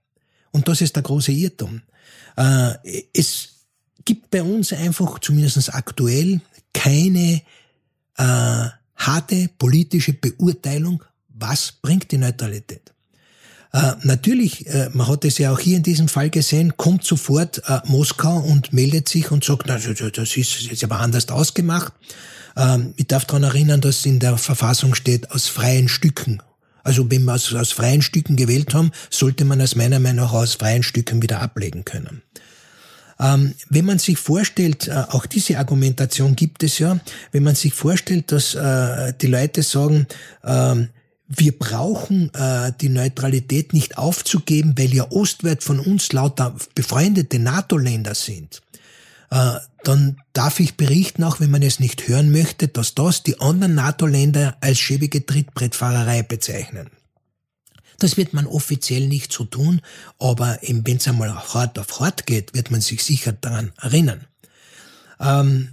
Und 0.52 0.70
das 0.70 0.80
ist 0.80 0.96
der 0.96 1.04
große 1.04 1.34
Irrtum. 1.34 1.82
Äh, 2.38 2.76
es 3.14 3.50
gibt 4.06 4.32
bei 4.32 4.42
uns 4.42 4.72
einfach, 4.72 5.20
zumindest 5.20 5.74
aktuell, 5.74 6.40
keine 6.74 7.42
äh, 8.18 8.70
harte 8.96 9.50
politische 9.58 10.14
Beurteilung, 10.14 11.04
was 11.38 11.74
bringt 11.82 12.12
die 12.12 12.18
Neutralität? 12.18 12.94
Äh, 13.74 13.94
natürlich, 14.04 14.68
äh, 14.68 14.90
man 14.94 15.08
hat 15.08 15.26
es 15.26 15.38
ja 15.38 15.52
auch 15.52 15.60
hier 15.60 15.78
in 15.78 15.84
diesem 15.84 16.08
Fall 16.08 16.30
gesehen, 16.30 16.78
kommt 16.78 17.04
sofort 17.04 17.62
äh, 17.68 17.82
Moskau 17.86 18.38
und 18.38 18.72
meldet 18.72 19.10
sich 19.10 19.32
und 19.32 19.44
sagt, 19.44 19.64
na, 19.68 19.78
das 19.78 20.38
ist 20.38 20.62
jetzt 20.62 20.84
aber 20.84 21.00
anders 21.00 21.28
ausgemacht. 21.28 21.92
Ähm, 22.56 22.94
ich 22.96 23.08
darf 23.08 23.26
daran 23.26 23.44
erinnern, 23.44 23.82
dass 23.82 24.06
in 24.06 24.20
der 24.20 24.38
Verfassung 24.38 24.96
steht, 24.96 25.32
aus 25.32 25.48
freien 25.48 25.90
Stücken. 25.90 26.42
Also 26.84 27.10
wenn 27.12 27.26
wir 27.26 27.34
aus, 27.34 27.54
aus 27.54 27.74
freien 27.74 28.02
Stücken 28.02 28.38
gewählt 28.38 28.74
haben, 28.74 28.92
sollte 29.10 29.44
man 29.44 29.60
es 29.60 29.76
meiner 29.76 30.00
Meinung 30.00 30.26
nach 30.26 30.34
aus 30.34 30.54
freien 30.54 30.84
Stücken 30.84 31.22
wieder 31.22 31.42
ablegen 31.42 31.84
können. 31.84 32.22
Ähm, 33.20 33.56
wenn 33.70 33.86
man 33.86 34.00
sich 34.00 34.18
vorstellt, 34.18 34.88
äh, 34.88 35.04
auch 35.10 35.26
diese 35.26 35.58
Argumentation 35.58 36.36
gibt 36.36 36.64
es 36.64 36.80
ja, 36.80 37.00
wenn 37.32 37.44
man 37.44 37.56
sich 37.56 37.74
vorstellt, 37.74 38.32
dass 38.32 38.56
äh, 38.56 39.14
die 39.20 39.28
Leute 39.28 39.64
sagen, 39.64 40.08
ähm, 40.44 40.90
wir 41.28 41.58
brauchen 41.58 42.34
äh, 42.34 42.72
die 42.80 42.90
Neutralität 42.90 43.74
nicht 43.74 43.98
aufzugeben, 43.98 44.76
weil 44.78 44.94
ja 44.94 45.10
ostwärts 45.12 45.66
von 45.66 45.80
uns 45.80 46.14
lauter 46.14 46.56
befreundete 46.76 47.40
NATO-Länder 47.40 48.14
sind. 48.14 48.62
Äh, 49.32 49.56
dann 49.84 50.18
darf 50.34 50.60
ich 50.60 50.78
berichten, 50.78 51.24
auch 51.24 51.40
wenn 51.40 51.52
man 51.52 51.62
es 51.62 51.80
nicht 51.80 52.08
hören 52.08 52.32
möchte, 52.32 52.68
dass 52.68 52.96
das 52.96 53.24
die 53.24 53.40
anderen 53.40 53.76
NATO-Länder 53.76 54.58
als 54.62 54.80
schäbige 54.80 55.26
Trittbrettfahrerei 55.26 56.24
bezeichnen. 56.24 56.90
Das 58.00 58.18
wird 58.18 58.34
man 58.34 58.46
offiziell 58.46 59.08
nicht 59.08 59.32
so 59.32 59.46
tun, 59.46 59.82
aber 60.20 60.60
wenn 60.62 60.98
es 60.98 61.08
einmal 61.08 61.34
hart 61.34 61.80
auf 61.80 62.00
hart 62.00 62.26
geht, 62.26 62.54
wird 62.54 62.70
man 62.70 62.82
sich 62.82 63.04
sicher 63.04 63.32
daran 63.32 63.72
erinnern. 63.82 64.26
Ähm, 65.20 65.70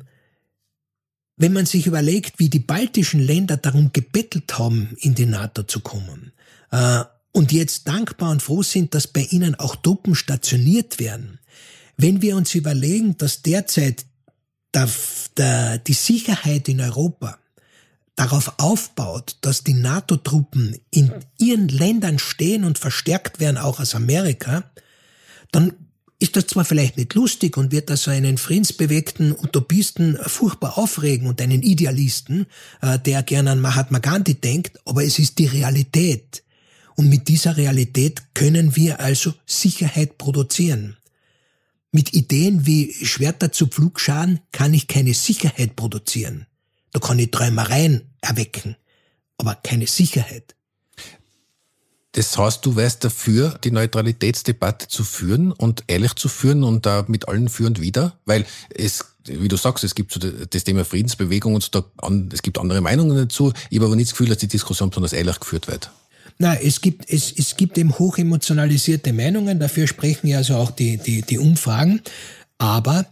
wenn 1.43 1.53
man 1.53 1.67
sich 1.67 1.89
überlegt, 1.89 2.39
wie 2.39 2.49
die 2.49 2.61
baltischen 2.61 3.19
Länder 3.19 3.57
darum 3.57 3.93
gebettelt 3.93 4.59
haben, 4.61 4.97
in 5.01 5.17
die 5.17 5.27
NATO 5.27 5.65
zu 5.65 5.81
kommen, 5.81 6.31
äh, 6.71 7.03
und 7.33 7.51
jetzt 7.51 7.89
dankbar 7.89 8.31
und 8.31 8.43
froh 8.43 8.63
sind, 8.63 8.95
dass 8.95 9.09
bei 9.09 9.23
ihnen 9.23 9.57
auch 9.57 9.75
Truppen 9.75 10.15
stationiert 10.15 11.01
werden, 11.01 11.41
wenn 11.97 12.23
wir 12.23 12.37
uns 12.37 12.55
überlegen, 12.55 13.17
dass 13.17 13.43
derzeit 13.43 14.07
der, 14.73 14.89
der, 15.37 15.79
die 15.79 15.95
Sicherheit 15.95 16.69
in 16.69 16.81
Europa 16.81 17.39
darauf 18.15 18.61
aufbaut, 18.61 19.39
dass 19.41 19.65
die 19.65 19.75
NATO-Truppen 19.75 20.79
in 20.91 21.11
ihren 21.39 21.67
Ländern 21.69 22.21
stehen 22.21 22.63
und 22.63 22.79
verstärkt 22.79 23.41
werden, 23.41 23.59
auch 23.59 23.81
aus 23.81 23.97
Amerika, 23.97 24.71
dann 25.51 25.73
ist 26.23 26.37
das 26.37 26.47
zwar 26.47 26.65
vielleicht 26.65 26.97
nicht 26.97 27.15
lustig 27.15 27.57
und 27.57 27.73
wird 27.73 27.91
das 27.91 28.05
so 28.05 28.13
einen 28.13 28.39
friedensbewegten 28.39 29.33
Utopisten 29.33 30.17
furchtbar 30.25 30.79
aufregen 30.79 31.27
und 31.27 31.41
einen 31.41 31.63
Idealisten, 31.63 32.47
äh, 32.81 32.99
der 33.01 33.25
gerne 33.25 33.51
an 33.51 33.61
Mahatma 33.61 33.99
Gandhi 33.99 34.35
denkt, 34.35 34.81
aber 34.85 35.03
es 35.03 35.19
ist 35.19 35.39
die 35.39 35.47
Realität. 35.47 36.45
Und 36.95 37.09
mit 37.09 37.27
dieser 37.27 37.57
Realität 37.57 38.23
können 38.35 38.77
wir 38.77 39.01
also 39.01 39.35
Sicherheit 39.47 40.17
produzieren. 40.17 40.97
Mit 41.91 42.15
Ideen 42.15 42.67
wie 42.67 42.95
Schwerter 43.05 43.51
zu 43.51 43.67
Pflugscharen 43.67 44.41
kann 44.53 44.73
ich 44.75 44.87
keine 44.87 45.15
Sicherheit 45.15 45.75
produzieren. 45.75 46.47
Da 46.93 47.01
kann 47.01 47.19
ich 47.19 47.33
Träumereien 47.33 48.03
erwecken, 48.21 48.77
aber 49.39 49.57
keine 49.57 49.89
Sicherheit. 49.89 50.55
Das 52.13 52.37
heißt, 52.37 52.65
du 52.65 52.77
wärst 52.77 53.05
dafür, 53.05 53.59
die 53.65 53.71
Neutralitätsdebatte 53.71 54.87
zu 54.89 55.03
führen 55.03 55.51
und 55.51 55.85
ehrlich 55.87 56.15
zu 56.15 56.29
führen 56.29 56.63
und 56.63 56.85
da 56.85 57.05
mit 57.09 57.27
allen 57.27 57.49
führend 57.49 57.81
wieder? 57.81 58.19
Weil 58.27 58.45
es, 58.75 59.07
wie 59.25 59.49
du 59.49 59.57
sagst, 59.57 59.83
es 59.83 59.95
gibt 59.95 60.13
so 60.13 60.21
das 60.21 60.65
Thema 60.65 60.85
Friedensbewegung 60.85 61.55
und 61.55 61.63
so, 61.63 61.85
es 62.33 62.43
gibt 62.43 62.59
andere 62.59 62.83
Meinungen 62.83 63.17
dazu. 63.17 63.53
Ich 63.71 63.79
habe 63.79 63.87
aber 63.87 63.97
nicht 63.97 64.11
das 64.11 64.13
Gefühl, 64.13 64.29
dass 64.29 64.39
die 64.39 64.49
Diskussion 64.49 64.91
besonders 64.91 65.15
ehrlich 65.15 65.41
geführt 65.41 65.69
wird. 65.69 65.91
Na, 66.39 66.55
es 66.55 66.83
gibt, 66.83 67.11
es, 67.11 67.33
es 67.33 67.57
gibt 67.57 67.79
eben 67.79 67.99
hochemotionalisierte 67.99 69.13
Meinungen, 69.13 69.59
dafür 69.59 69.87
sprechen 69.87 70.27
ja 70.27 70.39
also 70.39 70.57
auch 70.57 70.71
die, 70.71 70.99
die, 70.99 71.23
die 71.23 71.39
Umfragen. 71.39 72.03
Aber 72.59 73.07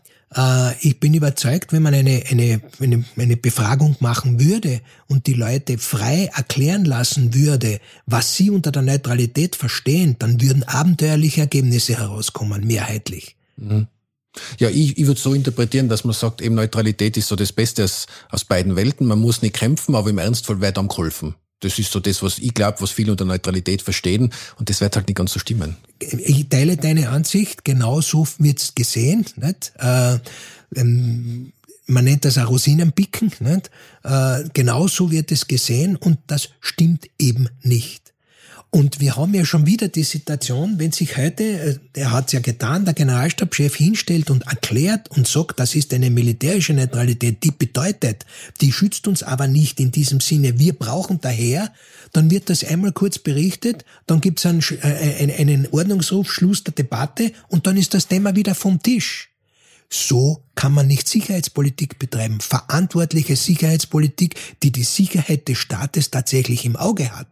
ich 0.80 1.00
bin 1.00 1.14
überzeugt, 1.14 1.72
wenn 1.72 1.82
man 1.82 1.92
eine, 1.92 2.22
eine, 2.30 2.60
eine, 2.78 3.04
eine 3.16 3.36
Befragung 3.36 3.96
machen 3.98 4.38
würde 4.38 4.80
und 5.08 5.26
die 5.26 5.34
Leute 5.34 5.76
frei 5.76 6.30
erklären 6.32 6.84
lassen 6.84 7.34
würde, 7.34 7.80
was 8.06 8.36
sie 8.36 8.50
unter 8.50 8.70
der 8.70 8.82
Neutralität 8.82 9.56
verstehen, 9.56 10.16
dann 10.20 10.40
würden 10.40 10.62
abenteuerliche 10.62 11.40
Ergebnisse 11.40 11.98
herauskommen, 11.98 12.64
mehrheitlich. 12.64 13.34
Mhm. 13.56 13.88
Ja, 14.60 14.68
ich, 14.68 14.96
ich 14.96 15.06
würde 15.08 15.20
so 15.20 15.34
interpretieren, 15.34 15.88
dass 15.88 16.04
man 16.04 16.14
sagt, 16.14 16.40
eben 16.40 16.54
Neutralität 16.54 17.16
ist 17.16 17.26
so 17.26 17.34
das 17.34 17.52
Beste 17.52 17.82
aus, 17.82 18.06
aus 18.28 18.44
beiden 18.44 18.76
Welten. 18.76 19.08
Man 19.08 19.18
muss 19.18 19.42
nicht 19.42 19.56
kämpfen, 19.56 19.96
aber 19.96 20.10
im 20.10 20.18
Ernstfall 20.18 20.60
wird 20.60 20.78
am 20.78 20.86
geholfen. 20.86 21.34
Das 21.60 21.78
ist 21.78 21.92
so 21.92 22.00
das, 22.00 22.22
was 22.22 22.38
ich 22.38 22.54
glaube, 22.54 22.80
was 22.80 22.90
viele 22.90 23.12
unter 23.12 23.24
Neutralität 23.24 23.82
verstehen. 23.82 24.32
Und 24.58 24.70
das 24.70 24.80
wird 24.80 24.96
halt 24.96 25.06
nicht 25.08 25.16
ganz 25.16 25.32
so 25.32 25.38
stimmen. 25.38 25.76
Ich 25.98 26.48
teile 26.48 26.76
deine 26.76 27.10
Ansicht. 27.10 27.64
Genau 27.64 28.00
so 28.00 28.26
wird's 28.38 28.74
gesehen. 28.74 29.26
Nicht? 29.36 29.72
Äh, 29.78 30.18
ähm, 30.74 31.52
man 31.86 32.04
nennt 32.04 32.24
das 32.24 32.38
auch 32.38 32.48
Rosinenpicken. 32.48 33.32
Nicht? 33.40 33.70
Äh, 34.04 34.44
genau 34.54 34.88
wird 34.88 35.32
es 35.32 35.46
gesehen. 35.46 35.96
Und 35.96 36.18
das 36.26 36.48
stimmt 36.60 37.08
eben 37.18 37.48
nicht. 37.62 37.99
Und 38.72 39.00
wir 39.00 39.16
haben 39.16 39.34
ja 39.34 39.44
schon 39.44 39.66
wieder 39.66 39.88
die 39.88 40.04
Situation, 40.04 40.78
wenn 40.78 40.92
sich 40.92 41.16
heute, 41.16 41.42
äh, 41.42 41.78
er 41.94 42.12
hat 42.12 42.28
es 42.28 42.32
ja 42.32 42.40
getan, 42.40 42.84
der 42.84 42.94
Generalstabschef 42.94 43.74
hinstellt 43.74 44.30
und 44.30 44.46
erklärt 44.46 45.10
und 45.10 45.26
sagt, 45.26 45.58
das 45.58 45.74
ist 45.74 45.92
eine 45.92 46.08
militärische 46.08 46.72
Neutralität, 46.72 47.42
die 47.42 47.50
bedeutet, 47.50 48.26
die 48.60 48.70
schützt 48.70 49.08
uns 49.08 49.24
aber 49.24 49.48
nicht 49.48 49.80
in 49.80 49.90
diesem 49.90 50.20
Sinne, 50.20 50.60
wir 50.60 50.72
brauchen 50.72 51.20
daher, 51.20 51.72
dann 52.12 52.30
wird 52.30 52.48
das 52.48 52.62
einmal 52.62 52.92
kurz 52.92 53.18
berichtet, 53.18 53.84
dann 54.06 54.20
gibt 54.20 54.38
es 54.38 54.46
einen, 54.46 54.62
äh, 54.82 55.34
einen 55.36 55.66
Ordnungsruf, 55.72 56.32
Schluss 56.32 56.62
der 56.62 56.74
Debatte 56.74 57.32
und 57.48 57.66
dann 57.66 57.76
ist 57.76 57.92
das 57.94 58.06
Thema 58.06 58.36
wieder 58.36 58.54
vom 58.54 58.80
Tisch. 58.80 59.30
So 59.92 60.44
kann 60.54 60.72
man 60.72 60.86
nicht 60.86 61.08
Sicherheitspolitik 61.08 61.98
betreiben. 61.98 62.40
Verantwortliche 62.40 63.34
Sicherheitspolitik, 63.34 64.36
die 64.62 64.70
die 64.70 64.84
Sicherheit 64.84 65.48
des 65.48 65.58
Staates 65.58 66.12
tatsächlich 66.12 66.64
im 66.64 66.76
Auge 66.76 67.10
hat. 67.10 67.26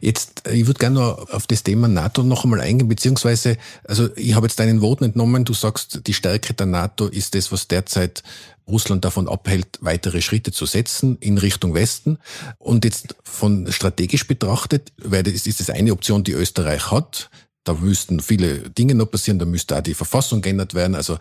Jetzt, 0.00 0.42
ich 0.50 0.66
würde 0.66 0.78
gerne 0.78 1.00
noch 1.00 1.30
auf 1.30 1.46
das 1.46 1.62
Thema 1.62 1.88
NATO 1.88 2.22
noch 2.22 2.44
einmal 2.44 2.60
eingehen, 2.60 2.88
beziehungsweise, 2.88 3.56
also 3.84 4.08
ich 4.16 4.34
habe 4.34 4.46
jetzt 4.46 4.58
deinen 4.58 4.80
Worten 4.80 5.04
entnommen, 5.04 5.44
du 5.44 5.54
sagst, 5.54 6.06
die 6.06 6.14
Stärke 6.14 6.54
der 6.54 6.66
NATO 6.66 7.06
ist 7.06 7.34
das, 7.34 7.52
was 7.52 7.68
derzeit 7.68 8.22
Russland 8.68 9.04
davon 9.04 9.28
abhält, 9.28 9.78
weitere 9.80 10.20
Schritte 10.20 10.50
zu 10.50 10.66
setzen 10.66 11.16
in 11.20 11.38
Richtung 11.38 11.74
Westen. 11.74 12.18
Und 12.58 12.84
jetzt 12.84 13.14
von 13.22 13.70
strategisch 13.70 14.26
betrachtet, 14.26 14.92
weil 14.98 15.22
das 15.22 15.46
ist 15.46 15.60
das 15.60 15.70
eine 15.70 15.92
Option, 15.92 16.24
die 16.24 16.32
Österreich 16.32 16.90
hat. 16.90 17.30
Da 17.66 17.74
müssten 17.74 18.20
viele 18.20 18.70
Dinge 18.70 18.94
noch 18.94 19.10
passieren, 19.10 19.40
da 19.40 19.44
müsste 19.44 19.76
auch 19.76 19.80
die 19.80 19.94
Verfassung 19.94 20.40
geändert 20.40 20.74
werden. 20.74 20.94
Also 20.94 21.18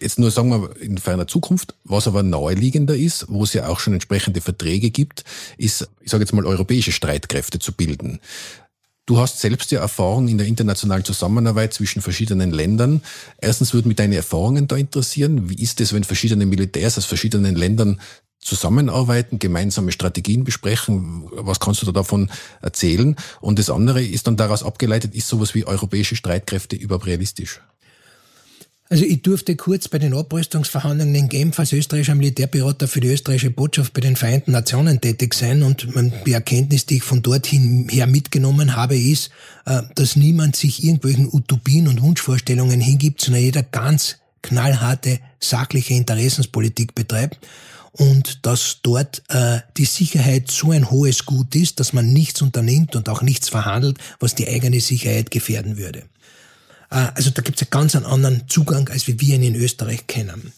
jetzt 0.00 0.18
nur 0.18 0.30
sagen 0.30 0.48
wir 0.48 0.80
in 0.80 0.96
ferner 0.96 1.26
Zukunft, 1.26 1.74
was 1.84 2.08
aber 2.08 2.22
naheliegender 2.22 2.96
ist, 2.96 3.26
wo 3.28 3.44
es 3.44 3.52
ja 3.52 3.68
auch 3.68 3.80
schon 3.80 3.92
entsprechende 3.92 4.40
Verträge 4.40 4.90
gibt, 4.90 5.24
ist, 5.58 5.86
ich 6.00 6.10
sage 6.10 6.24
jetzt 6.24 6.32
mal, 6.32 6.46
europäische 6.46 6.90
Streitkräfte 6.90 7.58
zu 7.58 7.72
bilden. 7.72 8.18
Du 9.04 9.18
hast 9.18 9.40
selbst 9.40 9.70
ja 9.72 9.80
Erfahrung 9.80 10.26
in 10.28 10.38
der 10.38 10.46
internationalen 10.46 11.04
Zusammenarbeit 11.04 11.74
zwischen 11.74 12.00
verschiedenen 12.00 12.50
Ländern. 12.50 13.02
Erstens 13.36 13.74
würde 13.74 13.88
mich 13.88 13.98
deine 13.98 14.16
Erfahrungen 14.16 14.66
da 14.66 14.76
interessieren. 14.76 15.50
Wie 15.50 15.62
ist 15.62 15.82
es, 15.82 15.92
wenn 15.92 16.04
verschiedene 16.04 16.46
Militärs 16.46 16.96
aus 16.96 17.04
verschiedenen 17.04 17.56
Ländern 17.56 18.00
zusammenarbeiten, 18.44 19.38
gemeinsame 19.38 19.90
Strategien 19.90 20.44
besprechen. 20.44 21.24
Was 21.32 21.60
kannst 21.60 21.82
du 21.82 21.86
da 21.86 21.92
davon 21.92 22.30
erzählen? 22.60 23.16
Und 23.40 23.58
das 23.58 23.70
andere 23.70 24.04
ist 24.04 24.26
dann 24.26 24.36
daraus 24.36 24.62
abgeleitet, 24.62 25.14
ist 25.14 25.28
sowas 25.28 25.54
wie 25.54 25.64
europäische 25.64 26.14
Streitkräfte 26.14 26.76
überhaupt 26.76 27.06
realistisch? 27.06 27.60
Also 28.90 29.06
ich 29.06 29.22
durfte 29.22 29.56
kurz 29.56 29.88
bei 29.88 29.98
den 29.98 30.12
Abrüstungsverhandlungen 30.12 31.14
in 31.14 31.28
Genf 31.30 31.58
als 31.58 31.72
österreichischer 31.72 32.14
Militärberater 32.14 32.86
für 32.86 33.00
die 33.00 33.08
österreichische 33.08 33.50
Botschaft 33.50 33.94
bei 33.94 34.02
den 34.02 34.14
Vereinten 34.14 34.52
Nationen 34.52 35.00
tätig 35.00 35.32
sein 35.32 35.62
und 35.62 35.88
die 36.26 36.32
Erkenntnis, 36.32 36.84
die 36.84 36.96
ich 36.96 37.02
von 37.02 37.22
dorthin 37.22 37.88
her 37.88 38.06
mitgenommen 38.06 38.76
habe, 38.76 38.96
ist, 38.96 39.30
äh, 39.64 39.80
dass 39.94 40.16
niemand 40.16 40.54
sich 40.54 40.84
irgendwelchen 40.84 41.32
Utopien 41.32 41.88
und 41.88 42.02
Wunschvorstellungen 42.02 42.80
hingibt, 42.80 43.22
sondern 43.22 43.42
jeder 43.42 43.62
ganz 43.62 44.18
knallharte 44.42 45.18
sachliche 45.40 45.94
Interessenspolitik 45.94 46.94
betreibt 46.94 47.38
und 47.96 48.44
dass 48.44 48.78
dort 48.82 49.22
äh, 49.28 49.60
die 49.76 49.84
Sicherheit 49.84 50.50
so 50.50 50.72
ein 50.72 50.90
hohes 50.90 51.26
Gut 51.26 51.54
ist, 51.54 51.78
dass 51.78 51.92
man 51.92 52.12
nichts 52.12 52.42
unternimmt 52.42 52.96
und 52.96 53.08
auch 53.08 53.22
nichts 53.22 53.48
verhandelt, 53.48 53.98
was 54.18 54.34
die 54.34 54.48
eigene 54.48 54.80
Sicherheit 54.80 55.30
gefährden 55.30 55.76
würde. 55.76 56.00
Äh, 56.90 57.06
also 57.14 57.30
da 57.30 57.40
gibt 57.40 57.60
es 57.60 57.62
einen 57.62 57.70
ganz 57.70 57.94
anderen 57.94 58.48
Zugang, 58.48 58.88
als 58.88 59.06
wie 59.06 59.20
wir 59.20 59.36
ihn 59.36 59.44
in 59.44 59.54
Österreich 59.54 60.08
kennen. 60.08 60.52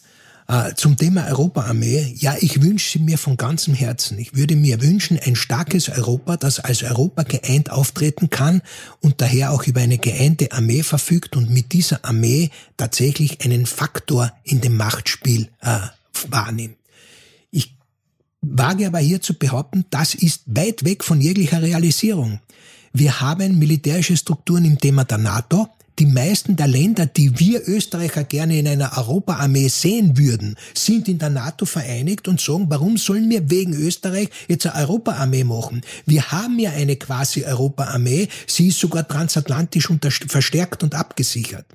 Äh, 0.49 0.75
zum 0.77 0.97
Thema 0.97 1.27
Europaarmee, 1.27 2.15
ja, 2.17 2.37
ich 2.41 2.63
wünsche 2.63 3.01
mir 3.01 3.19
von 3.19 3.37
ganzem 3.37 3.75
Herzen. 3.75 4.19
Ich 4.19 4.35
würde 4.35 4.57
mir 4.57 4.81
wünschen, 4.81 5.19
ein 5.23 5.37
starkes 5.37 5.91
Europa, 5.91 6.39
das 6.39 6.59
als 6.59 6.83
Europa 6.85 7.25
geeint 7.25 7.71
auftreten 7.71 8.31
kann 8.31 8.63
und 9.03 9.21
daher 9.21 9.53
auch 9.53 9.65
über 9.65 9.83
eine 9.83 9.99
geeinte 9.99 10.53
Armee 10.53 10.83
verfügt 10.83 11.37
und 11.37 11.51
mit 11.51 11.75
dieser 11.75 12.03
Armee 12.03 12.51
tatsächlich 12.79 13.45
einen 13.45 13.67
Faktor 13.67 14.33
in 14.43 14.63
dem 14.63 14.79
Machtspiel 14.79 15.49
äh, 15.61 15.81
wahrnimmt 16.31 16.77
wage 18.51 18.87
aber 18.87 18.99
hier 18.99 19.21
zu 19.21 19.35
behaupten, 19.35 19.85
das 19.91 20.15
ist 20.15 20.43
weit 20.47 20.85
weg 20.85 21.05
von 21.05 21.21
jeglicher 21.21 21.63
Realisierung. 21.63 22.41
Wir 22.93 23.21
haben 23.21 23.59
militärische 23.59 24.17
Strukturen 24.17 24.65
im 24.65 24.79
Thema 24.79 25.05
der 25.05 25.19
NATO. 25.19 25.69
Die 25.99 26.07
meisten 26.07 26.57
der 26.57 26.67
Länder, 26.67 27.07
die 27.07 27.39
wir 27.39 27.67
Österreicher 27.67 28.25
gerne 28.25 28.59
in 28.59 28.69
einer 28.69 28.99
Europaarmee 28.99 29.69
sehen 29.69 30.19
würden, 30.19 30.57
sind 30.75 31.09
in 31.09 31.19
der 31.19 31.31
NATO 31.31 31.65
vereinigt 31.65 32.29
und 32.29 32.39
sagen, 32.39 32.67
warum 32.69 32.99
sollen 32.99 33.31
wir 33.31 33.51
wegen 33.51 33.73
Österreich 33.73 34.29
jetzt 34.47 34.67
eine 34.67 34.77
Europaarmee 34.83 35.45
machen? 35.45 35.81
Wir 36.05 36.31
haben 36.31 36.59
ja 36.59 36.71
eine 36.71 36.97
quasi 36.97 37.45
Europaarmee, 37.45 38.29
sie 38.47 38.69
ist 38.69 38.79
sogar 38.79 39.09
transatlantisch 39.09 39.89
verstärkt 40.29 40.83
und 40.83 40.95
abgesichert. 40.95 41.67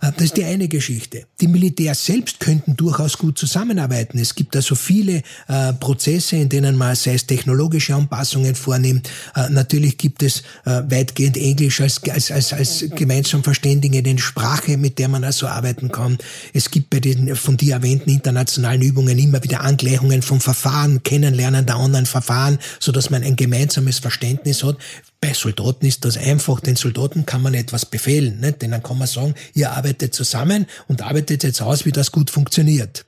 Äh, 0.00 0.12
das 0.16 0.26
ist 0.26 0.36
die 0.36 0.44
eine 0.44 0.68
Geschichte. 0.68 1.24
Die 1.40 1.48
Militärs 1.48 2.04
selbst 2.04 2.40
könnten 2.40 2.76
durchaus 2.76 3.18
gut 3.18 3.38
zusammenarbeiten. 3.38 4.18
Es 4.18 4.34
gibt 4.34 4.54
also 4.56 4.74
viele 4.74 5.22
äh, 5.48 5.72
Prozesse, 5.74 6.36
in 6.36 6.48
denen 6.48 6.76
man, 6.76 6.94
sei 6.94 7.14
es 7.14 7.26
technologische 7.26 7.94
Anpassungen 7.94 8.54
vornimmt. 8.54 9.10
Äh, 9.34 9.48
natürlich 9.50 9.98
gibt 9.98 10.22
es 10.22 10.42
äh, 10.64 10.82
weitgehend 10.88 11.36
Englisch 11.36 11.80
als, 11.80 12.02
als, 12.08 12.30
als, 12.30 12.52
als 12.52 12.84
gemeinsam 12.94 13.42
verständigende 13.42 14.18
Sprache, 14.18 14.76
mit 14.76 14.98
der 14.98 15.08
man 15.08 15.24
also 15.24 15.46
arbeiten 15.46 15.90
kann. 15.90 16.18
Es 16.52 16.70
gibt 16.70 16.90
bei 16.90 17.00
den 17.00 17.34
von 17.36 17.56
dir 17.56 17.74
erwähnten 17.74 18.10
internationalen 18.10 18.82
Übungen 18.82 19.18
immer 19.18 19.42
wieder 19.42 19.60
Angleichungen 19.60 20.22
vom 20.22 20.40
Verfahren, 20.40 21.02
Kennenlernen 21.02 21.66
der 21.66 21.76
anderen 21.76 22.06
Verfahren, 22.06 22.58
so 22.80 22.92
dass 22.92 23.10
man 23.10 23.22
ein 23.22 23.36
gemeinsames 23.36 23.98
Verständnis 23.98 24.62
hat. 24.64 24.76
Bei 25.20 25.32
Soldaten 25.32 25.84
ist 25.86 26.04
das 26.04 26.16
einfach. 26.16 26.60
Den 26.60 26.76
Soldaten 26.76 27.26
kann 27.26 27.42
man 27.42 27.54
etwas 27.54 27.86
befehlen. 27.86 28.40
Denn 28.60 28.70
dann 28.70 28.82
kann 28.82 28.98
man 28.98 29.08
sagen, 29.08 29.34
ihr 29.54 29.72
arbeitet 29.72 30.14
zusammen 30.14 30.66
und 30.86 31.02
arbeitet 31.02 31.42
jetzt 31.42 31.60
aus, 31.60 31.84
wie 31.84 31.92
das 31.92 32.12
gut 32.12 32.30
funktioniert. 32.30 33.04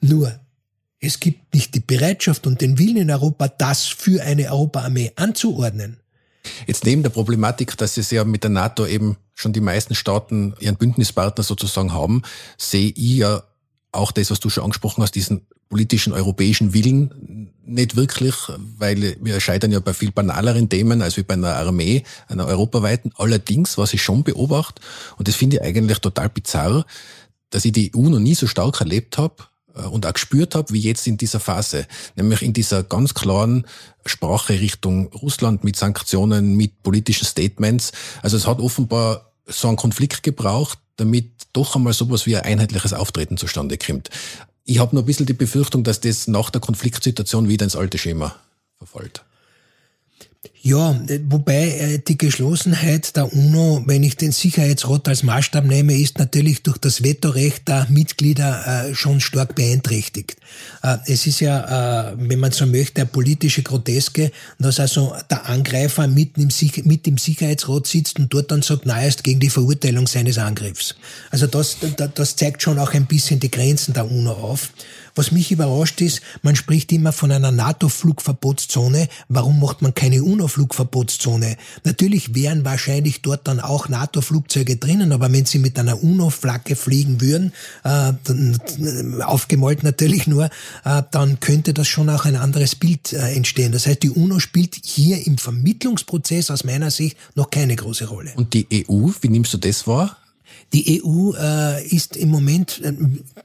Nur, 0.00 0.38
es 1.00 1.20
gibt 1.20 1.54
nicht 1.54 1.74
die 1.74 1.80
Bereitschaft 1.80 2.46
und 2.46 2.60
den 2.60 2.78
Willen 2.78 2.96
in 2.96 3.10
Europa, 3.10 3.48
das 3.48 3.84
für 3.86 4.22
eine 4.22 4.50
Europaarmee 4.50 5.12
anzuordnen. 5.16 5.98
Jetzt 6.66 6.84
neben 6.84 7.02
der 7.02 7.10
Problematik, 7.10 7.76
dass 7.78 7.96
es 7.96 8.10
ja 8.10 8.24
mit 8.24 8.42
der 8.42 8.50
NATO 8.50 8.86
eben 8.86 9.16
schon 9.34 9.52
die 9.52 9.60
meisten 9.60 9.94
Staaten 9.94 10.54
ihren 10.60 10.76
Bündnispartner 10.76 11.42
sozusagen 11.42 11.92
haben, 11.92 12.22
sehe 12.58 12.90
ich 12.90 13.16
ja 13.16 13.42
auch 13.94 14.12
das, 14.12 14.30
was 14.30 14.40
du 14.40 14.50
schon 14.50 14.64
angesprochen 14.64 15.02
hast, 15.02 15.12
diesen 15.12 15.46
politischen 15.68 16.12
europäischen 16.12 16.74
Willen 16.74 17.50
nicht 17.66 17.96
wirklich, 17.96 18.34
weil 18.78 19.16
wir 19.20 19.40
scheitern 19.40 19.72
ja 19.72 19.80
bei 19.80 19.94
viel 19.94 20.12
banaleren 20.12 20.68
Themen 20.68 21.02
als 21.02 21.16
wie 21.16 21.22
bei 21.22 21.34
einer 21.34 21.54
Armee, 21.56 22.04
einer 22.28 22.46
europaweiten. 22.46 23.12
Allerdings, 23.16 23.78
was 23.78 23.94
ich 23.94 24.02
schon 24.02 24.22
beobachte, 24.22 24.82
und 25.16 25.28
das 25.28 25.34
finde 25.34 25.56
ich 25.56 25.62
eigentlich 25.62 25.98
total 25.98 26.28
bizarr, 26.28 26.84
dass 27.50 27.64
ich 27.64 27.72
die 27.72 27.92
EU 27.96 28.08
noch 28.08 28.18
nie 28.18 28.34
so 28.34 28.46
stark 28.46 28.80
erlebt 28.80 29.16
habe 29.16 29.36
äh, 29.74 29.82
und 29.82 30.06
auch 30.06 30.12
gespürt 30.12 30.54
habe, 30.54 30.72
wie 30.72 30.80
jetzt 30.80 31.06
in 31.06 31.16
dieser 31.16 31.40
Phase, 31.40 31.86
nämlich 32.16 32.42
in 32.42 32.52
dieser 32.52 32.82
ganz 32.82 33.14
klaren 33.14 33.66
Sprache 34.04 34.60
Richtung 34.60 35.08
Russland 35.12 35.64
mit 35.64 35.76
Sanktionen, 35.76 36.56
mit 36.56 36.82
politischen 36.82 37.24
Statements. 37.24 37.92
Also 38.22 38.36
es 38.36 38.46
hat 38.46 38.58
offenbar 38.58 39.32
so 39.46 39.68
einen 39.68 39.76
Konflikt 39.76 40.22
gebraucht, 40.22 40.78
damit 40.96 41.33
doch 41.54 41.74
einmal 41.76 41.94
sowas 41.94 42.26
wie 42.26 42.36
ein 42.36 42.42
einheitliches 42.42 42.92
Auftreten 42.92 43.38
zustande 43.38 43.78
kommt. 43.78 44.10
Ich 44.64 44.78
habe 44.78 44.94
nur 44.94 45.02
ein 45.02 45.06
bisschen 45.06 45.26
die 45.26 45.32
Befürchtung, 45.32 45.84
dass 45.84 46.00
das 46.00 46.26
nach 46.26 46.50
der 46.50 46.60
Konfliktsituation 46.60 47.48
wieder 47.48 47.64
ins 47.64 47.76
alte 47.76 47.96
Schema 47.98 48.36
verfolgt. 48.76 49.24
Ja, 50.66 50.98
wobei 51.28 51.68
äh, 51.68 51.98
die 51.98 52.16
Geschlossenheit 52.16 53.16
der 53.16 53.30
UNO, 53.30 53.82
wenn 53.84 54.02
ich 54.02 54.16
den 54.16 54.32
Sicherheitsrat 54.32 55.06
als 55.08 55.22
Maßstab 55.22 55.66
nehme, 55.66 55.94
ist 55.94 56.18
natürlich 56.18 56.62
durch 56.62 56.78
das 56.78 57.02
Vetorecht 57.02 57.68
der 57.68 57.86
Mitglieder 57.90 58.88
äh, 58.88 58.94
schon 58.94 59.20
stark 59.20 59.56
beeinträchtigt. 59.56 60.38
Äh, 60.82 60.96
es 61.04 61.26
ist 61.26 61.40
ja, 61.40 62.14
wenn 62.16 62.38
man 62.38 62.52
so 62.52 62.64
möchte, 62.64 63.02
eine 63.02 63.10
politische 63.10 63.62
Groteske, 63.62 64.30
dass 64.58 64.80
also 64.80 65.14
der 65.30 65.50
Angreifer 65.50 66.06
mit 66.06 66.38
im, 66.38 66.48
mit 66.84 67.06
im 67.06 67.18
Sicherheitsrat 67.18 67.86
sitzt 67.86 68.18
und 68.18 68.32
dort 68.32 68.50
dann 68.50 68.62
sagt, 68.62 68.86
na, 68.86 69.04
ist 69.04 69.22
gegen 69.22 69.40
die 69.40 69.50
Verurteilung 69.50 70.06
seines 70.06 70.38
Angriffs. 70.38 70.94
Also 71.30 71.46
das, 71.46 71.76
das 72.14 72.36
zeigt 72.36 72.62
schon 72.62 72.78
auch 72.78 72.94
ein 72.94 73.04
bisschen 73.04 73.38
die 73.38 73.50
Grenzen 73.50 73.92
der 73.92 74.10
UNO 74.10 74.32
auf. 74.32 74.70
Was 75.14 75.30
mich 75.30 75.52
überrascht 75.52 76.00
ist, 76.00 76.22
man 76.42 76.56
spricht 76.56 76.90
immer 76.92 77.12
von 77.12 77.30
einer 77.30 77.52
NATO-Flugverbotszone. 77.52 79.08
Warum 79.28 79.60
macht 79.60 79.80
man 79.80 79.94
keine 79.94 80.22
UNO-Flugverbotszone? 80.22 81.56
Natürlich 81.84 82.34
wären 82.34 82.64
wahrscheinlich 82.64 83.22
dort 83.22 83.46
dann 83.46 83.60
auch 83.60 83.88
NATO-Flugzeuge 83.88 84.76
drinnen, 84.76 85.12
aber 85.12 85.30
wenn 85.30 85.46
sie 85.46 85.58
mit 85.58 85.78
einer 85.78 86.02
UNO-Flagge 86.02 86.74
fliegen 86.74 87.20
würden, 87.20 87.52
äh, 87.84 88.08
äh, 88.10 89.22
aufgemalt 89.22 89.84
natürlich 89.84 90.26
nur, 90.26 90.46
äh, 90.84 91.02
dann 91.10 91.38
könnte 91.40 91.74
das 91.74 91.86
schon 91.86 92.10
auch 92.10 92.24
ein 92.24 92.36
anderes 92.36 92.74
Bild 92.74 93.12
äh, 93.12 93.34
entstehen. 93.34 93.72
Das 93.72 93.86
heißt, 93.86 94.02
die 94.02 94.10
UNO 94.10 94.40
spielt 94.40 94.76
hier 94.82 95.26
im 95.26 95.38
Vermittlungsprozess 95.38 96.50
aus 96.50 96.64
meiner 96.64 96.90
Sicht 96.90 97.16
noch 97.34 97.50
keine 97.50 97.76
große 97.76 98.06
Rolle. 98.06 98.32
Und 98.36 98.54
die 98.54 98.66
EU, 98.88 99.10
wie 99.20 99.28
nimmst 99.28 99.54
du 99.54 99.58
das 99.58 99.86
wahr? 99.86 100.16
Die 100.72 101.02
EU 101.02 101.32
äh, 101.34 101.86
ist 101.86 102.16
im 102.16 102.30
Moment 102.30 102.80
äh, 102.82 102.92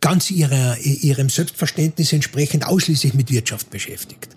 ganz 0.01 0.31
ihrer, 0.31 0.77
ihrem 0.79 1.29
Selbstverständnis 1.29 2.13
entsprechend 2.13 2.65
ausschließlich 2.65 3.13
mit 3.13 3.31
Wirtschaft 3.31 3.69
beschäftigt. 3.69 4.29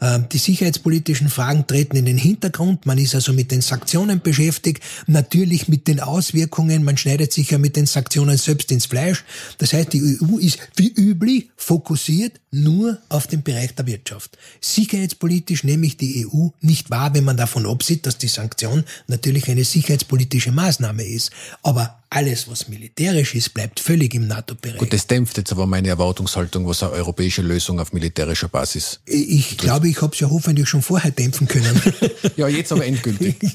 Ähm, 0.00 0.26
die 0.30 0.38
sicherheitspolitischen 0.38 1.28
Fragen 1.28 1.66
treten 1.66 1.96
in 1.96 2.04
den 2.04 2.18
Hintergrund. 2.18 2.86
Man 2.86 2.98
ist 2.98 3.14
also 3.14 3.32
mit 3.32 3.50
den 3.50 3.60
Sanktionen 3.60 4.20
beschäftigt, 4.20 4.82
natürlich 5.06 5.68
mit 5.68 5.88
den 5.88 6.00
Auswirkungen. 6.00 6.84
Man 6.84 6.96
schneidet 6.96 7.32
sich 7.32 7.50
ja 7.50 7.58
mit 7.58 7.74
den 7.74 7.86
Sanktionen 7.86 8.36
selbst 8.36 8.70
ins 8.70 8.86
Fleisch. 8.86 9.24
Das 9.58 9.72
heißt, 9.72 9.92
die 9.92 10.18
EU 10.22 10.38
ist 10.38 10.58
wie 10.76 10.92
üblich 10.92 11.50
fokussiert 11.56 12.40
nur 12.50 12.98
auf 13.08 13.26
den 13.26 13.42
Bereich 13.42 13.74
der 13.74 13.86
Wirtschaft. 13.86 14.38
Sicherheitspolitisch 14.60 15.64
nehme 15.64 15.86
ich 15.86 15.96
die 15.96 16.26
EU 16.26 16.48
nicht 16.60 16.90
wahr, 16.90 17.14
wenn 17.14 17.24
man 17.24 17.36
davon 17.36 17.66
absieht, 17.66 18.06
dass 18.06 18.18
die 18.18 18.28
Sanktion 18.28 18.84
natürlich 19.06 19.48
eine 19.48 19.64
sicherheitspolitische 19.64 20.52
Maßnahme 20.52 21.04
ist. 21.04 21.30
Aber 21.62 21.98
alles, 22.10 22.48
was 22.48 22.68
militärisch 22.68 23.34
ist, 23.34 23.52
bleibt 23.52 23.80
völlig 23.80 24.14
im 24.14 24.26
NATO-Bereich. 24.26 24.78
Gut, 24.78 24.92
das 24.92 25.06
dämpft 25.06 25.36
jetzt 25.36 25.52
aber 25.52 25.66
meine 25.66 25.88
Erwartungshaltung, 25.88 26.66
was 26.66 26.82
eine 26.82 26.92
europäische 26.92 27.42
Lösung 27.42 27.80
auf 27.80 27.92
militärischer 27.92 28.48
Basis. 28.48 29.00
Ich 29.04 29.50
betrifft. 29.50 29.58
glaube, 29.58 29.88
ich 29.88 30.00
habe 30.00 30.14
es 30.14 30.20
ja 30.20 30.30
hoffentlich 30.30 30.68
schon 30.68 30.80
vorher 30.80 31.10
dämpfen 31.10 31.46
können. 31.48 31.80
ja, 32.36 32.48
jetzt 32.48 32.72
aber 32.72 32.86
endgültig. 32.86 33.36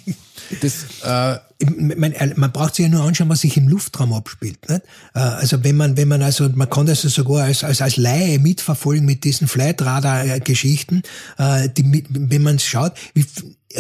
Das, 0.62 0.86
äh, 1.04 1.40
man, 1.66 2.14
man 2.36 2.52
braucht 2.52 2.76
sich 2.76 2.84
ja 2.84 2.90
nur 2.92 3.04
anschauen, 3.04 3.30
was 3.30 3.42
sich 3.42 3.58
im 3.58 3.68
Luftraum 3.68 4.14
abspielt. 4.14 4.70
Nicht? 4.70 4.82
Äh, 5.14 5.20
also 5.20 5.64
wenn 5.64 5.78
man, 5.78 5.98
wenn 5.98 6.08
man 6.08 6.22
also, 6.22 6.50
man 6.50 6.70
kann 6.70 6.86
das 6.86 7.02
sogar 7.02 7.46
als, 7.46 7.64
als, 7.64 7.82
als 7.82 7.98
Laie 7.98 8.40
mitverfolgen 8.40 9.06
mit 9.06 9.24
diesen 9.24 9.48
Flightradar-Geschichten, 9.48 11.04
äh, 11.38 11.70
die, 11.70 12.04
wenn 12.10 12.44
man 12.44 12.60
schaut, 12.60 12.94
wie, 13.14 13.26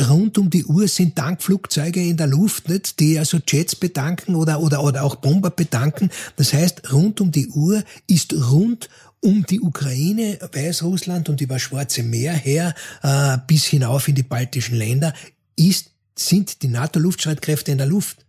rund 0.09 0.37
um 0.37 0.49
die 0.49 0.65
Uhr 0.65 0.87
sind 0.87 1.15
Tankflugzeuge 1.15 2.01
in 2.01 2.17
der 2.17 2.27
Luft, 2.27 2.69
nicht, 2.69 2.99
die 2.99 3.19
also 3.19 3.39
Jets 3.47 3.75
bedanken 3.75 4.35
oder, 4.35 4.59
oder, 4.59 4.83
oder 4.83 5.03
auch 5.03 5.15
Bomber 5.15 5.49
bedanken. 5.49 6.09
Das 6.35 6.53
heißt, 6.53 6.91
rund 6.91 7.21
um 7.21 7.31
die 7.31 7.49
Uhr 7.49 7.83
ist 8.07 8.33
rund 8.33 8.89
um 9.19 9.45
die 9.45 9.61
Ukraine, 9.61 10.37
Weißrussland 10.51 11.29
und 11.29 11.39
über 11.39 11.57
Schwarze 11.57 12.03
Meer 12.03 12.33
her 12.33 12.75
äh, 13.03 13.37
bis 13.47 13.65
hinauf 13.65 14.07
in 14.07 14.15
die 14.15 14.23
baltischen 14.23 14.75
Länder 14.75 15.13
ist, 15.55 15.92
sind 16.15 16.61
die 16.61 16.67
NATO-Luftstreitkräfte 16.67 17.71
in 17.71 17.77
der 17.77 17.87
Luft. 17.87 18.25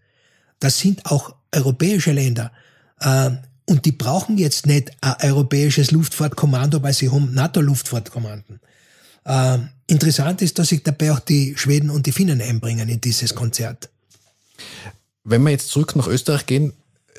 Das 0.61 0.79
sind 0.79 1.07
auch 1.07 1.35
europäische 1.53 2.13
Länder. 2.13 2.53
Äh, 3.01 3.31
und 3.67 3.87
die 3.87 3.93
brauchen 3.93 4.37
jetzt 4.37 4.67
nicht 4.67 4.91
ein 5.01 5.15
europäisches 5.31 5.91
Luftfahrtkommando, 5.91 6.83
weil 6.83 6.93
sie 6.93 7.11
haben 7.11 7.33
NATO-Luftfahrtkommanden. 7.33 8.61
Äh, 9.25 9.59
interessant 9.87 10.43
ist, 10.43 10.59
dass 10.59 10.69
sich 10.69 10.83
dabei 10.83 11.13
auch 11.13 11.21
die 11.21 11.57
Schweden 11.57 11.91
und 11.91 12.07
die 12.07 12.13
Finnen 12.13 12.41
einbringen 12.41 12.89
in 12.89 13.01
dieses 13.01 13.35
Konzert. 13.35 13.89
Wenn 15.25 15.43
wir 15.43 15.51
jetzt 15.51 15.69
zurück 15.69 15.97
nach 15.97 16.07
Österreich 16.07 16.45
gehen, 16.45 16.75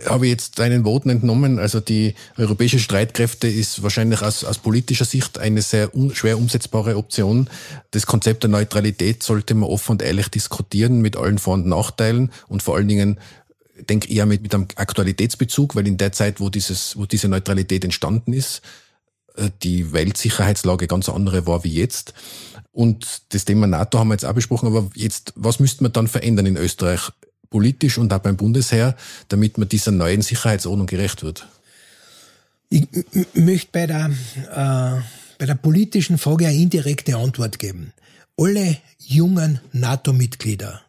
habe 0.08 0.26
ich 0.26 0.32
jetzt 0.32 0.60
deinen 0.60 0.84
Worten 0.84 1.10
entnommen, 1.10 1.58
also 1.58 1.80
die 1.80 2.16
europäische 2.38 2.80
Streitkräfte 2.80 3.48
ist 3.48 3.82
wahrscheinlich 3.82 4.22
aus, 4.22 4.44
aus 4.44 4.58
politischer 4.58 5.06
Sicht 5.06 5.40
eine 5.40 5.62
sehr 5.62 5.96
un, 5.96 6.14
schwer 6.14 6.38
umsetzbare 6.38 6.98
Option. 6.98 7.50
Das 7.92 8.06
Konzept 8.06 8.44
der 8.44 8.50
Neutralität 8.50 9.24
sollte 9.24 9.56
man 9.56 9.70
offen 9.70 9.94
und 9.94 10.02
ehrlich 10.02 10.28
diskutieren 10.28 11.02
mit 11.02 11.16
allen 11.16 11.38
Vor- 11.38 11.54
und 11.54 11.68
Nachteilen 11.68 12.32
und 12.48 12.62
vor 12.62 12.76
allen 12.76 12.90
Dingen 12.90 13.20
denke 13.90 14.10
eher 14.12 14.26
mit, 14.26 14.42
mit 14.42 14.54
einem 14.54 14.68
Aktualitätsbezug, 14.76 15.76
weil 15.76 15.88
in 15.88 15.98
der 15.98 16.12
Zeit, 16.12 16.40
wo 16.40 16.50
dieses, 16.50 16.98
wo 16.98 17.06
diese 17.06 17.28
Neutralität 17.28 17.84
entstanden 17.84 18.34
ist, 18.34 18.62
äh, 19.36 19.50
die 19.64 19.94
Weltsicherheitslage 19.94 20.88
ganz 20.88 21.10
andere 21.10 21.48
war 21.48 21.64
wie 21.64 21.74
jetzt. 21.74 22.14
Und 22.72 23.22
das 23.30 23.46
Thema 23.46 23.68
NATO 23.68 24.00
haben 24.00 24.10
wir 24.10 24.16
jetzt 24.16 24.26
auch 24.26 24.34
besprochen, 24.34 24.68
aber 24.68 24.90
jetzt, 24.96 25.32
was 25.36 25.60
müsste 25.60 25.84
man 25.84 25.94
dann 25.94 26.08
verändern 26.08 26.46
in 26.46 26.58
Österreich 26.58 27.12
politisch 27.56 27.98
und 27.98 28.12
auch 28.12 28.20
beim 28.20 28.36
Bundesheer, 28.36 28.98
damit 29.30 29.58
man 29.58 29.70
dieser 29.70 29.94
neuen 29.94 30.22
Sicherheitsordnung 30.22 30.88
gerecht 30.88 31.24
wird? 31.24 31.48
Ich 32.70 32.86
möchte 33.34 33.70
bei 33.72 33.88
der, 33.88 34.08
äh, 34.52 35.02
bei 35.40 35.46
der 35.46 35.56
politischen 35.56 36.18
Frage 36.18 36.48
eine 36.48 36.58
indirekte 36.58 37.16
Antwort 37.16 37.58
geben. 37.58 37.94
Alle 38.36 38.76
jungen 39.00 39.62
NATO-Mitglieder 39.72 40.82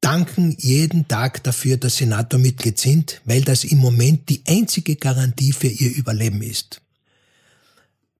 danken 0.00 0.56
jeden 0.58 1.06
Tag 1.06 1.44
dafür, 1.44 1.76
dass 1.76 1.98
sie 1.98 2.06
NATO-Mitglied 2.06 2.80
sind, 2.80 3.20
weil 3.24 3.42
das 3.42 3.62
im 3.62 3.78
Moment 3.78 4.28
die 4.28 4.42
einzige 4.48 4.96
Garantie 4.96 5.52
für 5.52 5.68
ihr 5.68 5.94
Überleben 5.94 6.42
ist. 6.42 6.80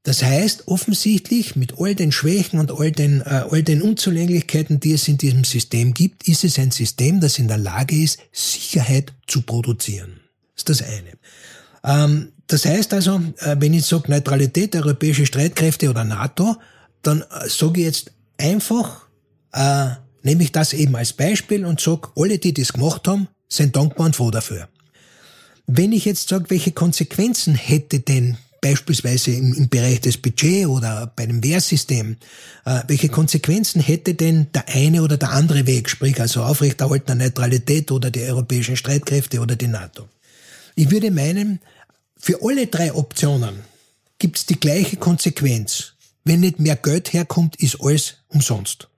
Das 0.06 0.22
heißt, 0.22 0.68
offensichtlich 0.68 1.56
mit 1.56 1.80
all 1.80 1.96
den 1.96 2.12
Schwächen 2.12 2.60
und 2.60 2.70
all 2.70 2.92
den, 2.92 3.22
äh, 3.22 3.42
all 3.50 3.64
den 3.64 3.82
Unzulänglichkeiten, 3.82 4.78
die 4.78 4.92
es 4.92 5.08
in 5.08 5.18
diesem 5.18 5.42
System 5.42 5.94
gibt, 5.94 6.28
ist 6.28 6.44
es 6.44 6.60
ein 6.60 6.70
System, 6.70 7.18
das 7.18 7.40
in 7.40 7.48
der 7.48 7.58
Lage 7.58 7.96
ist, 7.96 8.20
Sicherheit 8.30 9.12
zu 9.26 9.42
produzieren. 9.42 10.20
Das 10.54 10.58
ist 10.58 10.68
das 10.68 10.82
eine. 10.88 11.10
Ähm, 11.82 12.32
das 12.46 12.64
heißt 12.64 12.94
also, 12.94 13.20
äh, 13.38 13.56
wenn 13.58 13.74
ich 13.74 13.84
sage 13.84 14.08
Neutralität, 14.08 14.76
europäische 14.76 15.26
Streitkräfte 15.26 15.90
oder 15.90 16.04
NATO, 16.04 16.54
dann 17.02 17.22
äh, 17.22 17.48
sage 17.48 17.80
ich 17.80 17.86
jetzt 17.86 18.12
einfach, 18.38 19.08
äh, 19.54 19.88
nehme 20.22 20.44
ich 20.44 20.52
das 20.52 20.72
eben 20.72 20.94
als 20.94 21.14
Beispiel 21.14 21.66
und 21.66 21.80
sage, 21.80 22.10
alle, 22.14 22.38
die 22.38 22.54
das 22.54 22.72
gemacht 22.72 23.08
haben, 23.08 23.26
sind 23.48 23.74
dankbar 23.74 24.06
und 24.06 24.14
froh 24.14 24.30
dafür. 24.30 24.68
Wenn 25.66 25.90
ich 25.90 26.04
jetzt 26.04 26.28
sage, 26.28 26.48
welche 26.50 26.70
Konsequenzen 26.70 27.56
hätte 27.56 27.98
denn 27.98 28.38
beispielsweise 28.60 29.32
im, 29.32 29.54
im 29.54 29.68
Bereich 29.68 30.00
des 30.00 30.16
Budget 30.16 30.66
oder 30.66 31.12
bei 31.14 31.26
dem 31.26 31.42
Wehrsystem, 31.42 32.16
äh, 32.64 32.80
welche 32.88 33.08
Konsequenzen 33.08 33.80
hätte 33.80 34.14
denn 34.14 34.48
der 34.54 34.68
eine 34.68 35.02
oder 35.02 35.16
der 35.16 35.30
andere 35.30 35.66
Weg, 35.66 35.88
sprich 35.88 36.20
also 36.20 36.42
Aufrechterhalten 36.42 37.06
der 37.06 37.26
Neutralität 37.26 37.90
oder 37.90 38.10
die 38.10 38.22
europäischen 38.22 38.76
Streitkräfte 38.76 39.40
oder 39.40 39.56
die 39.56 39.68
NATO? 39.68 40.08
Ich 40.74 40.90
würde 40.90 41.10
meinen, 41.10 41.60
für 42.18 42.42
alle 42.42 42.66
drei 42.66 42.92
Optionen 42.92 43.60
gibt 44.18 44.38
es 44.38 44.46
die 44.46 44.58
gleiche 44.58 44.96
Konsequenz. 44.96 45.92
Wenn 46.24 46.40
nicht 46.40 46.58
mehr 46.58 46.76
Geld 46.76 47.12
herkommt, 47.12 47.56
ist 47.56 47.80
alles 47.80 48.16
umsonst 48.28 48.88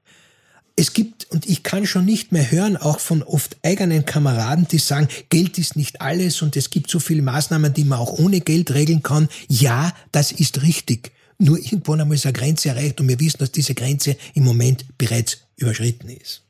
es 0.79 0.93
gibt, 0.93 1.27
und 1.31 1.49
ich 1.49 1.65
kann 1.65 1.87
schon 1.87 2.05
nicht 2.05 2.31
mehr 2.31 2.53
hören, 2.53 2.77
auch 2.77 3.01
von 3.01 3.25
oft 3.25 3.57
eigenen 3.65 4.05
Kameraden, 4.05 4.69
die 4.69 4.79
sagen, 4.79 5.09
Geld 5.29 5.59
ist 5.59 5.75
nicht 5.75 6.01
alles 6.01 6.41
und 6.41 6.57
es 6.57 6.71
gibt 6.71 6.89
so 6.89 7.01
viele 7.01 7.21
Maßnahmen, 7.23 7.75
die 7.75 7.83
man 7.83 7.99
auch 7.99 8.13
ohne 8.13 8.41
Geld 8.41 8.73
regeln 8.73 9.03
kann. 9.03 9.29
Ja, 9.49 9.93
das 10.13 10.31
ist 10.31 10.63
richtig. 10.63 11.11
Nur 11.39 11.59
irgendwann 11.59 12.01
einmal 12.01 12.15
ist 12.15 12.27
eine 12.27 12.33
Grenze 12.33 12.69
erreicht 12.69 13.01
und 13.01 13.09
wir 13.09 13.19
wissen, 13.19 13.39
dass 13.39 13.51
diese 13.51 13.75
Grenze 13.75 14.17
im 14.35 14.45
Moment 14.45 14.85
bereits 14.99 15.39
überschritten 15.57 16.11
ist. 16.11 16.43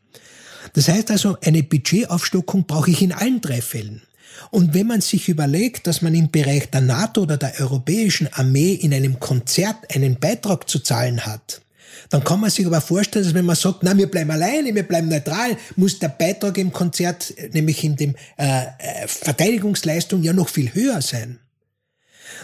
Das 0.74 0.88
heißt 0.88 1.10
also, 1.10 1.38
eine 1.42 1.62
Budgetaufstockung 1.62 2.66
brauche 2.66 2.90
ich 2.90 3.00
in 3.00 3.12
allen 3.12 3.40
drei 3.40 3.62
Fällen. 3.62 4.02
Und 4.50 4.74
wenn 4.74 4.88
man 4.88 5.00
sich 5.00 5.30
überlegt, 5.30 5.86
dass 5.86 6.02
man 6.02 6.14
im 6.14 6.30
Bereich 6.30 6.70
der 6.70 6.82
NATO 6.82 7.22
oder 7.22 7.38
der 7.38 7.58
europäischen 7.60 8.30
Armee 8.30 8.74
in 8.74 8.92
einem 8.92 9.18
Konzert 9.20 9.94
einen 9.94 10.20
Beitrag 10.20 10.68
zu 10.68 10.80
zahlen 10.80 11.24
hat, 11.24 11.62
dann 12.10 12.24
kann 12.24 12.40
man 12.40 12.50
sich 12.50 12.66
aber 12.66 12.80
vorstellen, 12.80 13.24
dass 13.24 13.34
wenn 13.34 13.44
man 13.44 13.56
sagt, 13.56 13.82
na, 13.82 13.96
wir 13.96 14.10
bleiben 14.10 14.30
alleine, 14.30 14.74
wir 14.74 14.82
bleiben 14.82 15.08
neutral, 15.08 15.56
muss 15.76 15.98
der 15.98 16.08
Beitrag 16.08 16.56
im 16.58 16.72
Konzert, 16.72 17.34
nämlich 17.52 17.84
in 17.84 17.96
dem 17.96 18.14
äh, 18.36 18.62
äh, 18.62 19.06
Verteidigungsleistung, 19.06 20.22
ja 20.22 20.32
noch 20.32 20.48
viel 20.48 20.72
höher 20.74 21.02
sein. 21.02 21.38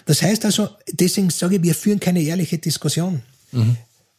Das 0.07 0.23
heißt 0.23 0.45
also, 0.45 0.69
deswegen 0.91 1.31
sage 1.31 1.57
ich, 1.57 1.63
wir 1.63 1.75
führen 1.75 2.01
keine 2.01 2.23
ehrliche 2.23 2.59
Diskussion. 2.59 3.23
Mhm. 3.53 3.77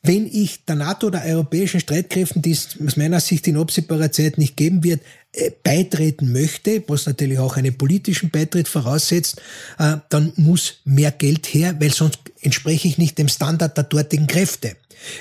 wenn 0.08 0.28
ich 0.28 0.64
der 0.66 0.76
NATO 0.76 1.08
oder 1.08 1.24
europäischen 1.26 1.80
Streitkräften, 1.80 2.42
die 2.42 2.52
es 2.52 2.78
aus 2.86 2.96
meiner 2.96 3.20
Sicht 3.20 3.48
in 3.48 3.58
absehbarer 3.58 4.12
Zeit 4.12 4.38
nicht 4.38 4.56
geben 4.56 4.84
wird, 4.84 5.02
äh, 5.34 5.52
beitreten 5.64 6.32
möchte, 6.32 6.84
was 6.88 7.08
natürlich 7.08 7.40
auch 7.40 7.58
einen 7.58 7.76
politischen 7.76 8.30
Beitritt 8.30 8.68
voraussetzt, 8.68 9.42
äh, 9.80 9.98
dann 10.10 10.32
muss 10.36 10.76
mehr 10.86 11.12
Geld 11.12 11.48
her, 11.48 11.76
weil 11.80 11.92
sonst 11.92 12.20
entspreche 12.40 12.88
ich 12.88 12.98
nicht 12.98 13.18
dem 13.18 13.28
Standard 13.28 13.76
der 13.76 13.86
dortigen 13.86 14.28
Kräfte. 14.28 14.76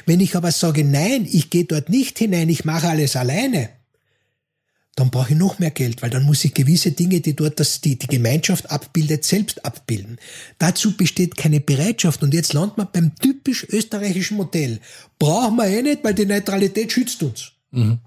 Wenn 0.07 0.21
ich 0.21 0.37
aber 0.37 0.53
sage, 0.53 0.85
nein, 0.85 1.29
ich 1.31 1.51
gehe 1.51 1.65
dort 1.65 1.89
nicht 1.89 2.19
hinein, 2.19 2.49
ich 2.49 2.65
mache 2.65 2.89
alles 2.89 3.17
alleine, 3.17 3.71
dann 4.97 5.11
brauche 5.11 5.33
ich 5.33 5.39
noch 5.39 5.59
mehr 5.59 5.71
Geld, 5.71 6.03
weil 6.03 6.11
dann 6.11 6.23
muss 6.23 6.45
ich 6.45 6.55
gewisse 6.55 6.93
Dinge, 6.93 7.21
die 7.21 7.35
dort 7.35 7.59
das, 7.59 7.81
die, 7.81 7.99
die 7.99 8.07
Gemeinschaft 8.07 8.71
abbildet, 8.71 9.25
selbst 9.25 9.65
abbilden. 9.65 10.19
Dazu 10.59 10.97
besteht 10.97 11.37
keine 11.37 11.61
Bereitschaft 11.61 12.23
und 12.23 12.33
jetzt 12.33 12.53
landet 12.53 12.79
man 12.79 12.89
beim 12.93 13.17
typisch 13.17 13.65
österreichischen 13.65 14.37
Modell. 14.37 14.81
Brauchen 15.19 15.57
wir 15.57 15.67
eh 15.67 15.83
nicht, 15.83 16.05
weil 16.05 16.15
die 16.15 16.27
Neutralität 16.27 16.93
schützt 16.93 17.23
uns. 17.23 17.53
Mhm. 17.73 17.99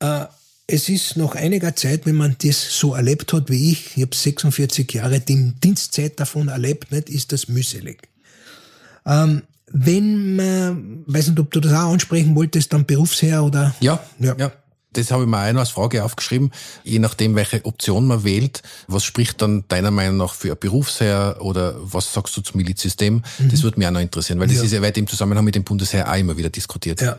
Äh, 0.00 0.26
es 0.70 0.88
ist 0.88 1.16
nach 1.16 1.34
einiger 1.34 1.74
Zeit, 1.76 2.04
wenn 2.06 2.16
man 2.16 2.36
das 2.42 2.78
so 2.78 2.94
erlebt 2.94 3.32
hat 3.32 3.50
wie 3.50 3.72
ich, 3.72 3.96
ich 3.96 4.02
habe 4.02 4.14
46 4.14 4.92
Jahre 4.92 5.20
die 5.20 5.52
Dienstzeit 5.64 6.20
davon 6.20 6.48
erlebt, 6.48 6.92
nicht, 6.92 7.08
ist 7.08 7.32
das 7.32 7.48
mühselig. 7.48 8.08
Ähm, 9.06 9.42
wenn 9.70 10.36
man, 10.36 11.04
weiß 11.06 11.28
nicht, 11.28 11.40
ob 11.40 11.50
du 11.50 11.60
das 11.60 11.72
auch 11.72 11.92
ansprechen 11.92 12.34
wolltest, 12.34 12.72
dann 12.72 12.86
Berufsherr 12.86 13.44
oder? 13.44 13.74
Ja, 13.80 14.00
ja. 14.18 14.34
ja. 14.38 14.52
Das 14.92 15.10
habe 15.10 15.24
ich 15.24 15.28
mir 15.28 15.36
auch 15.38 15.52
noch 15.52 15.60
als 15.60 15.70
Frage 15.70 16.02
aufgeschrieben. 16.02 16.50
Je 16.82 16.98
nachdem, 16.98 17.34
welche 17.34 17.64
Option 17.66 18.06
man 18.06 18.24
wählt, 18.24 18.62
was 18.86 19.04
spricht 19.04 19.40
dann 19.42 19.64
deiner 19.68 19.90
Meinung 19.90 20.16
nach 20.16 20.34
für 20.34 20.52
ein 20.52 20.58
Berufsheer 20.58 21.36
oder 21.40 21.76
was 21.78 22.12
sagst 22.12 22.36
du 22.36 22.40
zum 22.40 22.56
Milizsystem? 22.56 23.22
Mhm. 23.38 23.48
Das 23.50 23.62
würde 23.62 23.78
mich 23.78 23.86
auch 23.86 23.92
noch 23.92 24.00
interessieren, 24.00 24.40
weil 24.40 24.48
das 24.48 24.56
ja. 24.56 24.62
ist 24.64 24.72
ja 24.72 24.82
weit 24.82 24.96
im 24.96 25.06
Zusammenhang 25.06 25.44
mit 25.44 25.54
dem 25.54 25.64
Bundesheer 25.64 26.10
auch 26.10 26.16
immer 26.16 26.36
wieder 26.36 26.48
diskutiert. 26.48 27.02
Ja. 27.02 27.18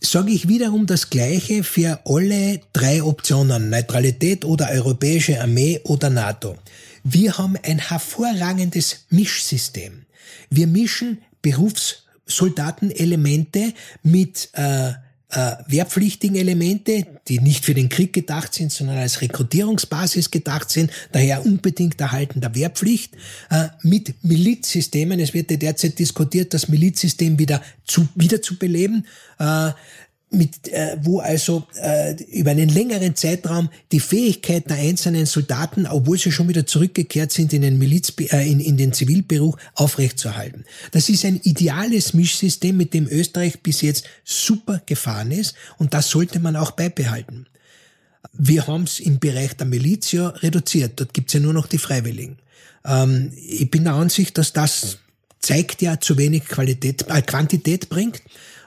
Sage 0.00 0.32
ich 0.32 0.48
wiederum 0.48 0.86
das 0.86 1.08
Gleiche 1.08 1.62
für 1.62 2.00
alle 2.04 2.60
drei 2.72 3.02
Optionen, 3.02 3.70
Neutralität 3.70 4.44
oder 4.44 4.68
Europäische 4.70 5.40
Armee 5.40 5.80
oder 5.84 6.10
NATO. 6.10 6.56
Wir 7.04 7.38
haben 7.38 7.56
ein 7.62 7.78
hervorragendes 7.78 9.06
Mischsystem. 9.10 10.04
Wir 10.50 10.66
mischen 10.66 11.18
Berufssoldatenelemente 11.44 13.72
mit 14.02 14.48
äh, 14.54 14.94
äh, 15.30 15.56
wehrpflichtigen 15.66 16.36
Elemente, 16.36 17.06
die 17.28 17.40
nicht 17.40 17.64
für 17.64 17.72
den 17.74 17.88
Krieg 17.88 18.12
gedacht 18.12 18.54
sind, 18.54 18.70
sondern 18.72 18.98
als 18.98 19.20
Rekrutierungsbasis 19.20 20.30
gedacht 20.30 20.70
sind, 20.70 20.92
daher 21.12 21.44
unbedingt 21.44 22.00
Erhalten 22.00 22.40
der 22.40 22.54
Wehrpflicht, 22.54 23.14
äh, 23.50 23.68
mit 23.82 24.14
Milizsystemen. 24.22 25.18
Es 25.20 25.34
wird 25.34 25.50
ja 25.50 25.56
derzeit 25.56 25.98
diskutiert, 25.98 26.54
das 26.54 26.68
Milizsystem 26.68 27.36
wieder 27.38 27.60
zu, 27.84 28.08
wieder 28.14 28.40
zu 28.42 28.58
beleben. 28.58 29.06
Äh, 29.38 29.72
mit, 30.34 30.68
äh, 30.68 30.96
wo 31.02 31.20
also 31.20 31.64
äh, 31.80 32.14
über 32.24 32.50
einen 32.50 32.68
längeren 32.68 33.16
Zeitraum 33.16 33.70
die 33.92 34.00
Fähigkeit 34.00 34.68
der 34.68 34.76
einzelnen 34.76 35.26
Soldaten, 35.26 35.86
obwohl 35.86 36.18
sie 36.18 36.32
schon 36.32 36.48
wieder 36.48 36.66
zurückgekehrt 36.66 37.32
sind 37.32 37.52
in 37.52 37.62
den 37.62 37.78
Miliz, 37.78 38.12
äh, 38.18 38.50
in, 38.50 38.60
in 38.60 38.76
den 38.76 38.92
Zivilberuf, 38.92 39.56
aufrechtzuerhalten. 39.74 40.64
Das 40.92 41.08
ist 41.08 41.24
ein 41.24 41.40
ideales 41.42 42.14
Mischsystem, 42.14 42.76
mit 42.76 42.94
dem 42.94 43.08
Österreich 43.08 43.60
bis 43.62 43.80
jetzt 43.80 44.04
super 44.24 44.82
gefahren 44.84 45.30
ist 45.30 45.54
und 45.78 45.94
das 45.94 46.10
sollte 46.10 46.40
man 46.40 46.56
auch 46.56 46.72
beibehalten. 46.72 47.46
Wir 48.32 48.66
haben 48.66 48.84
es 48.84 49.00
im 49.00 49.18
Bereich 49.18 49.54
der 49.56 49.66
Miliz 49.66 50.10
ja 50.12 50.28
reduziert. 50.28 50.94
Dort 50.96 51.14
gibt's 51.14 51.32
ja 51.34 51.40
nur 51.40 51.52
noch 51.52 51.66
die 51.66 51.78
Freiwilligen. 51.78 52.38
Ähm, 52.84 53.32
ich 53.36 53.70
bin 53.70 53.84
der 53.84 53.94
Ansicht, 53.94 54.36
dass 54.38 54.52
das 54.52 54.98
zeigt 55.40 55.82
ja 55.82 56.00
zu 56.00 56.16
wenig 56.16 56.46
Qualität, 56.46 57.06
äh, 57.08 57.22
Quantität 57.22 57.88
bringt. 57.88 58.22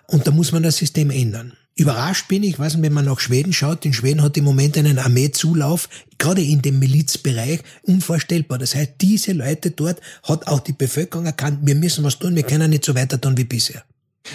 Und 0.07 0.25
da 0.25 0.31
muss 0.31 0.51
man 0.51 0.63
das 0.63 0.77
System 0.77 1.11
ändern. 1.11 1.53
Überrascht 1.75 2.27
bin 2.27 2.41
ich, 2.41 2.57
weiß 2.57 2.73
nicht, 2.73 2.83
wenn 2.83 2.93
man 2.93 3.05
nach 3.05 3.19
Schweden 3.19 3.53
schaut, 3.53 3.85
in 3.85 3.93
Schweden 3.93 4.23
hat 4.23 4.35
im 4.35 4.45
Moment 4.45 4.77
einen 4.77 4.97
Armeezulauf, 4.97 5.89
gerade 6.17 6.41
in 6.41 6.63
dem 6.63 6.79
Milizbereich, 6.79 7.59
unvorstellbar. 7.83 8.57
Das 8.57 8.73
heißt, 8.73 8.93
diese 8.99 9.33
Leute 9.33 9.69
dort 9.69 10.01
hat 10.23 10.47
auch 10.47 10.59
die 10.59 10.73
Bevölkerung 10.73 11.27
erkannt, 11.27 11.59
wir 11.61 11.75
müssen 11.75 12.03
was 12.03 12.17
tun, 12.17 12.35
wir 12.35 12.43
können 12.43 12.71
nicht 12.71 12.83
so 12.83 12.95
weiter 12.95 13.21
tun 13.21 13.37
wie 13.37 13.43
bisher. 13.43 13.83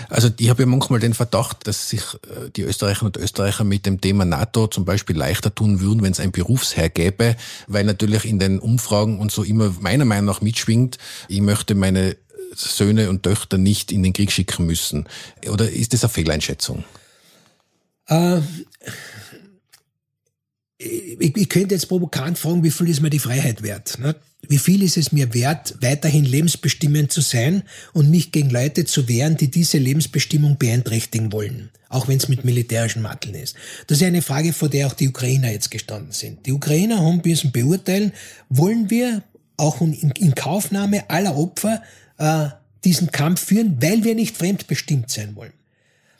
Also 0.08 0.28
ich 0.38 0.48
habe 0.48 0.62
ja 0.62 0.66
manchmal 0.66 1.00
den 1.00 1.14
Verdacht, 1.14 1.66
dass 1.66 1.88
sich 1.88 2.02
äh, 2.02 2.50
die 2.54 2.62
Österreicher 2.62 3.06
und 3.06 3.16
Österreicher 3.16 3.64
mit 3.64 3.86
dem 3.86 4.00
Thema 4.00 4.24
NATO 4.24 4.68
zum 4.68 4.84
Beispiel 4.84 5.16
leichter 5.16 5.54
tun 5.54 5.80
würden, 5.80 6.02
wenn 6.02 6.12
es 6.12 6.20
ein 6.20 6.32
Berufsherr 6.32 6.88
gäbe, 6.88 7.36
weil 7.66 7.84
natürlich 7.84 8.24
in 8.24 8.38
den 8.38 8.58
Umfragen 8.58 9.18
und 9.18 9.32
so 9.32 9.42
immer 9.42 9.74
meiner 9.80 10.04
Meinung 10.04 10.26
nach 10.26 10.40
mitschwingt, 10.40 10.98
ich 11.28 11.40
möchte 11.40 11.74
meine 11.74 12.16
Söhne 12.55 13.11
und 13.11 13.22
Töchter 13.22 13.59
nicht 13.59 13.92
in 13.92 14.03
den 14.03 14.12
Krieg 14.12 14.30
schicken 14.30 14.66
müssen. 14.66 15.07
Oder 15.48 15.70
ist 15.70 15.92
das 15.92 16.05
eine 16.05 16.12
Fehleinschätzung? 16.12 16.84
Äh, 18.09 18.40
ich, 20.78 21.36
ich, 21.36 21.48
könnte 21.48 21.74
jetzt 21.74 21.88
provokant 21.88 22.38
fragen, 22.38 22.64
wie 22.64 22.70
viel 22.70 22.88
ist 22.88 23.00
mir 23.00 23.11
die 23.11 23.18
Freiheit 23.18 23.62
wert? 23.62 23.98
Ne? 23.98 24.16
Wie 24.48 24.59
viel 24.59 24.82
ist 24.82 24.96
es 24.96 25.12
mir 25.12 25.32
wert, 25.34 25.76
weiterhin 25.80 26.24
lebensbestimmend 26.24 27.12
zu 27.12 27.20
sein 27.20 27.62
und 27.92 28.11
mich 28.11 28.32
gegen 28.32 28.50
Leute 28.50 28.84
zu 28.84 29.09
wehren, 29.09 29.36
die 29.36 29.50
diese 29.50 29.78
Lebensbestimmung 29.78 30.59
beeinträchtigen 30.59 31.32
wollen? 31.32 31.70
Auch 31.88 32.09
wenn 32.09 32.16
es 32.16 32.28
mit 32.28 32.44
militärischen 32.44 33.03
Matteln 33.03 33.34
ist. 33.34 33.55
Das 33.86 33.98
ist 33.98 34.05
eine 34.05 34.22
Frage, 34.22 34.53
vor 34.53 34.68
der 34.68 34.88
auch 34.88 34.94
die 34.94 35.09
Ukrainer 35.09 35.53
jetzt 35.53 35.70
gestanden 35.70 36.12
sind. 36.12 36.46
Die 36.46 36.53
Ukrainer 36.53 36.98
haben 36.98 37.22
müssen 37.24 37.53
beurteilen, 37.53 38.12
wollen 38.48 38.90
wir 38.90 39.22
auch 39.57 39.80
in, 39.80 39.92
in 39.92 40.34
Kaufnahme 40.34 41.09
aller 41.09 41.36
Opfer 41.36 41.82
äh, 42.22 42.50
diesen 42.84 43.10
Kampf 43.10 43.44
führen, 43.44 43.80
weil 43.80 44.04
wir 44.04 44.14
nicht 44.14 44.36
fremdbestimmt 44.36 45.10
sein 45.10 45.34
wollen. 45.34 45.52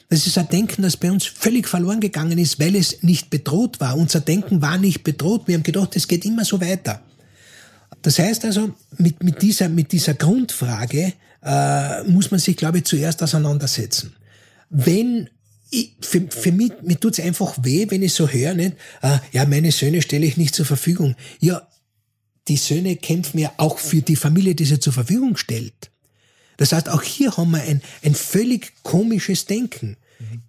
Das 0.09 0.27
ist 0.27 0.37
ein 0.37 0.49
Denken, 0.49 0.83
das 0.83 0.97
bei 0.97 1.11
uns 1.11 1.25
völlig 1.25 1.67
verloren 1.67 2.01
gegangen 2.01 2.39
ist, 2.39 2.61
weil 2.61 2.77
es 2.77 3.03
nicht 3.03 3.31
bedroht 3.31 3.81
war. 3.81 3.97
Unser 3.97 4.21
Denken 4.21 4.61
war 4.61 4.77
nicht 4.77 5.05
bedroht. 5.05 5.45
Wir 5.47 5.55
haben 5.55 5.63
gedacht, 5.63 5.97
es 5.97 6.07
geht 6.07 6.25
immer 6.25 6.45
so 6.45 6.61
weiter. 6.61 7.01
Das 8.03 8.19
heißt 8.19 8.45
also, 8.45 8.75
mit, 8.99 9.23
mit, 9.23 9.41
dieser, 9.41 9.69
mit 9.69 9.93
dieser 9.93 10.15
Grundfrage 10.15 11.15
äh, 11.43 12.03
muss 12.05 12.31
man 12.31 12.41
sich, 12.41 12.57
glaube 12.57 12.79
ich, 12.79 12.85
zuerst 12.85 13.23
auseinandersetzen. 13.23 14.15
Wenn 14.69 15.31
ich, 15.71 15.95
für, 16.01 16.21
für 16.29 16.53
mich, 16.53 16.73
mir 16.83 17.01
tut's 17.01 17.21
einfach 17.21 17.57
weh, 17.63 17.87
wenn 17.89 18.03
ich 18.03 18.13
so 18.13 18.29
höre, 18.29 18.55
nicht, 18.55 18.77
äh, 19.03 19.19
ja, 19.33 19.47
meine 19.47 19.73
Söhne 19.73 20.03
stelle 20.03 20.27
ich 20.27 20.37
nicht 20.37 20.55
zur 20.55 20.67
Verfügung. 20.67 21.15
Ja, 21.41 21.67
die 22.49 22.57
Söhne 22.57 22.97
kämpfen 22.97 23.39
ja 23.39 23.53
auch 23.57 23.79
für 23.79 24.03
die 24.03 24.17
Familie, 24.17 24.55
die 24.55 24.65
sie 24.65 24.81
zur 24.81 24.93
Verfügung 24.93 25.37
stellt. 25.37 25.92
Das 26.57 26.73
heißt, 26.73 26.89
auch 26.89 27.03
hier 27.03 27.37
haben 27.37 27.51
wir 27.51 27.63
ein, 27.63 27.83
ein 28.03 28.15
völlig 28.15 28.73
komisches 28.83 29.47
Denken. 29.47 29.97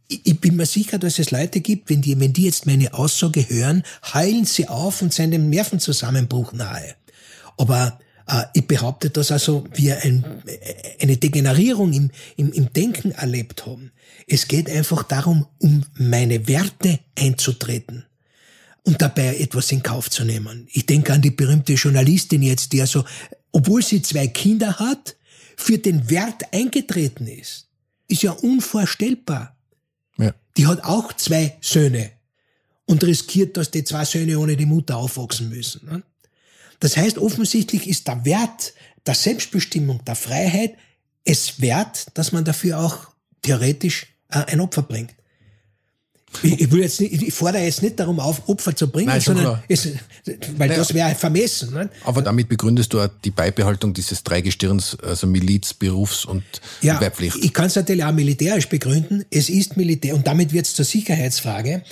Ich, 0.07 0.25
ich 0.25 0.39
bin 0.39 0.55
mir 0.55 0.65
sicher, 0.65 0.99
dass 0.99 1.19
es 1.19 1.31
Leute 1.31 1.61
gibt, 1.61 1.89
wenn 1.89 2.01
die, 2.01 2.19
wenn 2.19 2.33
die 2.33 2.43
jetzt 2.43 2.65
meine 2.65 2.93
Aussage 2.93 3.49
hören, 3.49 3.83
heilen 4.13 4.45
sie 4.45 4.67
auf 4.67 5.01
und 5.01 5.13
sind 5.13 5.31
dem 5.31 5.49
Nervenzusammenbruch 5.49 6.53
nahe. 6.53 6.95
Aber 7.57 7.99
äh, 8.27 8.43
ich 8.53 8.67
behaupte, 8.67 9.09
dass 9.09 9.31
also 9.31 9.65
wir 9.73 10.01
ein, 10.03 10.23
eine 11.01 11.17
Degenerierung 11.17 11.93
im, 11.93 12.11
im, 12.35 12.51
im 12.51 12.71
Denken 12.73 13.11
erlebt 13.11 13.65
haben. 13.65 13.91
Es 14.27 14.47
geht 14.47 14.69
einfach 14.69 15.03
darum, 15.03 15.47
um 15.59 15.85
meine 15.95 16.47
Werte 16.47 16.99
einzutreten 17.17 18.05
und 18.83 19.01
dabei 19.01 19.37
etwas 19.37 19.71
in 19.71 19.83
Kauf 19.83 20.09
zu 20.09 20.23
nehmen. 20.23 20.67
Ich 20.71 20.85
denke 20.85 21.13
an 21.13 21.21
die 21.21 21.31
berühmte 21.31 21.73
Journalistin 21.73 22.41
jetzt, 22.41 22.73
die 22.73 22.81
also, 22.81 23.05
obwohl 23.51 23.81
sie 23.81 24.01
zwei 24.01 24.27
Kinder 24.27 24.79
hat, 24.79 25.15
für 25.55 25.77
den 25.77 26.09
Wert 26.09 26.53
eingetreten 26.53 27.27
ist. 27.27 27.67
Ist 28.07 28.23
ja 28.23 28.31
unvorstellbar. 28.31 29.55
Ja. 30.17 30.33
Die 30.57 30.67
hat 30.67 30.83
auch 30.83 31.13
zwei 31.13 31.57
Söhne 31.61 32.11
und 32.85 33.03
riskiert, 33.03 33.57
dass 33.57 33.71
die 33.71 33.83
zwei 33.83 34.05
Söhne 34.05 34.39
ohne 34.39 34.57
die 34.57 34.65
Mutter 34.65 34.97
aufwachsen 34.97 35.49
müssen. 35.49 35.85
Ne? 35.85 36.03
Das 36.79 36.97
heißt, 36.97 37.17
offensichtlich 37.17 37.87
ist 37.87 38.07
der 38.07 38.25
Wert 38.25 38.73
der 39.05 39.15
Selbstbestimmung, 39.15 40.03
der 40.05 40.15
Freiheit 40.15 40.75
es 41.25 41.61
wert, 41.61 42.07
dass 42.17 42.31
man 42.31 42.43
dafür 42.43 42.79
auch 42.79 43.07
theoretisch 43.41 44.07
äh, 44.29 44.39
ein 44.45 44.59
Opfer 44.59 44.81
bringt. 44.81 45.13
Ich, 46.41 46.61
ich, 46.61 46.71
will 46.71 46.81
jetzt 46.81 46.99
nicht, 46.99 47.21
ich 47.21 47.33
fordere 47.33 47.63
jetzt 47.63 47.81
nicht 47.83 47.99
darum 47.99 48.19
auf, 48.19 48.47
Opfer 48.49 48.75
zu 48.75 48.89
bringen, 48.89 49.09
Nein, 49.09 49.21
sondern 49.21 49.61
es, 49.67 49.87
weil 50.57 50.67
naja, 50.69 50.75
das 50.75 50.93
wäre 50.93 51.15
vermessen. 51.15 51.73
Ne? 51.73 51.89
Aber 52.03 52.21
damit 52.21 52.49
begründest 52.49 52.93
du 52.93 53.01
auch 53.01 53.09
die 53.23 53.31
Beibehaltung 53.31 53.93
dieses 53.93 54.23
Dreigestirns, 54.23 54.97
also 55.01 55.27
Miliz, 55.27 55.73
Berufs- 55.73 56.25
und 56.25 56.43
ja, 56.81 56.99
Wehrpflicht. 56.99 57.37
Ich 57.41 57.53
kann 57.53 57.65
es 57.65 57.75
natürlich 57.75 58.03
auch 58.03 58.11
militärisch 58.11 58.67
begründen. 58.67 59.25
Es 59.29 59.49
ist 59.49 59.77
Militär 59.77 60.15
und 60.15 60.25
damit 60.25 60.53
wird 60.53 60.65
es 60.65 60.75
zur 60.75 60.85
Sicherheitsfrage. 60.85 61.83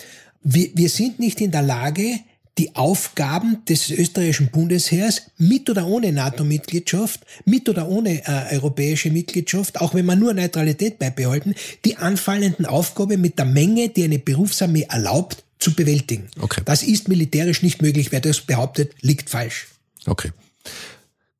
Wir, 0.44 0.70
wir 0.74 0.89
sind 0.89 1.20
nicht 1.20 1.39
in 1.42 1.52
der 1.52 1.62
Lage, 1.62 2.20
die 2.58 2.76
Aufgaben 2.76 3.64
des 3.66 3.89
österreichischen 3.89 4.52
Bundesheers 4.52 5.24
mit 5.38 5.70
oder 5.70 5.88
ohne 5.88 6.12
NATO-Mitgliedschaft, 6.12 7.22
mit 7.45 7.70
oder 7.70 7.88
ohne 7.88 8.26
äh, 8.28 8.56
europäische 8.56 9.10
Mitgliedschaft, 9.10 9.80
auch 9.80 9.93
wenn 9.93 10.06
man 10.06 10.20
nur 10.20 10.34
Neutralität 10.34 10.99
beibehalten, 10.99 11.56
die 11.86 11.97
anfallenden 11.97 12.66
Aufgaben 12.66 13.22
mit 13.22 13.39
der 13.39 13.45
Menge, 13.45 13.89
die 13.89 14.04
eine 14.04 14.20
Berufsarmee 14.20 14.88
erlaubt, 14.89 15.43
zu 15.60 15.74
bewältigen. 15.76 16.28
Okay. 16.39 16.62
Das 16.66 16.84
ist 16.84 17.08
militärisch 17.08 17.62
nicht 17.62 17.82
möglich. 17.82 18.12
Wer 18.12 18.20
das 18.20 18.41
behauptet, 18.41 18.93
liegt 19.02 19.30
falsch. 19.30 19.68
Okay. 20.06 20.32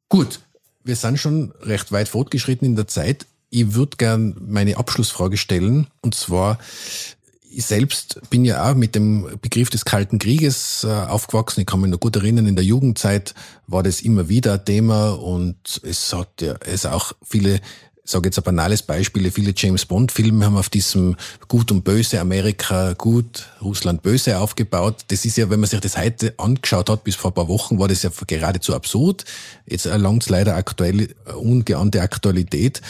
Gut. 0.08 0.40
Wir 0.84 0.96
sind 0.96 1.20
schon 1.20 1.52
recht 1.62 1.92
weit 1.92 2.08
fortgeschritten 2.08 2.66
in 2.66 2.76
der 2.76 2.88
Zeit. 2.88 3.26
Ich 3.50 3.74
würde 3.74 3.98
gern 3.98 4.36
meine 4.40 4.78
Abschlussfrage 4.78 5.38
stellen. 5.38 5.88
Und 6.02 6.16
zwar, 6.16 6.60
ich 7.54 7.66
selbst 7.66 8.22
bin 8.30 8.46
ja 8.46 8.70
auch 8.70 8.76
mit 8.76 8.96
dem 8.96 9.28
Begriff 9.42 9.70
des 9.70 9.86
Kalten 9.86 10.20
Krieges 10.20 10.84
äh, 10.84 10.88
aufgewachsen. 10.88 11.62
Ich 11.62 11.66
kann 11.68 11.82
mich 11.82 11.92
noch 11.92 12.00
gut 12.00 12.16
erinnern, 12.16 12.48
in 12.48 12.56
der 12.56 12.66
Jugendzeit 12.66 13.34
war 13.68 13.84
das 13.84 14.02
immer 14.02 14.30
wieder 14.30 14.54
ein 14.54 14.66
Thema 14.66 15.10
und 15.12 15.82
es 15.84 16.14
hat 16.14 16.42
ja 16.42 16.56
es 16.66 16.86
auch 16.86 17.14
viele 17.24 17.60
sage 18.12 18.28
jetzt 18.28 18.38
ein 18.38 18.44
banales 18.44 18.84
Beispiel, 18.84 19.32
viele 19.32 19.54
James 19.56 19.86
Bond-Filme 19.86 20.46
haben 20.46 20.58
auf 20.58 20.70
diesem 20.70 21.16
Gut 21.48 21.72
und 21.72 21.84
Böse, 21.84 22.20
Amerika 22.20 22.94
gut, 22.94 23.48
Russland 23.62 24.04
böse 24.04 24.38
aufgebaut. 24.38 25.06
Das 25.08 25.26
ist 25.26 25.38
ja, 25.38 25.50
wenn 25.50 25.60
man 25.60 25.70
sich 25.70 25.80
das 25.80 25.98
heute 25.98 26.34
angeschaut 26.38 26.90
hat, 26.90 27.04
bis 27.04 27.16
vor 27.16 27.32
ein 27.32 27.34
paar 27.34 27.48
Wochen, 27.48 27.80
war 27.80 27.88
das 27.88 28.04
ja 28.04 28.12
geradezu 28.28 28.76
absurd. 28.76 29.26
Jetzt 29.66 29.86
erlangt 29.86 30.24
es 30.24 30.30
leider 30.30 30.56
aktuell 30.56 31.16
ungeahnte 31.36 32.02
Aktualität. 32.02 32.82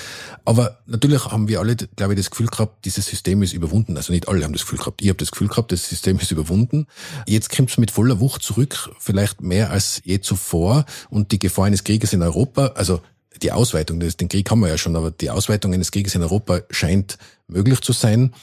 Aber 0.43 0.79
natürlich 0.87 1.25
haben 1.25 1.47
wir 1.47 1.59
alle, 1.59 1.75
glaube 1.75 2.13
ich, 2.13 2.19
das 2.19 2.31
Gefühl 2.31 2.47
gehabt, 2.47 2.85
dieses 2.85 3.05
System 3.05 3.43
ist 3.43 3.53
überwunden. 3.53 3.95
Also 3.97 4.11
nicht 4.11 4.27
alle 4.27 4.43
haben 4.43 4.53
das 4.53 4.63
Gefühl 4.63 4.79
gehabt. 4.79 5.01
Ich 5.01 5.09
habe 5.09 5.17
das 5.17 5.31
Gefühl 5.31 5.47
gehabt, 5.47 5.71
das 5.71 5.87
System 5.87 6.17
ist 6.19 6.31
überwunden. 6.31 6.87
Jetzt 7.27 7.55
kommt 7.55 7.69
es 7.69 7.77
mit 7.77 7.91
voller 7.91 8.19
Wucht 8.19 8.41
zurück, 8.41 8.89
vielleicht 8.99 9.41
mehr 9.41 9.71
als 9.71 10.01
je 10.03 10.19
zuvor. 10.19 10.85
Und 11.09 11.31
die 11.31 11.39
Gefahr 11.39 11.65
eines 11.65 11.83
Krieges 11.83 12.13
in 12.13 12.23
Europa, 12.23 12.67
also 12.75 13.01
die 13.41 13.51
Ausweitung, 13.51 13.99
den 13.99 14.29
Krieg 14.29 14.49
haben 14.49 14.59
wir 14.59 14.69
ja 14.69 14.77
schon, 14.77 14.95
aber 14.95 15.11
die 15.11 15.29
Ausweitung 15.29 15.73
eines 15.73 15.91
Krieges 15.91 16.15
in 16.15 16.21
Europa 16.21 16.61
scheint 16.69 17.17
möglich 17.47 17.81
zu 17.81 17.93
sein. 17.93 18.33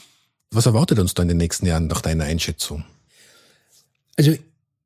Was 0.51 0.65
erwartet 0.65 0.99
uns 0.99 1.13
da 1.13 1.23
in 1.23 1.29
den 1.29 1.37
nächsten 1.37 1.65
Jahren 1.65 1.87
nach 1.87 2.01
deiner 2.01 2.25
Einschätzung? 2.25 2.83
Also 4.17 4.35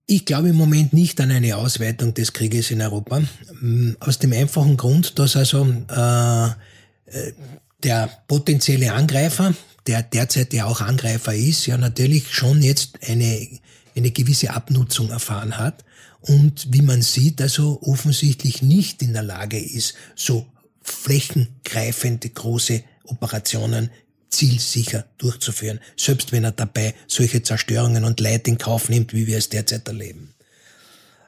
ich 0.06 0.26
glaube 0.26 0.50
im 0.50 0.56
Moment 0.56 0.94
nicht 0.94 1.20
an 1.22 1.32
eine 1.32 1.56
Ausweitung 1.56 2.14
des 2.14 2.34
Krieges 2.34 2.70
in 2.70 2.82
Europa. 2.82 3.22
Mm, 3.62 3.92
aus 4.00 4.20
dem 4.20 4.34
einfachen 4.34 4.76
Grund, 4.76 5.18
dass 5.18 5.36
also 5.36 5.66
äh, 5.90 6.48
äh, 6.48 7.34
der 7.82 8.10
potenzielle 8.28 8.94
Angreifer, 8.94 9.54
der 9.88 10.04
derzeit 10.04 10.54
ja 10.54 10.66
auch 10.66 10.82
Angreifer 10.82 11.34
ist, 11.34 11.66
ja 11.66 11.78
natürlich 11.78 12.34
schon 12.34 12.62
jetzt 12.62 13.00
eine, 13.08 13.48
eine 13.96 14.12
gewisse 14.12 14.52
Abnutzung 14.52 15.10
erfahren 15.10 15.58
hat 15.58 15.84
und 16.24 16.74
wie 16.74 16.82
man 16.82 17.02
sieht, 17.02 17.42
also 17.42 17.80
offensichtlich 17.82 18.62
nicht 18.62 19.02
in 19.02 19.14
der 19.14 19.24
Lage 19.24 19.60
ist, 19.60 19.94
so 20.16 20.46
flächengreifende 20.82 22.30
große 22.30 22.84
Operationen 23.06 23.90
zielsicher 24.30 25.06
durchzuführen, 25.18 25.80
selbst 25.98 26.32
wenn 26.32 26.46
er 26.46 26.52
dabei 26.52 26.96
solche 27.08 27.44
Zerstörungen 27.44 28.06
und 28.06 28.20
Leid 28.20 28.48
in 28.48 28.58
Kauf 28.58 28.90
nimmt, 28.90 29.14
wie 29.14 29.28
wir 29.28 29.38
es 29.38 29.50
derzeit 29.50 29.88
erleben. 29.88 30.34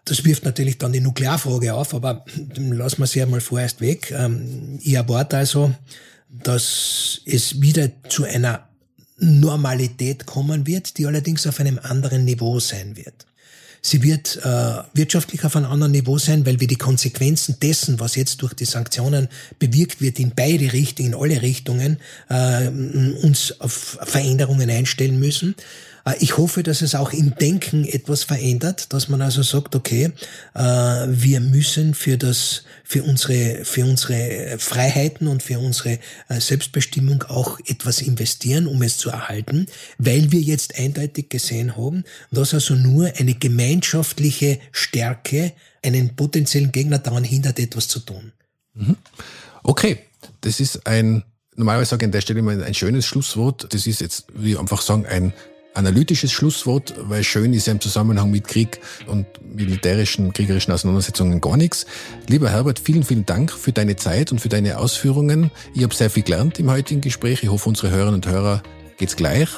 Das 0.05 0.23
wirft 0.23 0.45
natürlich 0.45 0.77
dann 0.77 0.93
die 0.93 1.01
Nuklearfrage 1.01 1.73
auf, 1.73 1.93
aber 1.93 2.25
lassen 2.55 2.99
wir 2.99 3.07
sie 3.07 3.21
einmal 3.21 3.41
vorerst 3.41 3.81
weg. 3.81 4.11
Ähm, 4.11 4.79
ich 4.81 4.93
erwarte 4.93 5.37
also, 5.37 5.73
dass 6.29 7.21
es 7.25 7.61
wieder 7.61 7.89
zu 8.07 8.23
einer 8.23 8.69
Normalität 9.17 10.25
kommen 10.25 10.67
wird, 10.67 10.97
die 10.97 11.05
allerdings 11.05 11.47
auf 11.47 11.59
einem 11.59 11.79
anderen 11.79 12.25
Niveau 12.25 12.59
sein 12.59 12.95
wird. 12.95 13.25
Sie 13.85 14.01
wird 14.01 14.37
äh, 14.37 14.81
wirtschaftlich 14.95 15.45
auf 15.45 15.55
einem 15.55 15.67
anderen 15.67 15.91
Niveau 15.91 16.17
sein, 16.17 16.43
weil 16.47 16.59
wir 16.59 16.65
die 16.65 16.75
Konsequenzen 16.75 17.57
dessen, 17.61 17.99
was 17.99 18.15
jetzt 18.15 18.41
durch 18.41 18.55
die 18.55 18.65
Sanktionen 18.65 19.27
bewirkt 19.59 20.01
wird, 20.01 20.17
in 20.17 20.31
beide 20.35 20.73
Richtungen, 20.73 21.13
in 21.13 21.19
alle 21.19 21.43
Richtungen, 21.43 21.99
äh, 22.27 22.67
uns 22.67 23.61
auf 23.61 23.99
Veränderungen 24.01 24.71
einstellen 24.71 25.19
müssen. 25.19 25.53
Äh, 26.05 26.15
ich 26.19 26.37
hoffe, 26.37 26.63
dass 26.63 26.81
es 26.81 26.95
auch 26.95 27.11
im 27.11 27.35
Denken 27.35 27.85
etwas 27.85 28.23
verändert, 28.23 28.93
dass 28.93 29.09
man 29.09 29.21
also 29.21 29.43
sagt, 29.43 29.75
okay, 29.75 30.11
äh, 30.53 30.59
wir 30.59 31.39
müssen 31.41 31.93
für 31.93 32.17
das, 32.17 32.63
für 32.83 33.03
unsere, 33.03 33.65
für 33.65 33.83
unsere 33.83 34.57
Freiheiten 34.57 35.27
und 35.27 35.43
für 35.43 35.59
unsere 35.59 35.99
äh, 36.29 36.39
Selbstbestimmung 36.39 37.23
auch 37.23 37.59
etwas 37.65 38.01
investieren, 38.01 38.67
um 38.67 38.81
es 38.81 38.97
zu 38.97 39.09
erhalten, 39.09 39.65
weil 39.97 40.31
wir 40.31 40.41
jetzt 40.41 40.79
eindeutig 40.79 41.29
gesehen 41.29 41.75
haben, 41.75 42.03
dass 42.31 42.53
also 42.53 42.75
nur 42.75 43.11
eine 43.17 43.33
gemeinschaftliche 43.33 44.59
Stärke 44.71 45.53
einen 45.83 46.15
potenziellen 46.15 46.71
Gegner 46.71 46.99
daran 46.99 47.23
hindert, 47.23 47.59
etwas 47.59 47.87
zu 47.87 47.99
tun. 47.99 48.31
Mhm. 48.73 48.95
Okay, 49.63 49.99
das 50.41 50.59
ist 50.59 50.87
ein 50.87 51.23
normalerweise 51.55 51.91
sage 51.91 52.03
ich 52.03 52.07
an 52.07 52.11
der 52.11 52.21
Stelle 52.21 52.39
immer 52.39 52.51
ein 52.51 52.73
schönes 52.73 53.05
Schlusswort. 53.05 53.73
Das 53.73 53.87
ist 53.87 54.01
jetzt, 54.01 54.25
wie 54.33 54.57
einfach 54.57 54.81
sagen, 54.81 55.05
ein 55.05 55.33
analytisches 55.75 56.31
Schlusswort, 56.31 56.93
weil 56.97 57.23
schön 57.23 57.53
ist 57.53 57.67
ja 57.67 57.73
im 57.73 57.79
Zusammenhang 57.79 58.31
mit 58.31 58.47
Krieg 58.47 58.79
und 59.07 59.25
militärischen, 59.43 60.33
kriegerischen 60.33 60.73
Auseinandersetzungen 60.73 61.41
gar 61.41 61.57
nichts. 61.57 61.85
Lieber 62.27 62.49
Herbert, 62.49 62.79
vielen, 62.79 63.03
vielen 63.03 63.25
Dank 63.25 63.51
für 63.51 63.71
deine 63.71 63.95
Zeit 63.95 64.31
und 64.31 64.39
für 64.39 64.49
deine 64.49 64.77
Ausführungen. 64.77 65.51
Ich 65.73 65.83
habe 65.83 65.93
sehr 65.93 66.09
viel 66.09 66.23
gelernt 66.23 66.59
im 66.59 66.71
heutigen 66.71 67.01
Gespräch. 67.01 67.43
Ich 67.43 67.49
hoffe, 67.49 67.69
unsere 67.69 67.91
Hörerinnen 67.91 68.15
und 68.15 68.27
Hörer 68.27 68.63
geht's 68.97 69.15
gleich. 69.15 69.49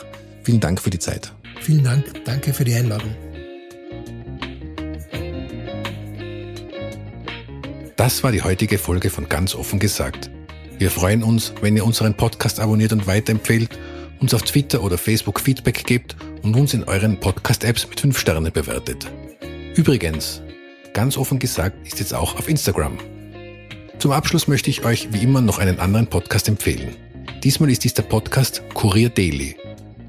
Vielen 0.44 0.60
Dank 0.60 0.82
für 0.82 0.90
die 0.90 1.00
Zeit. 1.00 1.32
Vielen 1.62 1.84
Dank. 1.84 2.06
Danke 2.26 2.54
für 2.54 2.64
die 2.64 2.74
Einladung. 2.74 3.16
Das 7.96 8.24
war 8.24 8.32
die 8.32 8.44
heutige 8.44 8.78
Folge 8.78 9.10
von 9.10 9.28
Ganz 9.28 9.56
offen 9.56 9.80
gesagt. 9.80 10.30
Wir 10.78 10.92
freuen 10.92 11.24
uns, 11.24 11.54
wenn 11.62 11.76
ihr 11.76 11.84
unseren 11.84 12.14
Podcast 12.14 12.60
abonniert 12.60 12.94
und 12.94 13.08
weiterempfehlt 13.08 13.72
uns 14.20 14.34
auf 14.34 14.44
Twitter 14.44 14.84
oder 14.84 14.98
Facebook 14.98 15.40
Feedback 15.40 15.86
gebt 15.86 16.16
und 16.44 16.56
uns 16.56 16.74
in 16.74 16.84
euren 16.84 17.20
Podcast-Apps 17.20 17.88
mit 17.90 18.00
5 18.00 18.18
Sternen 18.18 18.52
bewertet. 18.52 19.08
Übrigens, 19.76 20.42
ganz 20.94 21.18
offen 21.18 21.40
gesagt, 21.40 21.86
ist 21.86 22.00
jetzt 22.00 22.14
auch 22.14 22.38
auf 22.38 22.50
Instagram. 22.50 22.98
Zum 24.00 24.12
Abschluss 24.12 24.48
möchte 24.48 24.70
ich 24.70 24.86
euch 24.86 25.10
wie 25.12 25.24
immer 25.24 25.42
noch 25.42 25.60
einen 25.60 25.80
anderen 25.80 26.08
Podcast 26.08 26.48
empfehlen. 26.48 26.96
Diesmal 27.44 27.70
ist 27.70 27.84
dies 27.84 27.94
der 27.94 28.04
Podcast 28.04 28.64
Kurier 28.74 29.10
Daily. 29.10 29.56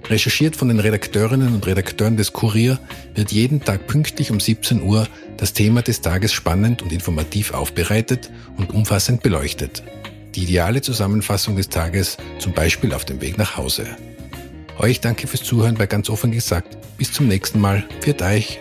Recherchiert 0.09 0.57
von 0.57 0.69
den 0.69 0.81
Redakteurinnen 0.81 1.55
und 1.55 1.67
Redakteuren 1.67 2.17
des 2.17 2.33
Kurier 2.33 2.79
wird 3.15 3.31
jeden 3.33 3.63
Tag 3.63 3.87
pünktlich 3.87 4.31
um 4.31 4.41
17 4.41 4.83
Uhr 4.83 5.07
das 5.37 5.53
Thema 5.53 5.83
des 5.83 6.01
Tages 6.01 6.33
spannend 6.33 6.81
und 6.81 6.93
informativ 6.93 7.53
aufbereitet 7.53 8.31
und 8.57 8.73
umfassend 8.73 9.23
beleuchtet 9.23 9.83
die 10.35 10.45
ideale 10.45 10.83
Zusammenfassung 10.83 11.57
des 11.57 11.69
Tages, 11.69 12.17
zum 12.39 12.53
Beispiel 12.53 12.93
auf 12.93 13.05
dem 13.05 13.21
Weg 13.21 13.39
nach 13.39 13.57
Hause. 13.57 13.87
Euch 14.79 15.01
danke 15.01 15.27
fürs 15.27 15.43
Zuhören 15.43 15.75
bei 15.75 15.87
ganz 15.87 16.09
offen 16.09 16.31
gesagt. 16.31 16.79
Bis 16.97 17.13
zum 17.13 17.27
nächsten 17.29 17.61
Mal. 17.61 17.85
Viert 18.01 18.23
euch. 18.23 18.61